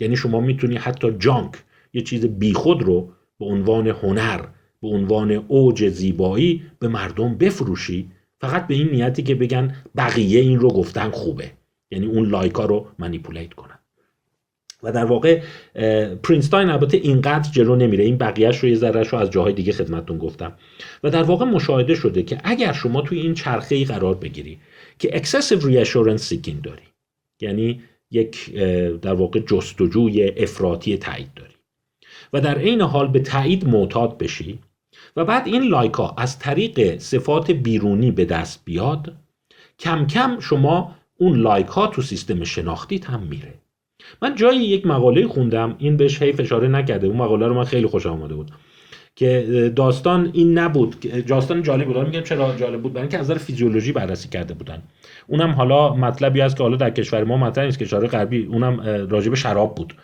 یعنی 0.01 0.17
شما 0.17 0.41
می‌تونی 0.41 0.77
حتی 0.77 1.13
جانک 1.19 1.53
یه 1.93 2.03
چیز 2.03 2.27
بیخود 2.27 2.83
رو 2.83 3.13
به 3.39 3.45
عنوان 3.47 3.87
هنر 3.87 4.41
به 4.83 4.89
عنوان 4.89 5.31
اوج 5.33 5.89
زیبایی 5.89 6.63
به 6.79 6.89
مردم 6.89 7.35
بفروشی 7.35 8.11
فقط 8.41 8.67
به 8.67 8.75
این 8.75 8.91
نیتی 8.91 9.23
که 9.23 9.35
بگن 9.35 9.77
بقیه 9.97 10.41
این 10.41 10.59
رو 10.59 10.69
گفتن 10.69 11.11
خوبه. 11.11 11.51
یعنی 11.91 12.07
اون 12.07 12.29
لایکا 12.29 12.65
رو 12.65 12.87
منیپولیت 12.99 13.55
کنن. 13.55 13.79
و 14.83 14.93
در 14.93 15.05
واقع 15.05 15.43
پرینستاین 16.23 16.71
البته 16.71 16.97
اینقدر 16.97 17.51
جلو 17.51 17.77
نمیره. 17.77 18.05
این 18.05 18.19
بقیهش 18.19 18.59
رو 18.59 18.69
یه 18.69 18.75
ذرهش 18.75 19.09
رو 19.09 19.19
از 19.19 19.31
جاهای 19.31 19.53
دیگه 19.53 19.73
خدمتتون 19.73 20.19
گفتم. 20.19 20.53
و 21.05 21.11
در 21.11 21.23
واقع 21.23 21.45
مشاهده 21.45 21.95
شده 21.95 22.23
که 22.23 22.39
اگر 22.45 22.73
شما 22.73 23.03
توی 23.03 23.21
این 23.21 23.35
چرخه 23.35 23.75
ای 23.75 23.85
قرار 23.85 24.15
بگیری 24.15 24.59
که 24.99 25.09
excessive 25.09 25.63
reassurance 25.63 26.23
seeking 26.23 26.61
داری 26.63 26.83
یعنی 27.41 27.83
یک 28.11 28.55
در 29.03 29.15
واقع 29.15 29.41
جستجوی 29.41 30.33
افراطی 30.37 30.97
تایید 30.97 31.35
داری 31.35 31.55
و 32.33 32.41
در 32.41 32.59
عین 32.59 32.81
حال 32.81 33.09
به 33.09 33.21
تایید 33.21 33.69
معتاد 33.69 34.19
بشی 34.19 34.59
و 35.17 35.25
بعد 35.25 35.47
این 35.47 35.63
لایکا 35.63 36.15
از 36.19 36.39
طریق 36.39 36.99
صفات 36.99 37.51
بیرونی 37.51 38.11
به 38.11 38.25
دست 38.25 38.63
بیاد 38.65 39.13
کم 39.79 40.07
کم 40.07 40.41
شما 40.41 40.95
اون 41.17 41.39
لایک 41.39 41.67
تو 41.93 42.03
سیستم 42.03 42.45
شناختیت 42.45 43.11
هم 43.11 43.21
میره. 43.21 43.55
من 44.23 44.35
جایی 44.35 44.61
یک 44.61 44.87
مقاله 44.87 45.27
خوندم 45.27 45.75
این 45.79 45.97
بهش 45.97 46.23
هی 46.23 46.35
اشاره 46.39 46.69
نکرده 46.69 47.07
اون 47.07 47.17
مقاله 47.17 47.47
رو 47.47 47.55
من 47.55 47.65
خیلی 47.65 47.87
خوش 47.87 48.07
آمده 48.07 48.35
بود 48.35 48.51
که 49.17 49.73
داستان 49.77 50.31
این 50.33 50.59
نبود 50.59 51.01
داستان 51.27 51.63
جالب 51.63 51.87
بود. 51.87 51.97
میگم 51.97 52.21
چرا 52.21 52.57
جالب 52.57 52.83
بود؟ 52.83 52.93
برای 52.93 53.03
اینکه 53.03 53.19
از 53.19 53.25
نظر 53.25 53.39
فیزیولوژی 53.39 53.93
بررسی 53.93 54.29
کرده 54.29 54.55
بودن. 54.55 54.83
اونم 55.27 55.51
حالا 55.51 55.95
مطلبی 55.95 56.41
است 56.41 56.57
که 56.57 56.63
حالا 56.63 56.77
در 56.77 56.91
کشور 56.91 57.25
ما 57.25 57.37
مطرح 57.37 57.65
نیست 57.65 57.79
کشور 57.79 58.07
غربی 58.07 58.47
اونم 58.47 58.81
راجب 59.11 59.35
شراب 59.35 59.75
بود. 59.75 59.95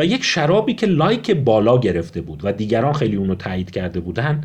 و 0.00 0.04
یک 0.04 0.24
شرابی 0.24 0.74
که 0.74 0.86
لایک 0.86 1.30
بالا 1.30 1.78
گرفته 1.78 2.20
بود 2.20 2.40
و 2.44 2.52
دیگران 2.52 2.92
خیلی 2.92 3.16
اونو 3.16 3.34
تایید 3.34 3.70
کرده 3.70 4.00
بودن 4.00 4.44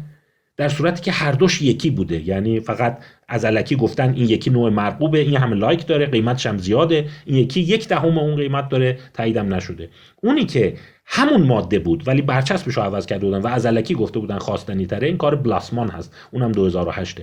در 0.57 0.69
صورتی 0.69 1.01
که 1.01 1.11
هر 1.11 1.31
دوش 1.31 1.61
یکی 1.61 1.89
بوده. 1.89 2.27
یعنی 2.27 2.59
فقط 2.59 3.03
از 3.27 3.45
علکی 3.45 3.75
گفتن 3.75 4.13
این 4.13 4.29
یکی 4.29 4.49
نوع 4.49 4.69
مرغوبه 4.69 5.19
این 5.19 5.37
همه 5.37 5.55
لایک 5.55 5.87
داره 5.87 6.05
قیمتش 6.05 6.45
هم 6.45 6.57
زیاده. 6.57 7.09
این 7.25 7.37
یکی 7.37 7.61
یک 7.61 7.87
دهم 7.87 8.17
اون 8.17 8.35
قیمت 8.35 8.69
داره 8.69 8.97
تاییدم 9.13 9.53
نشده. 9.53 9.89
اونی 10.23 10.45
که 10.45 10.77
همون 11.05 11.43
ماده 11.43 11.79
بود 11.79 12.07
ولی 12.07 12.21
برچسبش 12.21 12.73
رو 12.73 12.83
عوض 12.83 13.05
کرده 13.05 13.25
بودن 13.25 13.41
و 13.41 13.47
از 13.47 13.65
علکی 13.65 13.93
گفته 13.93 14.19
بودن 14.19 14.37
خواستنی 14.37 14.85
تره 14.85 15.07
این 15.07 15.17
کار 15.17 15.35
بلاسمان 15.35 15.89
هست. 15.89 16.15
اونم 16.31 16.51
2008 16.51 17.21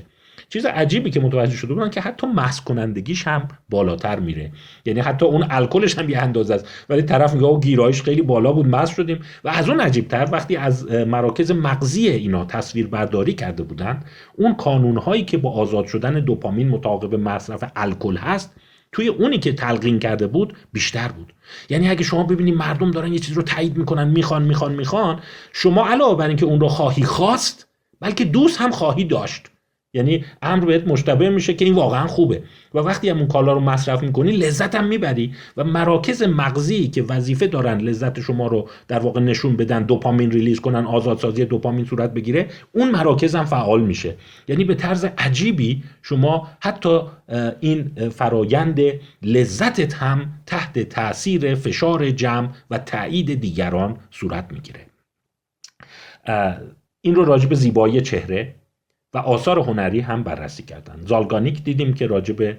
چیز 0.48 0.66
عجیبی 0.66 1.10
که 1.10 1.20
متوجه 1.20 1.56
شده 1.56 1.74
بودن 1.74 1.90
که 1.90 2.00
حتی 2.00 2.26
مس 2.26 2.60
کنندگیش 2.60 3.26
هم 3.26 3.48
بالاتر 3.70 4.20
میره. 4.20 4.52
یعنی 4.84 5.00
حتی 5.00 5.26
اون 5.26 5.46
الکلش 5.50 5.98
هم 5.98 6.10
یه 6.10 6.18
اندازه 6.18 6.54
است. 6.54 6.68
ولی 6.88 7.02
طرف 7.02 7.34
میگه 7.34 7.60
گیرایش 7.60 8.02
خیلی 8.02 8.22
بالا 8.22 8.52
بود 8.52 8.66
مس 8.66 8.94
شدیم. 8.96 9.18
و 9.44 9.48
از 9.48 9.68
اون 9.68 9.80
عجیبتر 9.80 10.28
وقتی 10.32 10.56
از 10.56 10.90
مراکز 10.90 11.50
مغزی 11.50 12.08
اینا 12.08 12.44
تصویر 12.44 12.86
برداری 12.86 13.32
کرده 13.32 13.62
بودن 13.62 14.00
اون 14.34 14.54
کانون 14.54 14.96
هایی 14.96 15.24
که 15.24 15.38
با 15.38 15.52
آزاد 15.52 15.86
شدن 15.86 16.20
دوپامین 16.20 16.68
متعاقب 16.68 17.14
مصرف 17.14 17.64
الکل 17.76 18.16
هست 18.16 18.54
توی 18.92 19.08
اونی 19.08 19.38
که 19.38 19.52
تلقین 19.52 19.98
کرده 19.98 20.26
بود 20.26 20.56
بیشتر 20.72 21.08
بود. 21.08 21.32
یعنی 21.70 21.88
اگه 21.88 22.02
شما 22.02 22.22
ببینید 22.22 22.54
مردم 22.54 22.90
دارن 22.90 23.12
یه 23.12 23.18
چیز 23.18 23.36
رو 23.36 23.42
تایید 23.42 23.76
می‌کنن 23.76 24.08
می‌خوان 24.08 24.42
می‌خوان 24.42 24.74
می‌خوان 24.74 25.20
شما 25.52 25.88
علاوه 25.88 26.18
بر 26.18 26.28
اینکه 26.28 26.46
اون 26.46 26.60
رو 26.60 26.68
خواهی 26.68 27.02
خواست 27.02 27.68
بلکه 28.00 28.24
دوست 28.24 28.60
هم 28.60 28.70
خواهی 28.70 29.04
داشت. 29.04 29.50
یعنی 29.94 30.24
امر 30.42 30.64
بهت 30.64 30.86
مشتبه 30.86 31.30
میشه 31.30 31.54
که 31.54 31.64
این 31.64 31.74
واقعا 31.74 32.06
خوبه. 32.06 32.42
و 32.74 32.78
وقتی 32.78 33.08
هم 33.08 33.18
اون 33.18 33.28
کالا 33.28 33.52
رو 33.52 33.60
مصرف 33.60 34.02
می‌کنی 34.02 34.32
لذت 34.32 34.74
هم 34.74 34.84
می‌بری 34.84 35.34
و 35.56 35.64
مراکز 35.64 36.22
مغزی 36.22 36.88
که 36.88 37.02
وظیفه 37.02 37.46
دارن 37.46 37.78
لذت 37.78 38.20
شما 38.20 38.46
رو 38.46 38.68
در 38.88 38.98
واقع 38.98 39.20
نشون 39.20 39.56
بدن 39.56 39.82
دوپامین 39.82 40.30
ریلیز 40.30 40.60
کنن 40.60 40.86
آزادسازی 40.86 41.44
دوپامین 41.44 41.84
صورت 41.84 42.14
بگیره 42.14 42.46
اون 42.72 42.90
مراکز 42.90 43.34
هم 43.34 43.44
فعال 43.44 43.82
میشه. 43.82 44.16
یعنی 44.48 44.64
به 44.64 44.74
طرز 44.74 45.04
عجیبی 45.18 45.82
شما 46.02 46.48
حتی 46.60 47.00
این 47.60 48.08
فرایند 48.08 48.80
لذتت 49.22 49.94
هم 49.94 50.32
تحت 50.46 50.78
تاثیر 50.78 51.54
فشار 51.54 52.10
جمع 52.10 52.48
و 52.70 52.78
تایید 52.78 53.40
دیگران 53.40 53.96
صورت 54.10 54.46
می‌گیره. 54.50 54.86
این 57.00 57.14
رو 57.14 57.24
راجب 57.24 57.54
زیبایی 57.54 58.00
چهره 58.00 58.54
و 59.14 59.18
آثار 59.18 59.58
هنری 59.58 60.00
هم 60.00 60.22
بررسی 60.22 60.62
کردن. 60.62 61.00
زالگانیک 61.06 61.64
دیدیم 61.64 61.94
که 61.94 62.06
راجب 62.06 62.56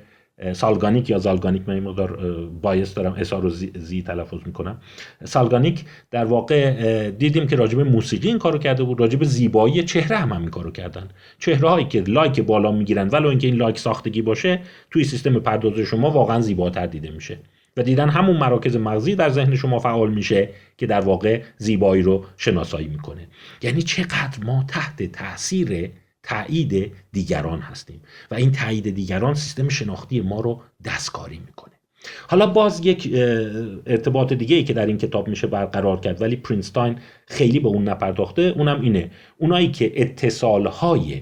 سالگانیک 0.53 1.09
یا 1.09 1.17
زالگانیک 1.17 1.69
من 1.69 1.79
مقدار 1.79 2.37
bias 2.61 2.93
دارم 2.93 3.13
S 3.13 3.26
ا 3.26 3.39
رو 3.39 3.49
زی, 3.49 3.71
زی 3.75 4.01
تلفظ 4.01 4.39
می‌کنم. 4.45 4.81
سالگانیک 5.23 5.85
در 6.11 6.25
واقع 6.25 7.09
دیدیم 7.11 7.47
که 7.47 7.55
راجب 7.55 7.79
موسیقی 7.79 8.27
این 8.27 8.37
کارو 8.37 8.57
کرده 8.59 8.83
بود 8.83 8.99
راجب 8.99 9.23
زیبایی 9.23 9.83
چهره 9.83 10.17
هم, 10.17 10.33
هم 10.33 10.41
این 10.41 10.49
کارو 10.49 10.71
کردن. 10.71 11.07
چهره 11.39 11.69
هایی 11.69 11.85
که 11.85 12.01
لایک 12.01 12.39
بالا 12.39 12.71
می‌گیرن 12.71 13.09
ولو 13.09 13.29
اینکه 13.29 13.47
این 13.47 13.55
لایک 13.55 13.79
ساختگی 13.79 14.21
باشه 14.21 14.59
توی 14.91 15.03
سیستم 15.03 15.39
پردازش 15.39 15.89
شما 15.89 16.11
واقعا 16.11 16.41
زیباتر 16.41 16.85
دیده 16.87 17.11
میشه. 17.11 17.37
و 17.77 17.83
دیدن 17.83 18.09
همون 18.09 18.37
مراکز 18.37 18.75
مغزی 18.75 19.15
در 19.15 19.29
ذهن 19.29 19.55
شما 19.55 19.79
فعال 19.79 20.13
میشه 20.13 20.49
که 20.77 20.85
در 20.85 21.01
واقع 21.01 21.41
زیبایی 21.57 22.01
رو 22.01 22.25
شناسایی 22.37 22.87
می‌کنه. 22.87 23.27
یعنی 23.61 23.81
چقدر 23.81 24.43
ما 24.45 24.65
تحت 24.67 25.03
تاثیر 25.03 25.89
تایید 26.23 26.91
دیگران 27.11 27.59
هستیم. 27.59 28.01
و 28.31 28.35
این 28.35 28.51
تایید 28.51 28.95
دیگران 28.95 29.33
سیستم 29.33 29.69
شناختی 29.69 30.21
ما 30.21 30.39
رو 30.39 30.61
دستکاری 30.85 31.39
می‌کنه. 31.45 31.73
حالا 32.27 32.47
باز 32.47 32.85
یک 32.85 33.09
ارتباط 33.85 34.33
دیگه 34.33 34.55
ای 34.55 34.63
که 34.63 34.73
در 34.73 34.85
این 34.85 34.97
کتاب 34.97 35.27
میشه 35.27 35.47
برقرار 35.47 35.99
کرد 35.99 36.21
ولی 36.21 36.35
پرینستاین 36.35 36.97
خیلی 37.27 37.59
به 37.59 37.67
اون 37.67 37.89
نپرداخته. 37.89 38.41
اونم 38.41 38.81
اینه. 38.81 39.11
اونایی 39.37 39.71
که 39.71 40.01
اتصالهای 40.01 41.21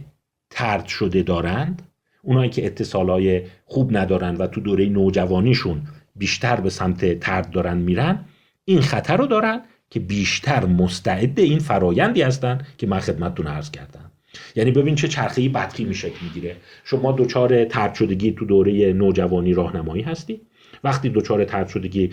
ترد 0.50 0.86
شده 0.86 1.24
دارند 1.24 1.82
اونایی 2.24 2.50
که 2.50 2.66
اتصالهای 2.66 3.42
خوب 3.66 3.98
ندارند 3.98 4.40
و 4.40 4.48
تو 4.48 4.62
دوره 4.62 4.86
نوجوانیشون 4.86 5.82
بیشتر 6.16 6.56
به 6.56 6.70
سمت 6.70 7.20
ترد 7.20 7.50
دارن 7.50 7.78
میرن 7.78 8.26
این 8.66 8.82
خطر 8.82 9.18
رو 9.18 9.28
دارن 9.28 9.62
که 9.90 10.00
بیشتر 10.00 10.66
مستعد 10.66 11.40
این 11.40 11.60
فرایندی 11.60 12.22
هستن 12.22 12.62
که 12.78 12.88
من 12.88 13.00
خدمتتون 13.00 13.48
عرض 13.48 13.72
کردم. 13.72 14.11
یعنی 14.56 14.72
ببین 14.72 14.96
چه 14.96 15.08
چرخه‌ای 15.08 15.50
بدخیمی 15.50 15.96
شکل 15.96 16.26
می‌گیره. 16.26 16.56
شما 16.84 17.12
دچار 17.12 17.66
ترد 17.66 17.94
شدگی 17.94 18.32
تو 18.32 18.46
دوره 18.46 18.94
نوجوانی 18.94 19.54
راهنمایی 19.54 20.04
هستی. 20.04 20.42
وقتی 20.84 21.10
دچار 21.10 21.46
ترد 21.46 21.68
شدگی 21.68 22.12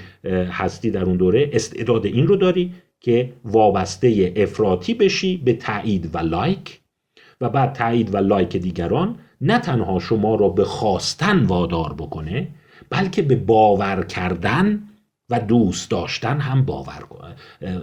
هستی 0.50 0.90
در 0.90 1.04
اون 1.04 1.16
دوره 1.16 1.50
استعداد 1.52 2.06
این 2.06 2.26
رو 2.26 2.36
داری 2.36 2.74
که 3.00 3.32
وابسته 3.44 4.32
افراطی 4.36 4.94
بشی 4.94 5.36
به 5.36 5.52
تایید 5.52 6.10
و 6.14 6.18
لایک. 6.18 6.80
و 7.40 7.48
بعد 7.48 7.72
تایید 7.72 8.14
و 8.14 8.18
لایک 8.18 8.56
دیگران 8.56 9.16
نه 9.40 9.58
تنها 9.58 9.98
شما 9.98 10.34
را 10.34 10.48
به 10.48 10.64
خواستن 10.64 11.44
وادار 11.44 11.94
بکنه 11.98 12.48
بلکه 12.90 13.22
به 13.22 13.36
باور 13.36 14.04
کردن 14.04 14.82
و 15.30 15.40
دوست 15.40 15.90
داشتن 15.90 16.40
هم 16.40 16.64
باور 16.64 17.04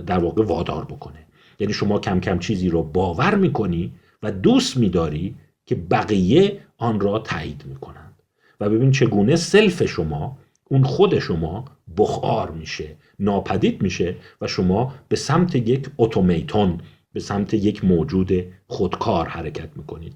در 0.05 0.19
واقع 0.19 0.43
وادار 0.43 0.85
بکنه. 0.85 1.25
یعنی 1.59 1.73
شما 1.73 1.99
کم 1.99 2.19
کم 2.19 2.39
چیزی 2.39 2.69
رو 2.69 2.83
باور 2.83 3.35
می‌کنی 3.35 3.91
و 4.23 4.31
دوست 4.31 4.77
میداری 4.77 5.35
که 5.65 5.75
بقیه 5.75 6.59
آن 6.77 6.99
را 6.99 7.19
تایید 7.19 7.63
می‌کنند. 7.65 8.21
و 8.59 8.69
ببین 8.69 8.91
چگونه 8.91 9.35
سلف 9.35 9.85
شما 9.85 10.37
اون 10.69 10.83
خود 10.83 11.19
شما 11.19 11.65
بخار 11.97 12.51
میشه 12.51 12.95
ناپدید 13.19 13.81
میشه 13.81 14.15
و 14.41 14.47
شما 14.47 14.93
به 15.07 15.15
سمت 15.15 15.55
یک 15.55 15.89
اتومیتون 15.97 16.81
به 17.13 17.19
سمت 17.19 17.53
یک 17.53 17.85
موجود 17.85 18.31
خودکار 18.67 19.27
حرکت 19.27 19.69
می‌کنید. 19.75 20.13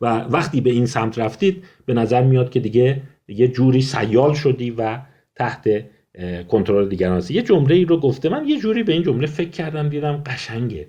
و 0.00 0.18
وقتی 0.18 0.60
به 0.60 0.70
این 0.70 0.86
سمت 0.86 1.18
رفتید 1.18 1.64
به 1.86 1.94
نظر 1.94 2.22
میاد 2.22 2.50
که 2.50 2.60
دیگه 2.60 3.02
یه 3.28 3.48
جوری 3.48 3.82
سیال 3.82 4.34
شدی 4.34 4.70
و 4.70 4.98
تحت 5.34 5.68
کنترل 6.48 6.88
دیگران 6.88 7.16
هستی. 7.16 7.34
یه 7.34 7.42
جمله 7.42 7.74
ای 7.74 7.84
رو 7.84 8.00
گفته. 8.00 8.28
من 8.28 8.48
یه 8.48 8.58
جوری 8.60 8.82
به 8.82 8.92
این 8.92 9.02
جمله 9.02 9.26
فکر 9.26 9.50
کردم 9.50 9.88
دیدم 9.88 10.22
قشنگه. 10.26 10.88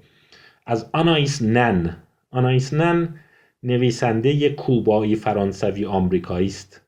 از 0.65 0.89
آنایس 0.93 1.41
نن. 1.41 1.97
آنایس 2.31 2.73
نن 2.73 3.15
نویسنده 3.63 4.49
کوبایی 4.49 5.15
فرانسوی 5.15 5.85
آمریکایی 5.85 6.47
است. 6.47 6.81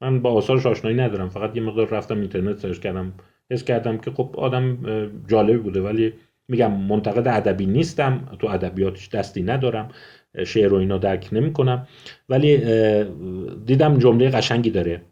من 0.00 0.22
با 0.22 0.32
آثارش 0.32 0.66
آشنایی 0.66 0.96
ندارم. 0.96 1.28
فقط 1.28 1.56
یه 1.56 1.62
مقدار 1.62 1.88
رفتم 1.88 2.20
اینترنت 2.20 2.58
search 2.58 2.78
کردم. 2.78 3.12
حس 3.50 3.64
کردم 3.64 3.98
که 3.98 4.10
خب 4.10 4.34
آدم 4.38 4.78
جالبی 5.28 5.58
بوده. 5.58 5.80
ولی 5.80 6.12
میگم 6.48 6.72
منتقد 6.72 7.28
ادبی 7.28 7.66
نیستم. 7.66 8.28
تو 8.38 8.46
ادبیاتش 8.46 9.08
دستی 9.08 9.42
ندارم. 9.42 9.88
شعر 10.46 10.74
و 10.74 10.76
اینا 10.76 10.98
درک 10.98 11.28
نمی 11.32 11.52
کنم 11.52 11.86
ولی 12.28 12.56
دیدم 13.66 13.98
جمله 13.98 14.30
قشنگی 14.30 14.70
داره. 14.70 15.02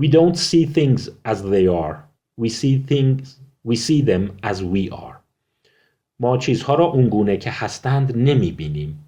We 0.00 0.04
don't 0.04 0.36
see 0.36 0.66
things 0.66 1.00
as 1.24 1.38
they 1.42 1.66
are. 1.66 1.96
We 2.40 2.48
see 2.48 2.78
things 2.90 3.38
We 3.64 3.76
see 3.76 4.00
them 4.00 4.38
as 4.42 4.62
we 4.62 4.88
are. 4.90 5.17
ما 6.20 6.38
چیزها 6.38 6.74
را 6.74 6.84
اونگونه 6.84 7.36
که 7.36 7.50
هستند 7.50 8.16
نمی 8.16 8.52
بینیم 8.52 9.04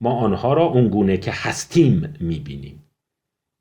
ما 0.00 0.12
آنها 0.12 0.52
را 0.52 0.64
اونگونه 0.64 1.16
که 1.16 1.30
هستیم 1.34 2.14
می 2.20 2.38
بینیم 2.38 2.82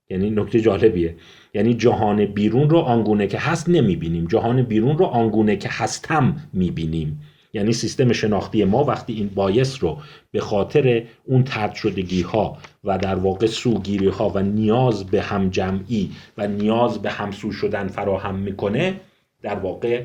یعنی 0.09 0.29
نکته 0.29 0.61
جالبیه. 0.61 1.15
یعنی 1.53 1.73
جهان 1.73 2.25
بیرون 2.25 2.69
رو 2.69 2.77
آنگونه 2.77 3.27
که 3.27 3.37
هست 3.37 3.69
نمی 3.69 3.95
بینیم 3.95 4.25
جهان 4.25 4.61
بیرون 4.61 4.97
رو 4.97 5.05
آنگونه 5.05 5.55
که 5.55 5.69
هستم 5.71 6.49
می 6.53 6.71
بینیم 6.71 7.21
یعنی 7.53 7.73
سیستم 7.73 8.13
شناختی 8.13 8.63
ما 8.63 8.83
وقتی 8.83 9.13
این 9.13 9.27
بایس 9.35 9.83
رو 9.83 9.97
به 10.31 10.39
خاطر 10.39 11.03
اون 11.25 11.43
ترد 11.43 11.73
شدگی 11.73 12.21
ها 12.21 12.57
و 12.83 12.97
در 12.97 13.15
واقع 13.15 13.45
سوگیری 13.45 14.07
ها 14.07 14.29
و 14.29 14.39
نیاز 14.39 15.05
به 15.05 15.21
هم 15.21 15.49
جمعی 15.49 16.11
و 16.37 16.47
نیاز 16.47 17.01
به 17.01 17.09
همسو 17.09 17.51
شدن 17.51 17.87
فراهم 17.87 18.35
می‌کنه 18.35 18.93
در 19.41 19.55
واقع 19.55 20.03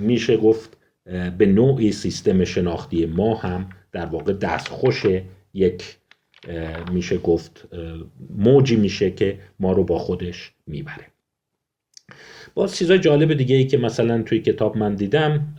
میشه 0.00 0.36
گفت 0.36 0.76
به 1.38 1.46
نوعی 1.46 1.92
سیستم 1.92 2.44
شناختی 2.44 3.06
ما 3.06 3.34
هم 3.34 3.68
در 3.92 4.06
واقع 4.06 4.32
دستخوش 4.32 5.06
یک 5.54 5.96
میشه 6.92 7.18
گفت 7.18 7.68
موجی 8.30 8.76
میشه 8.76 9.10
که 9.10 9.38
ما 9.60 9.72
رو 9.72 9.84
با 9.84 9.98
خودش 9.98 10.52
می‌بره. 10.66 11.06
باز 12.54 12.76
چیزای 12.76 12.98
جالب 12.98 13.34
دیگه 13.34 13.56
ای 13.56 13.66
که 13.66 13.78
مثلا 13.78 14.22
توی 14.22 14.40
کتاب 14.40 14.76
من 14.76 14.94
دیدم 14.94 15.54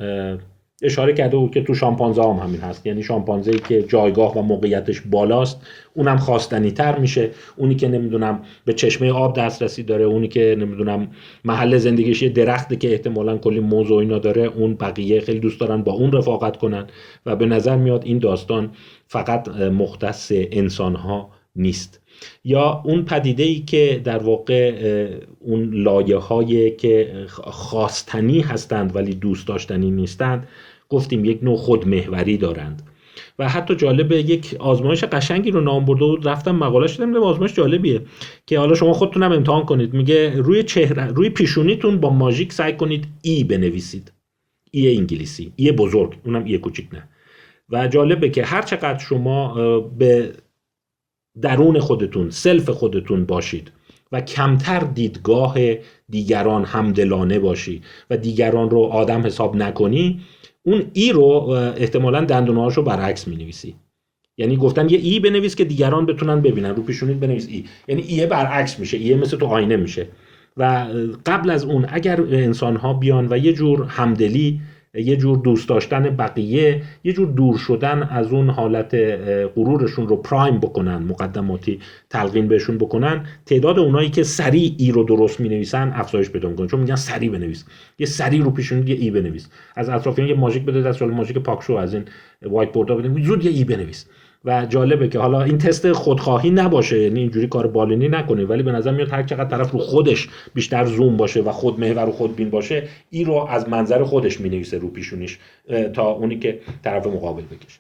اشاره 0.82 1.14
کرده 1.14 1.38
بود 1.38 1.52
که 1.52 1.62
تو 1.62 1.74
شامپانزه 1.74 2.24
هم 2.24 2.30
همین 2.30 2.62
هست. 2.62 2.86
یعنی 2.86 3.04
شامپانزه 3.04 3.52
ای 3.52 3.60
که 3.60 3.84
جایگاه 3.84 4.38
و 4.38 4.42
موقعیتش 4.42 5.02
بالاست 5.02 5.68
اونم 5.94 6.18
خواستنی 6.18 6.72
تر 6.72 7.00
میشه. 7.00 7.30
اونی 7.56 7.76
که 7.76 7.88
نمی‌دونم 7.88 8.42
به 8.66 8.74
چشمه 8.74 9.12
آب 9.12 9.40
دسترسی 9.40 9.84
داره 9.84 10.06
اونی 10.06 10.28
که 10.28 10.56
نمی‌دونم 10.60 11.08
محل 11.46 11.78
زندگیش 11.78 12.22
یه 12.22 12.30
درختی 12.30 12.76
که 12.76 12.92
احتمالا 12.92 13.38
کلی 13.38 13.60
موضوع 13.60 14.00
اینا 14.00 14.20
داره 14.20 14.42
اون 14.42 14.76
بقیه 14.76 15.22
خیلی 15.22 15.40
دوست 15.40 15.60
دارن 15.60 15.82
با 15.82 15.92
اون 15.94 16.12
رفاقت 16.12 16.58
کنن. 16.58 16.88
و 17.26 17.36
به 17.36 17.46
نظر 17.46 17.76
میاد 17.76 18.06
این 18.06 18.20
داستان 18.20 18.72
فقط 19.08 19.48
مختص 19.48 20.32
انسان 20.32 20.96
ها 20.96 21.30
نیست. 21.56 22.05
یا 22.44 22.82
اون 22.86 23.06
پدیده 23.06 23.44
ای 23.44 23.60
که 23.60 24.02
در 24.04 24.18
واقع 24.18 24.74
اون 25.40 25.74
لایه 25.74 26.18
های 26.18 26.72
که 26.72 27.26
خواستنی 27.38 28.40
هستند 28.40 28.96
ولی 28.96 29.14
دوست 29.16 29.48
داشتنی 29.48 29.92
نیستند 29.92 30.48
گفتیم 30.90 31.26
یک 31.26 31.44
نوع 31.44 31.58
خودمهوری 31.58 32.38
دارند. 32.38 32.82
و 33.40 33.50
حتی 33.50 33.76
جالبه 33.76 34.18
یک 34.18 34.56
آزمایش 34.60 35.04
قشنگی 35.04 35.52
رو 35.52 35.62
نام 35.62 35.86
برده 35.86 36.06
بود 36.06 36.28
رفتم 36.28 36.56
مقاله 36.56 36.88
شدم 36.88 37.16
آزمایش 37.16 37.54
جالبیه 37.54 38.02
که 38.46 38.60
حالا 38.60 38.76
شما 38.76 38.94
خودتونم 38.94 39.32
امتحان 39.32 39.66
کنید. 39.66 39.94
میگه 39.94 40.34
روی 40.36 40.64
چهره 40.64 41.08
روی 41.08 41.30
پیشونیتون 41.30 42.00
با 42.00 42.10
ماژیک 42.10 42.54
سعی 42.54 42.74
کنید 42.74 43.08
ای 43.22 43.44
بنویسید. 43.44 44.12
ای 44.72 44.98
انگلیسی 44.98 45.52
ای 45.56 45.72
بزرگ 45.72 46.14
اونم 46.26 46.44
ای 46.44 46.58
کوچیک 46.58 46.88
نه. 46.94 47.04
و 47.70 47.88
جالبه 47.88 48.30
که 48.30 48.44
هر 48.44 48.62
چقدر 48.62 49.00
شما 49.00 49.80
به 49.80 50.34
درون 51.42 51.80
خودتون 51.80 52.30
سلف 52.30 52.70
خودتون 52.70 53.26
باشید 53.26 53.72
و 54.12 54.22
کمتر 54.22 54.80
دیدگاه 54.80 55.56
دیگران 56.10 56.66
همدلانه 56.66 57.40
باشی 57.40 57.82
و 58.10 58.18
دیگران 58.18 58.70
رو 58.70 58.80
آدم 58.80 59.26
حساب 59.26 59.56
نکنی 59.56 60.22
اون 60.64 60.84
ای 60.94 61.12
رو 61.12 61.24
احتمالا 61.78 62.22
دندونهاش 62.22 62.74
رو 62.74 62.84
برعکس 62.84 63.28
می 63.28 63.36
نویسی 63.36 63.76
یعنی 64.38 64.58
گفتن 64.58 64.90
یه 64.90 64.98
ای 64.98 65.20
بنویس 65.20 65.56
که 65.56 65.66
دیگران 65.66 66.06
بتونن 66.06 66.42
ببینن 66.42 66.76
رو 66.76 66.84
پیشونیت 66.84 67.18
بنویس 67.18 67.48
ای. 67.50 67.66
یعنی 67.88 68.02
ای 68.02 68.26
برعکس 68.26 68.80
میشه 68.80 68.98
ای 68.98 69.16
مثل 69.16 69.38
تو 69.38 69.46
آینه 69.46 69.76
میشه. 69.76 70.08
و 70.58 70.88
قبل 71.26 71.50
از 71.50 71.64
اون 71.64 71.86
اگر 71.90 72.22
انسان 72.22 72.76
ها 72.76 72.94
بیان 72.94 73.28
و 73.30 73.38
یه 73.38 73.54
جور 73.54 73.86
همدلی 73.86 74.62
یه 74.96 75.16
جور 75.16 75.38
دوست 75.38 75.70
داشتن 75.70 76.04
بقیه 76.04 76.82
یه 77.04 77.14
جور 77.14 77.28
دور 77.28 77.58
شدن 77.58 78.04
از 78.04 78.32
اون 78.32 78.50
حالت 78.50 78.96
غرورشون 79.56 80.08
رو 80.08 80.16
پرایم 80.16 80.60
بکنن 80.60 80.98
مقدماتی 80.98 81.80
تلقین 82.10 82.48
بهشون 82.48 82.78
بکنن. 82.78 83.26
تعداد 83.46 83.80
اونایی 83.80 84.10
که 84.10 84.24
سریع 84.24 84.76
ای 84.78 84.92
رو 84.92 85.04
درست 85.04 85.40
می 85.40 85.50
نویسن 85.50 85.92
افزایش 85.96 86.30
پیدا 86.30 86.50
می‌کنن 86.50 86.68
چون 86.68 86.80
میگن 86.80 86.96
سریع 86.96 87.32
بنویس. 87.32 87.66
یه 88.00 88.06
سریع 88.06 88.44
رو 88.44 88.52
پیشون 88.52 88.88
یه 88.88 88.96
ای 88.96 89.12
بنویس. 89.12 89.50
از 89.76 89.90
اطرافیان 89.90 90.28
یه 90.28 90.36
ماژیک 90.36 90.66
بده 90.66 90.82
دست 90.82 91.02
ماژیک 91.02 91.38
پاکشو 91.38 91.74
از 91.74 91.94
این 91.94 92.04
وایت 92.42 92.72
بورد 92.74 92.98
بده 92.98 93.24
زود 93.24 93.46
یه 93.46 93.52
ای 93.52 93.64
بنویس. 93.64 94.06
و 94.46 94.66
جالبه 94.66 95.08
که 95.08 95.20
حالا 95.20 95.44
این 95.44 95.58
تست 95.58 95.92
خودخواهی 95.92 96.50
نباشه 96.50 97.00
یعنی 97.00 97.20
اینجوری 97.20 97.48
کار 97.48 97.68
بالینی 97.68 98.08
نکنه 98.08 98.46
ولی 98.46 98.64
به 98.64 98.72
نظر 98.72 98.92
میاد 98.92 99.10
هر 99.10 99.24
چقدر 99.24 99.50
طرف 99.50 99.72
رو 99.72 99.80
خودش 99.80 100.30
بیشتر 100.54 100.86
زوم 100.86 101.18
باشه 101.18 101.42
و 101.42 101.52
خود 101.52 101.80
محور 101.80 102.10
و 102.10 102.12
خود 102.12 102.36
بین 102.36 102.50
باشه 102.50 102.84
این 103.10 103.26
رو 103.26 103.34
از 103.34 103.70
منظر 103.70 104.04
خودش 104.04 104.42
می 104.42 104.50
نویسه 104.50 104.78
رو 104.78 104.88
پیشونیش 104.88 105.40
تا 105.94 106.12
اونی 106.12 106.40
که 106.40 106.60
طرف 106.84 107.08
مقابل 107.08 107.42
بکشه. 107.42 107.80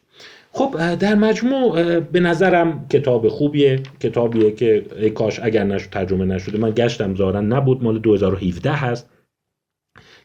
خب 0.51 0.95
در 0.95 1.15
مجموع 1.15 1.99
به 1.99 2.19
نظرم 2.19 2.85
کتاب 2.89 3.27
خوبیه 3.27 3.79
کتابیه 3.99 4.51
که 4.51 4.85
ای 4.99 5.09
کاش 5.09 5.39
اگر 5.43 5.63
نشد 5.63 5.89
ترجمه 5.89 6.25
نشده 6.25 6.57
من 6.57 6.71
گشتم 6.71 7.15
زارن 7.15 7.45
نبود 7.45 7.83
مال 7.83 7.99
2017 7.99 8.71
هست. 8.71 9.09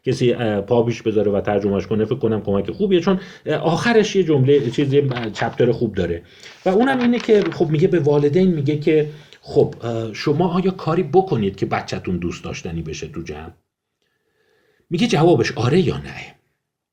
کسی 0.04 0.34
پا 0.60 0.82
بیش 0.82 1.02
بذاره 1.02 1.32
و 1.32 1.40
ترجمهش 1.40 1.86
کنه 1.86 2.04
فکر 2.04 2.14
کنم 2.18 2.42
کمک 2.42 2.70
خوبیه 2.70 3.00
چون 3.00 3.20
آخرش 3.62 4.16
یه 4.16 4.24
جمله 4.24 4.70
چیزی 4.70 5.08
چپتر 5.32 5.72
خوب 5.72 5.94
داره. 5.94 6.22
و 6.64 6.68
اونم 6.68 7.00
اینه 7.00 7.18
که 7.18 7.44
خب 7.52 7.68
میگه 7.68 7.88
به 7.88 7.98
والدین 7.98 8.54
میگه 8.54 8.78
که 8.78 9.10
خب 9.40 9.74
شما 10.12 10.48
آیا 10.48 10.70
کاری 10.70 11.02
بکنید 11.02 11.56
که 11.56 11.66
بچهتون 11.66 12.16
دوست 12.16 12.44
داشتنی 12.44 12.82
بشه 12.82 13.08
تو 13.08 13.22
جمع؟ 13.22 13.52
میگه 14.90 15.06
جوابش 15.06 15.52
آره 15.52 15.80
یا 15.80 15.96
نه. 15.96 16.39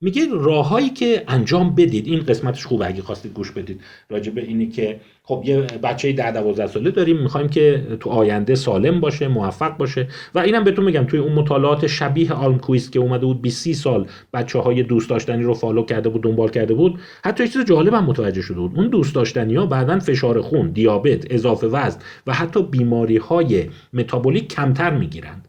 میگه 0.02 0.28
راههایی 0.32 0.90
که 0.90 1.24
انجام 1.28 1.76
بدید 1.76 2.08
این 2.08 2.20
قسمتش 2.20 2.66
خوبه 2.66 2.88
اگه 2.88 3.02
خواستید 3.02 3.34
گوش 3.34 3.52
بدید. 3.52 3.82
راجع 4.10 4.32
به 4.32 4.42
اینی 4.42 4.68
که 4.68 5.00
خب 5.24 5.44
یه 5.46 5.58
بچه 5.62 6.12
در 6.12 6.32
12 6.32 6.68
ساله 6.68 6.92
داریم 6.92 7.18
می‌خوایم 7.18 7.50
که 7.50 7.88
تو 8.00 8.10
آینده 8.10 8.56
سالم 8.56 9.00
باشه 9.00 9.28
موفق 9.28 9.78
باشه. 9.78 10.08
و 10.36 10.40
اینم 10.40 10.64
بهتون 10.64 10.86
میگم 10.86 11.04
توی 11.04 11.20
اون 11.20 11.34
مطالعات 11.34 11.88
شبیه 11.88 12.34
آلم 12.34 12.60
کویست 12.60 12.92
که 12.92 13.00
اومده 13.00 13.26
بود 13.26 13.42
20 13.42 13.74
سال 13.74 14.08
بچه 14.34 14.60
های 14.60 14.84
دوست 14.84 15.10
داشتنی 15.10 15.44
رو 15.44 15.54
فالو 15.54 15.84
کرده 15.84 16.10
بود 16.10 16.24
دنبال 16.24 16.50
کرده 16.50 16.74
بود 16.74 17.00
حتی 17.24 17.44
یه 17.44 17.50
چیز 17.50 17.66
جالب 17.66 17.94
هم 17.94 18.06
متوجه 18.06 18.42
شده 18.42 18.60
بود. 18.60 18.72
اون 18.76 18.88
دوست 18.88 19.16
داشتنی 19.16 19.56
ها 19.56 19.66
بعدا 19.66 20.00
فشار 20.00 20.42
خون 20.42 20.70
دیابت 20.70 21.32
اضافه 21.32 21.68
وزن 21.68 22.00
و 22.28 22.34
حتی 22.34 22.64
بیماری 22.64 23.18
های 23.18 23.70
متابولیک 23.94 24.48
کمتر 24.48 24.98
می‌گیرند. 24.98 25.48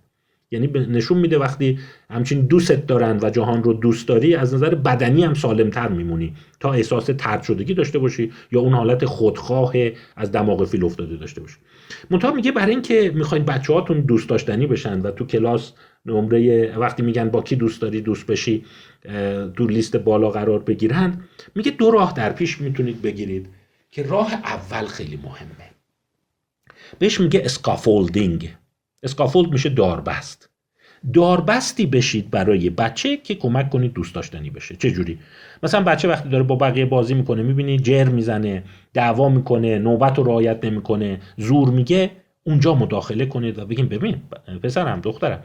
یعنی 0.51 0.67
نشون 0.67 1.19
میده 1.19 1.39
وقتی 1.39 1.79
همچین 2.11 2.41
دوستت 2.41 2.87
دارن 2.87 3.19
و 3.23 3.31
جهان 3.31 3.63
رو 3.63 3.73
دوست 3.73 4.09
داری 4.09 4.35
از 4.35 4.55
نظر 4.55 4.75
بدنی 4.75 5.25
هم 5.25 5.35
سالمتر 5.35 5.89
میمونی. 5.89 6.35
تا 6.61 6.73
احساس 6.73 7.11
ترد 7.19 7.43
شدگی 7.43 7.75
داشته 7.75 7.99
باشی 7.99 8.33
یا 8.53 8.61
اون 8.61 8.75
حالت 8.75 9.05
خودخواه 9.05 9.73
از 10.17 10.33
دماغ 10.33 10.65
فیل 10.65 10.85
افتاده 10.85 11.17
داشته 11.17 11.41
باشی. 11.41 11.57
منتها 12.11 12.33
میگه 12.33 12.53
برای 12.53 12.71
اینکه 12.71 13.13
می‌خواین 13.15 13.45
بچه 13.45 13.73
هاتون 13.73 14.01
دوست 14.01 14.29
داشتنی 14.29 14.67
بشن 14.67 15.01
و 15.01 15.11
تو 15.11 15.27
کلاس 15.27 15.73
نمره 16.07 16.79
وقتی 16.79 17.03
میگن 17.03 17.29
با 17.29 17.43
کی 17.43 17.57
دوست 17.57 17.83
داری 17.83 18.01
دوست 18.01 18.27
بشی 18.27 18.65
تو 19.57 19.67
لیست 19.67 19.97
بالا 19.97 20.31
قرار 20.31 20.59
بگیرن 20.59 21.21
میگه 21.55 21.71
دو 21.71 21.91
راه 21.91 22.13
در 22.17 22.33
پیش 22.33 22.61
می‌تونید 22.61 23.03
بگیرید 23.03 23.49
که 23.91 24.03
راه 24.03 24.33
اول 24.35 24.87
خیلی 24.87 25.17
مهمه. 25.17 25.71
بهش 26.99 27.21
میگه 27.21 27.43
scaffolding 27.45 28.55
scaffold 29.03 29.53
میشه 29.53 29.69
داربست. 29.69 30.51
داربستی 31.15 31.87
بشید 31.87 32.31
برای 32.31 32.71
بچه 32.71 33.17
که 33.17 33.35
کمک 33.35 33.71
کنید 33.71 33.93
دوست 33.93 34.15
داشتنی 34.15 34.51
بشه. 34.51 34.77
چه 34.77 34.91
جوری؟ 34.91 35.19
مثلا 35.63 35.83
بچه 35.83 36.09
وقتی 36.09 36.29
داره 36.29 36.43
با 36.43 36.57
بقیه 36.57 36.85
بازی 36.85 37.15
می‌کنه 37.15 37.43
می‌بینی 37.43 37.79
جر 37.79 38.05
می‌زنه 38.05 38.63
دعوا 38.95 39.29
می‌کنه 39.29 39.79
نوبت 39.79 40.19
رو 40.19 40.25
رعایت 40.25 40.65
نمی‌کنه 40.65 41.21
زور 41.37 41.71
میگه 41.71 42.11
اونجا 42.45 42.75
مداخله 42.75 43.27
کنید 43.27 43.59
و 43.59 43.67
بگیم 43.67 43.89
ببین 43.89 44.23
پسرم 44.63 45.01
دخترم 45.01 45.43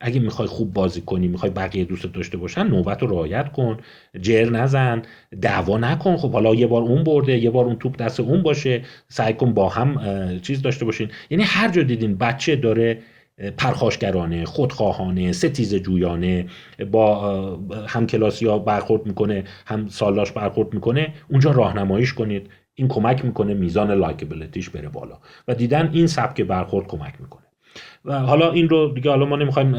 اگه 0.00 0.20
می‌خوای 0.20 0.48
خوب 0.48 0.72
بازی 0.72 1.00
کنی 1.00 1.28
می‌خوای 1.28 1.50
بقیه 1.50 1.84
دوست 1.84 2.06
داشته 2.06 2.36
باشن 2.36 2.66
نوبت 2.66 3.02
رو 3.02 3.08
رعایت 3.08 3.52
کن. 3.52 3.76
جر 4.20 4.50
نزن 4.50 5.02
دعوا 5.42 5.78
نکن. 5.78 6.16
خب 6.16 6.32
حالا 6.32 6.54
یه 6.54 6.66
بار 6.66 6.82
اون 6.82 7.04
برده 7.04 7.38
یه 7.38 7.50
بار 7.50 7.64
اون 7.64 7.76
توپ 7.76 7.96
دست 7.96 8.20
اون 8.20 8.42
باشه. 8.42 8.82
سعی 9.08 9.32
کن 9.34 9.54
با 9.54 9.68
هم 9.68 10.00
چیز 10.40 10.62
داشته 10.62 10.84
باشین. 10.84 11.10
یعنی 11.30 11.44
هر 11.44 11.68
جا 11.68 11.82
دیدین 11.82 12.16
بچه 12.16 12.56
داره 12.56 12.98
پرخاشگرانه 13.58 14.44
خودخواهانه 14.44 15.32
ستیز 15.32 15.74
جویانه 15.74 16.46
با 16.90 17.58
همکلاسی 18.08 18.46
ها 18.46 18.58
برخورد 18.58 19.06
می‌کنه 19.06 19.44
هم 19.66 19.88
سالاش 19.88 20.32
برخورد 20.32 20.74
می‌کنه 20.74 21.12
اونجا 21.30 21.50
راهنماییش 21.50 22.14
کنید. 22.14 22.50
این 22.74 22.88
کمک 22.88 23.24
می‌کنه 23.24 23.54
میزان 23.54 23.90
likability 23.90 24.57
ش 24.57 24.70
بره 24.70 24.88
بالا. 24.88 25.18
و 25.48 25.54
دیدن 25.54 25.90
این 25.92 26.06
سبک 26.06 26.40
برخورد 26.40 26.86
کمک 26.86 27.14
می‌کنه. 27.20 27.45
و 28.06 28.18
حالا 28.18 28.52
این 28.52 28.68
رو 28.68 28.92
دیگه 28.94 29.10
حالا 29.10 29.26
ما 29.26 29.36
نمی‌خوایم 29.36 29.72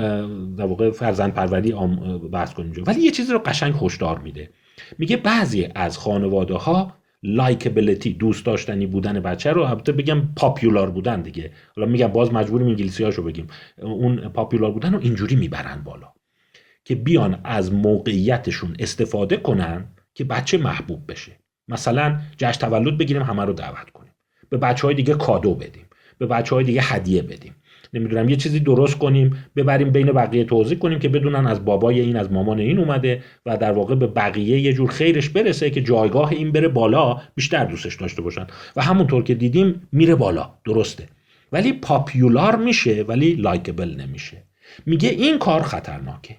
در 0.55 0.65
واقع 0.65 0.91
فرزند 0.91 1.33
پروری 1.33 1.71
بحث 2.31 2.53
کنیم 2.53 2.83
ولی 2.85 3.01
یه 3.01 3.11
چیزی 3.11 3.33
رو 3.33 3.39
قشنگ 3.39 3.73
هشدار 3.81 4.19
میده. 4.19 4.49
میگه 4.97 5.17
بعضی 5.17 5.69
از 5.75 5.97
خانواده 5.97 6.55
ها 6.55 6.93
likability 7.23 8.13
دوست 8.13 8.45
داشتنی 8.45 8.85
بودن 8.85 9.19
بچه 9.19 9.51
رو 9.51 9.61
البته 9.61 9.91
بگم 9.91 10.21
popular 10.35 10.89
بودن 10.89 11.21
دیگه. 11.21 11.51
حالا 11.75 11.87
میگم 11.87 12.07
باز 12.07 12.33
مجبوریم 12.33 12.67
انگلیسی 12.67 13.03
هاشو 13.03 13.23
بگیم. 13.23 13.47
اون 13.81 14.15
popular 14.15 14.71
بودن 14.71 14.93
رو 14.93 14.99
اینجوری 14.99 15.35
می‌برن 15.35 15.81
بالا 15.83 16.07
که 16.85 16.95
بیان 16.95 17.39
از 17.43 17.73
موقعیتشون 17.73 18.75
استفاده 18.79 19.37
کنن 19.37 19.85
که 20.13 20.23
بچه 20.23 20.57
محبوب 20.57 21.11
بشه. 21.11 21.31
مثلا 21.67 22.19
جشن 22.37 22.59
تولد 22.59 22.97
بگیریم 22.97 23.23
همه 23.23 23.45
رو 23.45 23.53
دعوت 23.53 23.89
کنیم. 23.89 24.13
به 24.49 24.57
بچه 24.57 24.87
های 24.87 24.95
دیگه 24.95 25.13
کادو 25.13 25.55
بدیم. 25.55 25.85
به 26.17 26.25
بچه 26.25 26.55
های 26.55 26.63
دیگه 26.63 26.81
هدیه 26.81 27.21
بدیم. 27.21 27.55
نمی‌دونم 27.93 28.29
یه 28.29 28.35
چیزی 28.35 28.59
درست 28.59 28.97
کنیم 28.97 29.45
ببریم 29.55 29.89
بین 29.89 30.11
بقیه 30.11 30.43
توضیح 30.43 30.77
کنیم 30.77 30.99
که 30.99 31.09
بدونن 31.09 31.47
از 31.47 31.65
بابای 31.65 31.99
این 31.99 32.15
از 32.15 32.31
مامان 32.31 32.59
این 32.59 32.79
اومده 32.79 33.23
و 33.45 33.57
در 33.57 33.71
واقع 33.71 33.95
به 33.95 34.07
بقیه 34.07 34.59
یه 34.59 34.73
جور 34.73 34.89
خیرش 34.89 35.29
برسه 35.29 35.69
که 35.69 35.81
جایگاه 35.81 36.31
این 36.31 36.51
بره 36.51 36.67
بالا 36.67 37.21
بیشتر 37.35 37.65
دوستش 37.65 37.95
داشته 37.95 38.21
باشن. 38.21 38.47
و 38.75 38.81
همونطور 38.81 39.23
که 39.23 39.35
دیدیم 39.35 39.87
میره 39.91 40.15
بالا. 40.15 40.53
درسته. 40.65 41.07
ولی 41.51 41.73
پاپیولار 41.73 42.55
میشه 42.55 43.05
ولی 43.07 43.33
لایکبل 43.33 43.95
نمیشه. 43.95 44.43
میگه 44.85 45.09
این 45.09 45.39
کار 45.39 45.61
خطرناکه. 45.61 46.37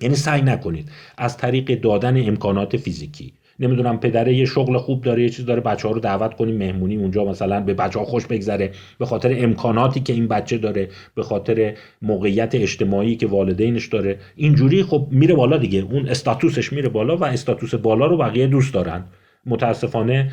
یعنی 0.00 0.14
سعی 0.14 0.42
نکنید 0.42 0.90
از 1.18 1.36
طریق 1.36 1.80
دادن 1.80 2.28
امکانات 2.28 2.76
فیزیکی 2.76 3.32
نمی‌دونم 3.60 4.00
پدره 4.00 4.34
یه 4.34 4.44
شغل 4.44 4.78
خوب 4.78 5.04
داره 5.04 5.22
یه 5.22 5.28
چیز 5.28 5.46
داره 5.46 5.60
بچه 5.60 5.88
ها 5.88 5.94
رو 5.94 6.00
دعوت 6.00 6.34
کنیم 6.34 6.56
مهمونی 6.56 6.96
اونجا 6.96 7.24
مثلا 7.24 7.60
به 7.60 7.74
بچه 7.74 7.98
ها 7.98 8.04
خوش 8.04 8.26
بگذره 8.26 8.70
به 8.98 9.06
خاطر 9.06 9.34
امکاناتی 9.38 10.00
که 10.00 10.12
این 10.12 10.28
بچه 10.28 10.58
داره 10.58 10.88
به 11.14 11.22
خاطر 11.22 11.74
موقعیت 12.02 12.54
اجتماعی 12.54 13.16
که 13.16 13.26
والدینش 13.26 13.86
داره. 13.86 14.18
اینجوری 14.36 14.82
خب 14.82 15.06
میره 15.10 15.34
بالا 15.34 15.56
دیگه 15.56 15.86
اون 15.90 16.08
استاتوسش 16.08 16.72
میره 16.72 16.88
بالا 16.88 17.16
و 17.16 17.24
استاتوس 17.24 17.74
بالا 17.74 18.06
رو 18.06 18.16
بقیه 18.16 18.46
دوست 18.46 18.74
دارن. 18.74 19.04
متاسفانه 19.46 20.32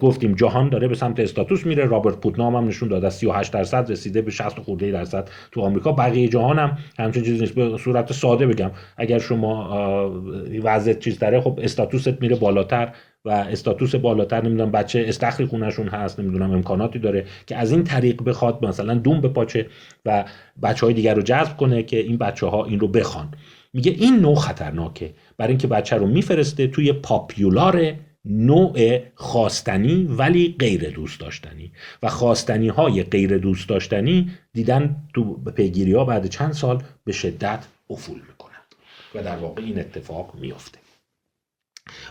گفتیم 0.00 0.34
جهان 0.34 0.68
داره 0.68 0.88
به 0.88 0.94
سمت 0.94 1.20
استاتوس 1.20 1.66
میره. 1.66 1.84
رابرت 1.84 2.20
پوتنام 2.20 2.56
هم 2.56 2.68
نشون 2.68 2.88
داده 2.88 3.10
38 3.10 3.52
درصد 3.52 3.90
رسیده 3.90 4.22
به 4.22 4.30
60 4.30 4.58
خورده 4.58 4.90
درصد 4.90 5.28
تو 5.52 5.60
آمریکا. 5.60 5.92
بقیه 5.92 6.28
جهان 6.28 6.58
هم 6.58 6.78
همچین 6.98 7.22
چیزی 7.22 7.40
نیست. 7.40 7.54
به 7.54 7.78
صورت 7.78 8.12
ساده 8.12 8.46
بگم. 8.46 8.70
اگر 8.96 9.18
شما 9.18 10.20
وضعیت 10.62 10.98
چیز 10.98 11.18
داره 11.18 11.40
خب 11.40 11.60
استاتوست 11.62 12.20
میره 12.20 12.36
بالاتر 12.36 12.92
و 13.24 13.30
استاتوس 13.30 13.94
بالاتر 13.94 14.44
نمی‌دونم 14.44 14.70
بچه 14.70 15.04
استخری 15.08 15.46
خونشون 15.46 15.88
هست 15.88 16.20
نمی‌دونم 16.20 16.50
امکاناتی 16.50 16.98
داره 16.98 17.24
که 17.46 17.56
از 17.56 17.70
این 17.70 17.84
طریق 17.84 18.22
بخواد 18.24 18.66
مثلا 18.66 18.94
دوم 18.94 19.20
بپاچه 19.20 19.66
و 20.06 20.24
بچه 20.62 20.86
های 20.86 20.94
دیگر 20.94 21.14
رو 21.14 21.22
جذب 21.22 21.56
کنه 21.56 21.82
که 21.82 21.98
این 21.98 22.16
بچه 22.18 22.46
ها 22.46 22.64
این 22.64 22.80
رو 22.80 22.88
بخوان. 22.88 23.28
میگه 23.72 23.92
این 23.92 24.16
نوع 24.16 24.34
خطرناکه. 24.34 25.10
برای 25.38 25.50
اینکه 25.50 25.66
بچه 25.66 25.96
رو 25.96 26.06
میفرسته 26.06 26.66
توی 26.66 26.92
پاپیولار 26.92 27.92
نوع 28.24 28.98
خواستنی 29.14 30.04
ولی 30.04 30.56
غیر 30.58 30.90
دوست 30.90 31.20
داشتنی. 31.20 31.72
و 32.02 32.08
خواستنی 32.08 32.68
های 32.68 33.02
غیر 33.02 33.38
دوست 33.38 33.68
داشتنی 33.68 34.30
دیدن 34.52 34.96
تو 35.14 35.34
پیگیری 35.34 35.92
ها 35.92 36.04
بعد 36.04 36.26
چند 36.26 36.52
سال 36.52 36.82
به 37.04 37.12
شدت 37.12 37.64
افول 37.90 38.20
می‌کنن 38.28 38.50
و 39.14 39.22
در 39.22 39.36
واقع 39.36 39.62
این 39.62 39.78
اتفاق 39.78 40.34
میافته. 40.40 40.78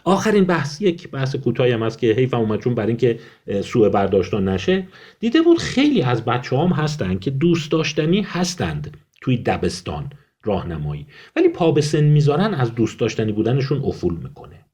آخرین 0.03 0.43
بحث 0.43 0.81
یک 0.81 1.11
بحث 1.11 1.35
کوتاهی 1.35 1.71
هم 1.71 1.83
هست 1.83 1.99
که 1.99 2.07
حیف 2.07 2.33
اومد 2.33 2.59
چون 2.59 2.75
برای 2.75 2.87
اینکه 2.87 3.19
سوء 3.61 3.89
برداشتان 3.89 4.47
نشه. 4.47 4.87
دیده 5.19 5.41
بود 5.41 5.57
خیلی 5.59 6.01
از 6.01 6.25
بچه 6.25 6.57
هم 6.57 6.67
هستن 6.67 7.19
که 7.19 7.31
دوست 7.31 7.71
داشتنی 7.71 8.21
هستند 8.21 8.97
توی 9.21 9.37
دبستان 9.37 10.09
راهنمایی. 10.43 11.07
ولی 11.35 11.49
پا 11.49 11.71
به 11.71 11.81
سن 11.81 12.03
می‌ذارن 12.03 12.53
از 12.53 12.75
دوست 12.75 12.99
داشتنی 12.99 13.31
بودنشون 13.31 13.81
افول 13.83 14.15
می‌کنه. 14.15 14.65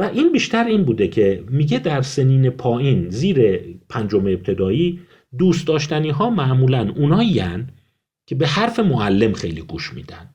و 0.00 0.02
این 0.02 0.32
بیشتر 0.32 0.64
این 0.64 0.84
بوده 0.84 1.08
که 1.08 1.44
میگه 1.48 1.78
در 1.78 2.02
سنین 2.02 2.50
پایین 2.50 3.10
زیر 3.10 3.58
پنجم 3.88 4.26
ابتدایی 4.26 5.00
دوست 5.38 5.66
داشتنی 5.66 6.10
ها 6.10 6.30
معمولا 6.30 6.92
اونایی 6.96 7.42
که 8.26 8.34
به 8.34 8.46
حرف 8.46 8.78
معلم 8.78 9.32
خیلی 9.32 9.60
گوش 9.60 9.92
میدن 9.94 10.30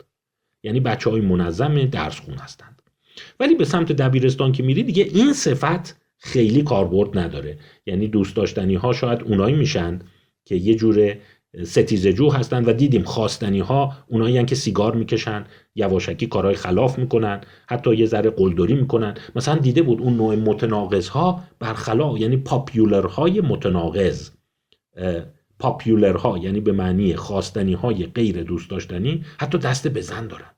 یعنی 0.64 0.80
بچه 0.80 1.10
های 1.10 1.22
منظم 1.22 1.86
درس 1.86 2.20
خون 2.20 2.36
هستند. 2.36 2.82
ولی 3.40 3.56
به 3.56 3.66
سمت 3.66 3.92
دبیرستان 3.92 4.52
که 4.52 4.64
میری 4.64 4.84
دیگه 4.84 5.04
این 5.04 5.34
صفت 5.34 6.02
خیلی 6.18 6.64
کاربرد 6.64 7.18
نداره. 7.18 7.58
یعنی 7.86 8.08
دوست 8.08 8.36
داشتنی 8.36 8.76
ها 8.76 8.94
شاید 8.94 9.22
اونایی 9.24 9.56
میشن 9.56 10.00
که 10.46 10.56
یه 10.56 10.76
جور 10.76 11.16
ستیزه 11.64 12.14
جو 12.14 12.30
هستن 12.30 12.66
و 12.66 12.74
دیدیم 12.74 13.04
خواستنی 13.04 13.60
ها 13.60 13.94
اونایی 14.08 14.46
که 14.46 14.56
سیگار 14.56 14.96
می‌کشن 14.96 15.46
یواشکی 15.76 16.28
کارهای 16.28 16.56
خلاف 16.56 17.00
می‌کنن 17.00 17.42
حتی 17.68 17.96
یه 17.96 18.06
ذره 18.06 18.30
قلدری 18.30 18.74
می‌کنن. 18.74 19.18
مثلا 19.36 19.58
دیده 19.58 19.82
بود 19.82 20.02
اون 20.02 20.18
نوع 20.18 20.36
متناقض 20.36 21.08
ها 21.08 21.44
برخلاف 21.60 22.20
یعنی 22.20 22.38
پاپیولر 22.38 23.08
های 23.08 23.42
متناقض 23.42 24.30
پاپیولر 25.60 26.16
ها 26.16 26.38
یعنی 26.38 26.60
به 26.60 26.72
معنی 26.72 27.16
خواستنی 27.16 27.74
های 27.74 28.06
غیر 28.06 28.44
دوست 28.44 28.70
داشتنی 28.70 29.26
حتی 29.40 29.58
دست 29.58 29.88
به 29.88 30.02
زن 30.02 30.28
دارن 30.28 30.52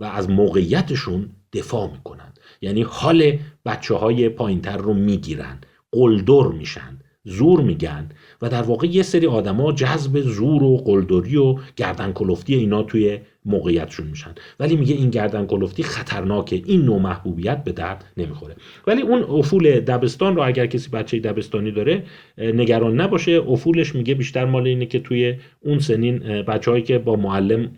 و 0.00 0.04
از 0.04 0.30
موقعیتشون 0.30 1.30
دفاع 1.52 1.90
می‌کنن. 1.90 2.32
یعنی 2.60 2.82
حال 2.82 3.38
بچه 3.66 3.94
های 3.94 4.28
پایینتر 4.28 4.76
رو 4.76 4.94
می‌گیرن 4.94 5.58
قلدر 5.92 6.46
میشن. 6.48 6.98
زور 7.24 7.60
میگن 7.60 8.08
و 8.42 8.48
در 8.48 8.62
واقع 8.62 8.86
یه 8.86 9.02
سری 9.02 9.26
آدما 9.26 9.72
جذب 9.72 10.20
زور 10.20 10.62
و 10.62 10.76
قلدری 10.76 11.36
و 11.36 11.56
گردن 11.76 12.12
کلفتی 12.12 12.54
اینا 12.54 12.82
توی 12.82 13.18
موقعیتشون 13.44 14.06
میشن. 14.06 14.34
ولی 14.60 14.76
میگه 14.76 14.94
این 14.94 15.10
گردن 15.10 15.46
کلفتی 15.46 15.82
خطرناکه. 15.82 16.62
این 16.66 16.82
نوع 16.82 17.00
محبوبیت 17.00 17.64
به 17.64 17.72
درد 17.72 18.04
نمی‌خوره. 18.16 18.56
ولی 18.86 19.02
اون 19.02 19.22
افول 19.22 19.80
دبستان 19.80 20.36
رو 20.36 20.42
اگر 20.46 20.66
کسی 20.66 20.90
بچه 20.90 21.18
دبستانی 21.18 21.70
داره 21.70 22.04
نگران 22.38 23.00
نباشه. 23.00 23.32
افولش 23.48 23.94
میگه 23.94 24.14
بیشتر 24.14 24.44
مال 24.44 24.66
اینه 24.66 24.86
که 24.86 24.98
توی 24.98 25.34
اون 25.60 25.78
سنین 25.78 26.18
بچههایی 26.18 26.82
که 26.82 26.98
با 26.98 27.16
معلم 27.16 27.70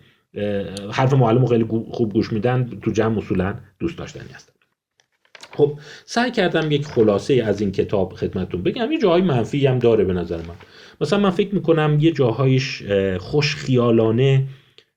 حرف 0.93 1.15
معلم 1.15 1.47
خیلی 1.47 1.65
خوب 1.65 2.13
گوش 2.13 2.33
میدن 2.33 2.71
تو 2.83 2.91
جمع 2.91 3.19
اصولا 3.19 3.55
دوست 3.79 3.99
داشتنی 3.99 4.29
هستن. 4.33 4.56
خب 5.57 5.79
سعی 6.05 6.31
کردم 6.31 6.71
یک 6.73 6.87
خلاصه 6.87 7.35
از 7.35 7.61
این 7.61 7.73
کتاب 7.73 8.13
خدمتون 8.13 8.63
بگم. 8.63 8.93
یه 8.93 8.99
جاهای 8.99 9.23
منفی 9.23 9.67
هم 9.67 9.79
داره 9.79 10.05
به 10.05 10.13
نظر 10.13 10.37
من. 10.37 10.55
مثلا 11.01 11.19
من 11.19 11.31
فکر 11.31 11.55
می‌کنم 11.55 11.99
یه 12.01 12.11
جاهایش 12.11 12.83
خوش 13.19 13.57
خیالانه 13.57 14.47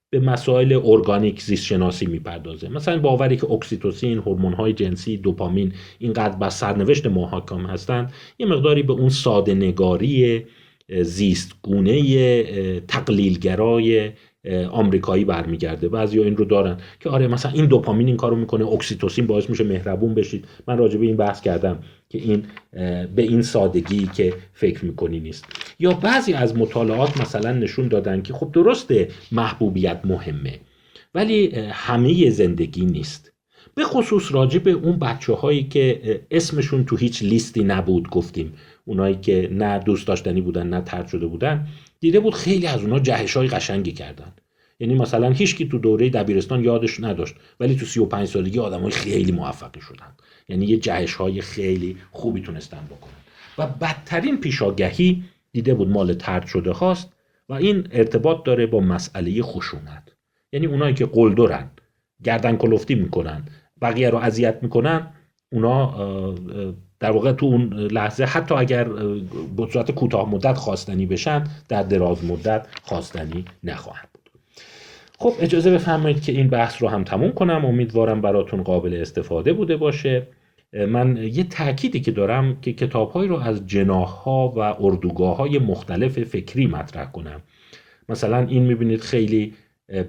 به 0.10 0.20
مسائل 0.20 0.80
ارگانیک 0.84 1.42
زیست 1.42 1.66
شناسی 1.66 2.06
می‌پردازه. 2.06 2.70
مثلا 2.70 3.00
باوری 3.00 3.38
که 3.38 3.52
اکسیتوسین 3.52 4.18
هورمون 4.18 4.54
های 4.54 4.74
جنسی 4.74 5.18
دوپامین 5.18 5.74
اینقدر 6.00 6.36
بر 6.36 6.50
سرنوشت 6.50 7.08
ما 7.08 7.26
حاکم 7.26 7.66
هستند 7.66 8.14
یه 8.40 8.46
مقداری 8.46 8.84
به 8.84 8.94
اون 8.94 9.10
ساده 9.10 9.54
نگاری 9.54 10.46
زیست 11.02 11.52
گونه 11.62 12.84
تقلیلگرای 12.88 14.12
آمریکایی 14.72 15.26
برمیگرده. 15.26 15.90
بعضیا 15.90 16.24
این 16.24 16.38
رو 16.38 16.46
دارن 16.46 16.78
که 17.00 17.10
آره 17.10 17.28
مثلا 17.28 17.52
این 17.52 17.66
دوپامین 17.66 18.08
این 18.08 18.18
کارو 18.18 18.36
می‌کنه 18.36 18.68
اکسیتوسین 18.68 19.28
باعث 19.28 19.50
میشه 19.50 19.64
مهربون 19.64 20.14
بشید. 20.14 20.46
من 20.68 20.78
راجع 20.78 20.98
به 20.98 21.06
این 21.06 21.18
بحث 21.18 21.42
کردم 21.42 21.80
که 22.10 22.18
این 22.18 22.44
به 23.16 23.22
این 23.22 23.42
سادگی 23.42 24.10
که 24.16 24.34
فکر 24.54 24.86
می‌کنی 24.86 25.20
نیست. 25.20 25.46
یا 25.80 25.94
بعضی 25.94 26.34
از 26.34 26.58
مطالعات 26.58 27.22
مثلا 27.22 27.52
نشون 27.52 27.88
دادن 27.88 28.22
که 28.22 28.34
خب 28.34 28.52
درسته 28.54 29.08
محبوبیت 29.32 30.02
مهمه 30.04 30.60
ولی 31.16 31.52
همه 31.72 32.30
زندگی 32.30 32.86
نیست. 32.86 33.34
به 33.76 33.84
خصوص 33.84 34.32
راجع 34.32 34.60
به 34.60 34.72
اون 34.72 35.00
بچه 35.00 35.34
هایی 35.34 35.64
که 35.64 36.22
اسمشون 36.32 36.86
تو 36.86 36.96
هیچ 36.96 37.24
لیستی 37.24 37.64
نبود 37.64 38.10
گفتیم. 38.10 38.54
اونایی 38.86 39.16
که 39.16 39.50
نه 39.52 39.80
دوست 39.80 40.08
داشتنی 40.08 40.42
بودن 40.42 40.68
نه 40.68 40.82
ترد 40.82 41.08
شده 41.08 41.28
بودن. 41.28 41.68
دیده 42.00 42.20
بود 42.20 42.34
خیلی 42.34 42.68
از 42.68 42.82
اونها 42.82 43.00
جهش 43.00 43.38
های 43.38 43.48
قشنگی 43.48 43.92
کردن. 43.92 44.34
یعنی 44.80 44.96
مثلا 44.96 45.30
هیچکی 45.30 45.68
تو 45.68 45.78
دوره 45.78 46.10
دبیرستان 46.10 46.64
یادش 46.64 47.00
نداشت 47.00 47.36
ولی 47.60 47.76
تو 47.76 47.86
35 47.86 48.28
سالگی 48.28 48.60
های 48.60 48.90
خیلی 48.90 49.32
موفقی 49.32 49.82
شدن. 49.82 50.16
یعنی 50.50 50.66
یه 50.66 50.78
جهش 50.78 51.14
های 51.14 51.42
خیلی 51.42 51.98
خوبی 52.12 52.42
تونستن 52.42 52.88
بکنن. 52.90 53.14
و 53.58 53.68
بدترین 53.68 54.38
پیشاگهی 54.38 55.24
دیده 55.52 55.74
بود 55.74 55.90
مال 55.90 56.14
ترد 56.14 56.46
شده 56.46 56.74
خواست 56.74 57.14
و 57.50 57.54
این 57.54 57.88
ارتباط 57.92 58.44
داره 58.44 58.66
با 58.66 58.80
مسئله 58.80 59.42
خشونت. 59.42 60.12
یعنی 60.54 60.66
اونایی 60.66 60.94
که 60.94 61.06
قلدرن 61.06 61.72
گردن 62.24 62.58
کلفتی 62.58 62.96
می‌کنن 62.96 63.46
بقیه 63.82 64.10
رو 64.10 64.18
اذیت 64.18 64.60
می‌کنن 64.62 65.14
اونا 65.52 66.36
در 67.00 67.12
واقع 67.12 67.32
تو 67.32 67.46
اون 67.46 67.74
لحظه 67.74 68.24
حتی 68.24 68.56
اگر 68.56 68.84
به 69.58 69.68
صورت 69.74 69.92
کوتاه 69.92 70.30
مدت 70.30 70.58
خواستنی 70.58 71.06
بشن 71.06 71.44
در 71.70 71.84
دراز 71.84 72.26
مدت 72.26 72.68
خواستنی 72.84 73.46
نخواهند 73.64 74.08
بود. 74.14 74.30
خب 75.18 75.34
اجازه 75.40 75.72
بفرمایید 75.72 76.22
که 76.22 76.32
این 76.32 76.48
بحث 76.48 76.82
رو 76.82 76.90
هم 76.90 77.04
تموم 77.04 77.32
کنم. 77.32 77.66
امیدوارم 77.66 78.22
براتون 78.22 78.64
قابل 78.64 78.94
استفاده 79.02 79.54
بوده 79.54 79.78
باشه. 79.78 80.28
من 80.74 81.18
یه 81.18 81.44
تأکیدی 81.44 82.00
که 82.00 82.12
دارم 82.12 82.62
که 82.62 82.74
کتابهایی 82.74 83.30
رو 83.30 83.40
از 83.40 83.68
جناح 83.68 84.08
ها 84.08 84.54
و 84.56 84.60
اردوگاه 84.60 85.38
های 85.38 85.60
مختلف 85.60 86.20
فکری 86.20 86.68
مطرح 86.68 87.12
کنم. 87.12 87.42
مثلا 88.10 88.48
این 88.48 88.64
می‌بینید 88.64 89.02
خیلی 89.02 89.54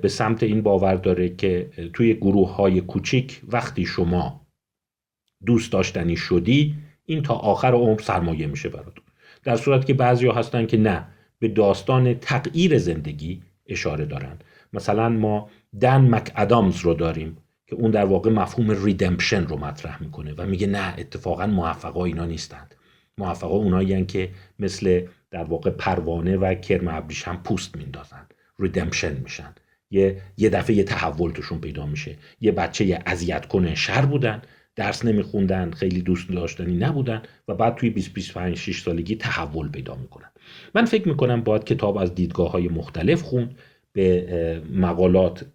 به 0.02 0.08
سمت 0.08 0.42
این 0.42 0.62
باور 0.62 0.94
داره 0.94 1.28
که 1.28 1.70
توی 1.92 2.14
گروه 2.14 2.54
های 2.54 2.80
کوچیک 2.80 3.40
وقتی 3.48 3.86
شما 3.86 4.40
دوست 5.46 5.72
داشتنی 5.72 6.16
شدی 6.16 6.74
این 7.06 7.22
تا 7.22 7.34
آخر 7.34 7.72
عمر 7.72 8.00
سرمایه 8.00 8.46
میشه 8.46 8.68
براتون 8.68 9.04
در 9.44 9.56
صورت 9.56 9.86
که 9.86 9.94
بعضی 9.94 10.26
ها 10.26 10.32
هستن 10.32 10.66
که 10.66 10.76
نه 10.76 11.06
به 11.38 11.48
داستان 11.48 12.14
تغییر 12.14 12.78
زندگی 12.78 13.42
اشاره 13.66 14.04
دارن. 14.04 14.38
مثلا 14.72 15.08
ما 15.08 15.50
دن 15.80 16.00
مک 16.00 16.32
ادامز 16.36 16.80
رو 16.80 16.94
داریم 16.94 17.36
که 17.66 17.76
اون 17.76 17.90
در 17.90 18.04
واقع 18.04 18.30
مفهوم 18.30 18.84
ریدمپشن 18.84 19.46
رو 19.46 19.56
مطرح 19.56 20.02
می‌کنه 20.02 20.34
و 20.38 20.46
میگه 20.46 20.66
نه 20.66 20.94
اتفاقا 20.98 21.46
موفقا 21.46 22.04
اینا 22.04 22.24
نیستند. 22.24 22.74
موفقا 23.18 23.56
اونایی 23.56 24.06
که 24.06 24.30
مثل 24.58 25.06
در 25.30 25.44
واقع 25.44 25.70
پروانه 25.70 26.36
و 26.36 26.54
کرم 26.54 26.88
ابریشم 26.88 27.40
پوست 27.44 27.76
میندازن 27.76 28.26
ریدمپشن 28.58 29.16
میشن. 29.16 29.54
یه 29.90 30.22
یه 30.36 30.48
دفعه 30.48 30.76
یه 30.76 30.84
تحول 30.84 31.30
توشون 31.30 31.60
پیدا 31.60 31.86
میشه. 31.86 32.16
یه 32.40 32.52
بچه 32.52 33.02
اذیت 33.06 33.46
کنه 33.46 33.74
شر 33.74 34.06
بودن. 34.06 34.42
درس 34.80 35.04
نمیخوندن 35.04 35.70
خیلی 35.70 36.02
دوست 36.02 36.30
داشتنی 36.30 36.76
نبودن 36.76 37.22
و 37.48 37.54
بعد 37.54 37.74
توی 37.74 37.90
20 37.90 38.12
25 38.14 38.56
6 38.56 38.80
سالگی 38.80 39.16
تحول 39.16 39.68
پیدا 39.68 39.94
می‌کنن. 39.94 40.30
من 40.74 40.84
فکر 40.84 41.08
می‌کنم 41.08 41.40
باید 41.40 41.64
کتاب 41.64 41.96
از 41.96 42.14
دیدگاه 42.14 42.50
های 42.50 42.68
مختلف 42.68 43.22
خوند 43.22 43.54
به 43.92 44.62
مقالات 44.74 45.46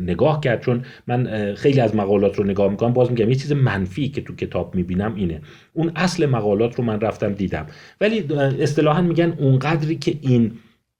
نگاه 0.00 0.40
کرد. 0.40 0.60
چون 0.60 0.84
من 1.06 1.54
خیلی 1.54 1.80
از 1.80 1.94
مقالات 1.94 2.38
رو 2.38 2.44
نگاه 2.44 2.70
می‌کنم 2.70 2.92
باز 2.92 3.10
میگم 3.10 3.28
یه 3.28 3.34
چیز 3.34 3.52
منفی 3.52 4.08
که 4.08 4.20
تو 4.20 4.34
کتاب 4.34 4.74
می‌بینم 4.74 5.14
اینه. 5.14 5.42
اون 5.72 5.92
اصل 5.96 6.26
مقالات 6.26 6.74
رو 6.74 6.84
من 6.84 7.00
رفتم 7.00 7.32
دیدم. 7.32 7.66
ولی 8.00 8.34
اصطلاحا 8.60 9.02
میگن 9.02 9.34
اونقدری 9.38 9.96
که 9.96 10.18
این 10.20 10.52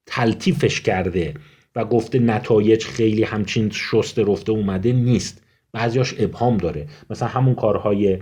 تلطیفش 0.07 0.81
کرده 0.81 1.35
و 1.77 1.85
گفته 1.85 2.19
نتایج 2.19 2.85
خیلی 2.85 3.23
همچین 3.23 3.71
شسته 3.71 4.25
رفته 4.25 4.53
اومده 4.53 4.93
نیست. 4.93 5.43
بعضیاش 5.73 6.15
ابهام 6.19 6.57
داره. 6.57 6.87
مثلا 7.11 7.29
همون 7.29 7.55
کارهای 7.55 8.19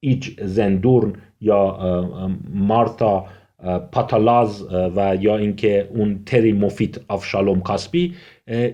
ایجزندورن 0.00 1.12
یا 1.40 1.78
مارتا 2.54 3.26
پاتالاز 3.92 4.66
و 4.72 5.16
یا 5.20 5.36
اینکه 5.36 5.88
اون 5.94 6.22
تری 6.26 6.52
موفیت 6.52 7.00
آوشالوم 7.08 7.60
کاسپی 7.60 8.14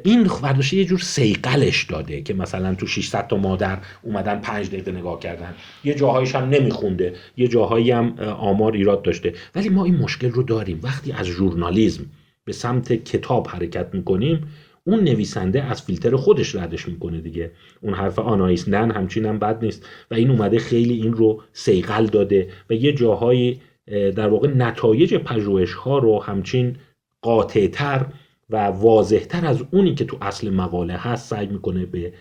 این 0.05 0.29
برداشته 0.43 0.77
یه 0.77 0.85
جور 0.85 0.99
صیقلش 0.99 1.85
داده 1.85 2.23
که 2.23 2.35
مثلا 2.35 2.75
تو 2.75 2.87
600 2.87 3.27
تا 3.27 3.37
مادر 3.37 3.79
اومدن 4.03 4.41
5 4.41 4.69
دقیقه 4.69 4.93
نگاه 4.93 5.19
کردن. 5.19 5.55
یه 5.85 5.95
جاهایش 5.95 6.35
هم 6.35 6.49
نمیخونده. 6.49 7.13
یه 7.37 7.49
جاهایی 7.49 7.91
هم 7.91 8.15
آمار 8.39 8.73
ایراد 8.73 9.03
داشته. 9.03 9.33
ولی 9.55 9.69
ما 9.69 9.85
این 9.85 9.97
مشکل 9.97 10.31
رو 10.31 10.43
داریم. 10.43 10.81
وقتی 10.83 11.13
از 11.13 11.27
ژورنالیزم 11.27 12.07
به 12.45 12.53
سمت 12.53 12.93
کتاب 12.93 13.49
حرکت 13.49 13.95
می‌کنیم 13.95 14.47
اون 14.91 15.05
نویسنده 15.05 15.63
از 15.63 15.83
فیلتر 15.83 16.17
خودش 16.17 16.55
ردش 16.55 16.89
می‌کنه 16.89 17.21
دیگه. 17.21 17.51
اون 17.83 17.95
حرف 17.95 18.19
آنایس 18.19 18.69
نن 18.69 18.91
همچین 18.91 19.27
هم 19.27 19.39
بد 19.39 19.65
نیست. 19.65 19.87
و 20.11 20.15
این 20.15 20.31
اومده 20.31 20.59
خیلی 20.59 20.95
این 20.95 21.13
رو 21.13 21.43
سیقل 21.53 22.07
داده 22.07 22.49
و 22.71 22.75
یه 22.75 22.93
جاهایی 22.93 23.61
در 23.87 24.29
واقع 24.29 24.49
نتایج 24.49 25.15
پژوهش 25.15 25.73
ها 25.73 25.99
رو 25.99 26.23
همچین 26.23 26.77
قاطعتر 27.23 28.07
و 28.51 28.57
واضحتر 28.67 29.47
از 29.47 29.65
اونی 29.71 29.95
که 29.95 30.05
تو 30.05 30.17
اصل 30.23 30.51
مقاله 30.51 30.95
هست 30.95 31.31
سعی 31.31 31.47
می‌کنه 31.47 31.87
به 31.87 32.13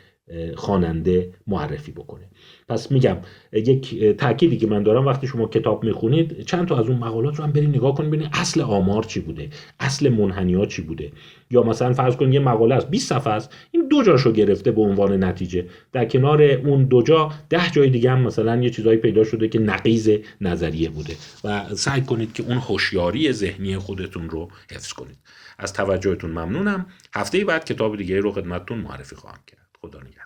خواننده 0.56 1.34
معرفی 1.48 1.92
بکنه. 1.92 2.26
پس 2.68 2.92
میگم 2.92 3.18
یک 3.54 4.04
تأکیدی 4.04 4.58
که 4.58 4.68
من 4.68 4.84
دارم 4.84 5.06
وقتی 5.06 5.28
شما 5.28 5.48
کتاب 5.48 5.84
می‌خونید 5.84 6.42
چند 6.42 6.68
تا 6.68 6.80
از 6.80 6.88
اون 6.88 6.98
مقالات 6.98 7.36
رو 7.36 7.44
هم 7.44 7.52
برید 7.52 7.70
نگاه 7.70 7.96
کنید 7.96 8.10
ببینید 8.12 8.30
اصل 8.34 8.62
آمار 8.62 9.04
چی 9.04 9.20
بوده 9.20 9.50
اصل 9.80 10.10
منحنی 10.10 10.68
چی 10.68 10.82
بوده. 10.82 11.12
یا 11.52 11.64
مثلا 11.64 11.94
فرض 11.94 12.16
کنید 12.16 12.34
یه 12.34 12.40
مقاله 12.40 12.76
است 12.76 12.90
20 12.90 13.10
صفحه 13.10 13.34
است 13.34 13.56
این 13.72 13.88
دو 13.88 14.04
جاشو 14.04 14.32
گرفته 14.32 14.72
به 14.72 14.82
عنوان 14.82 15.24
نتیجه. 15.24 15.66
در 15.92 16.06
کنار 16.06 16.42
اون 16.42 16.84
دو 16.84 17.02
جا 17.02 17.32
ده 17.50 17.72
جای 17.72 17.90
دیگه 17.90 18.12
هم 18.12 18.22
مثلا 18.22 18.64
یه 18.64 18.70
چیزایی 18.70 18.98
پیدا 18.98 19.24
شده 19.24 19.48
که 19.48 19.60
نقیض 19.60 20.18
نظریه 20.42 20.90
بوده. 20.90 21.14
و 21.44 21.76
سعی 21.76 22.02
کنید 22.02 22.34
که 22.34 22.44
اون 22.44 22.58
هوشیاری 22.58 23.32
ذهنی 23.32 23.78
خودتون 23.78 24.30
رو 24.30 24.50
حفظ 24.72 24.94
کنید. 24.94 25.18
از 25.60 25.74
توجهتون 25.74 26.32
ممنونم. 26.32 26.86
هفته 27.16 27.46
بعد 27.46 27.66
کتاب 27.66 27.98
دیگه 27.98 28.20
رو 28.20 28.32
خدمتتون 28.32 28.78
معرفی 28.78 29.16
خواهم 29.16 29.40
کرد. 29.48 29.60
خدا 29.82 30.00
نگهدار. 30.00 30.19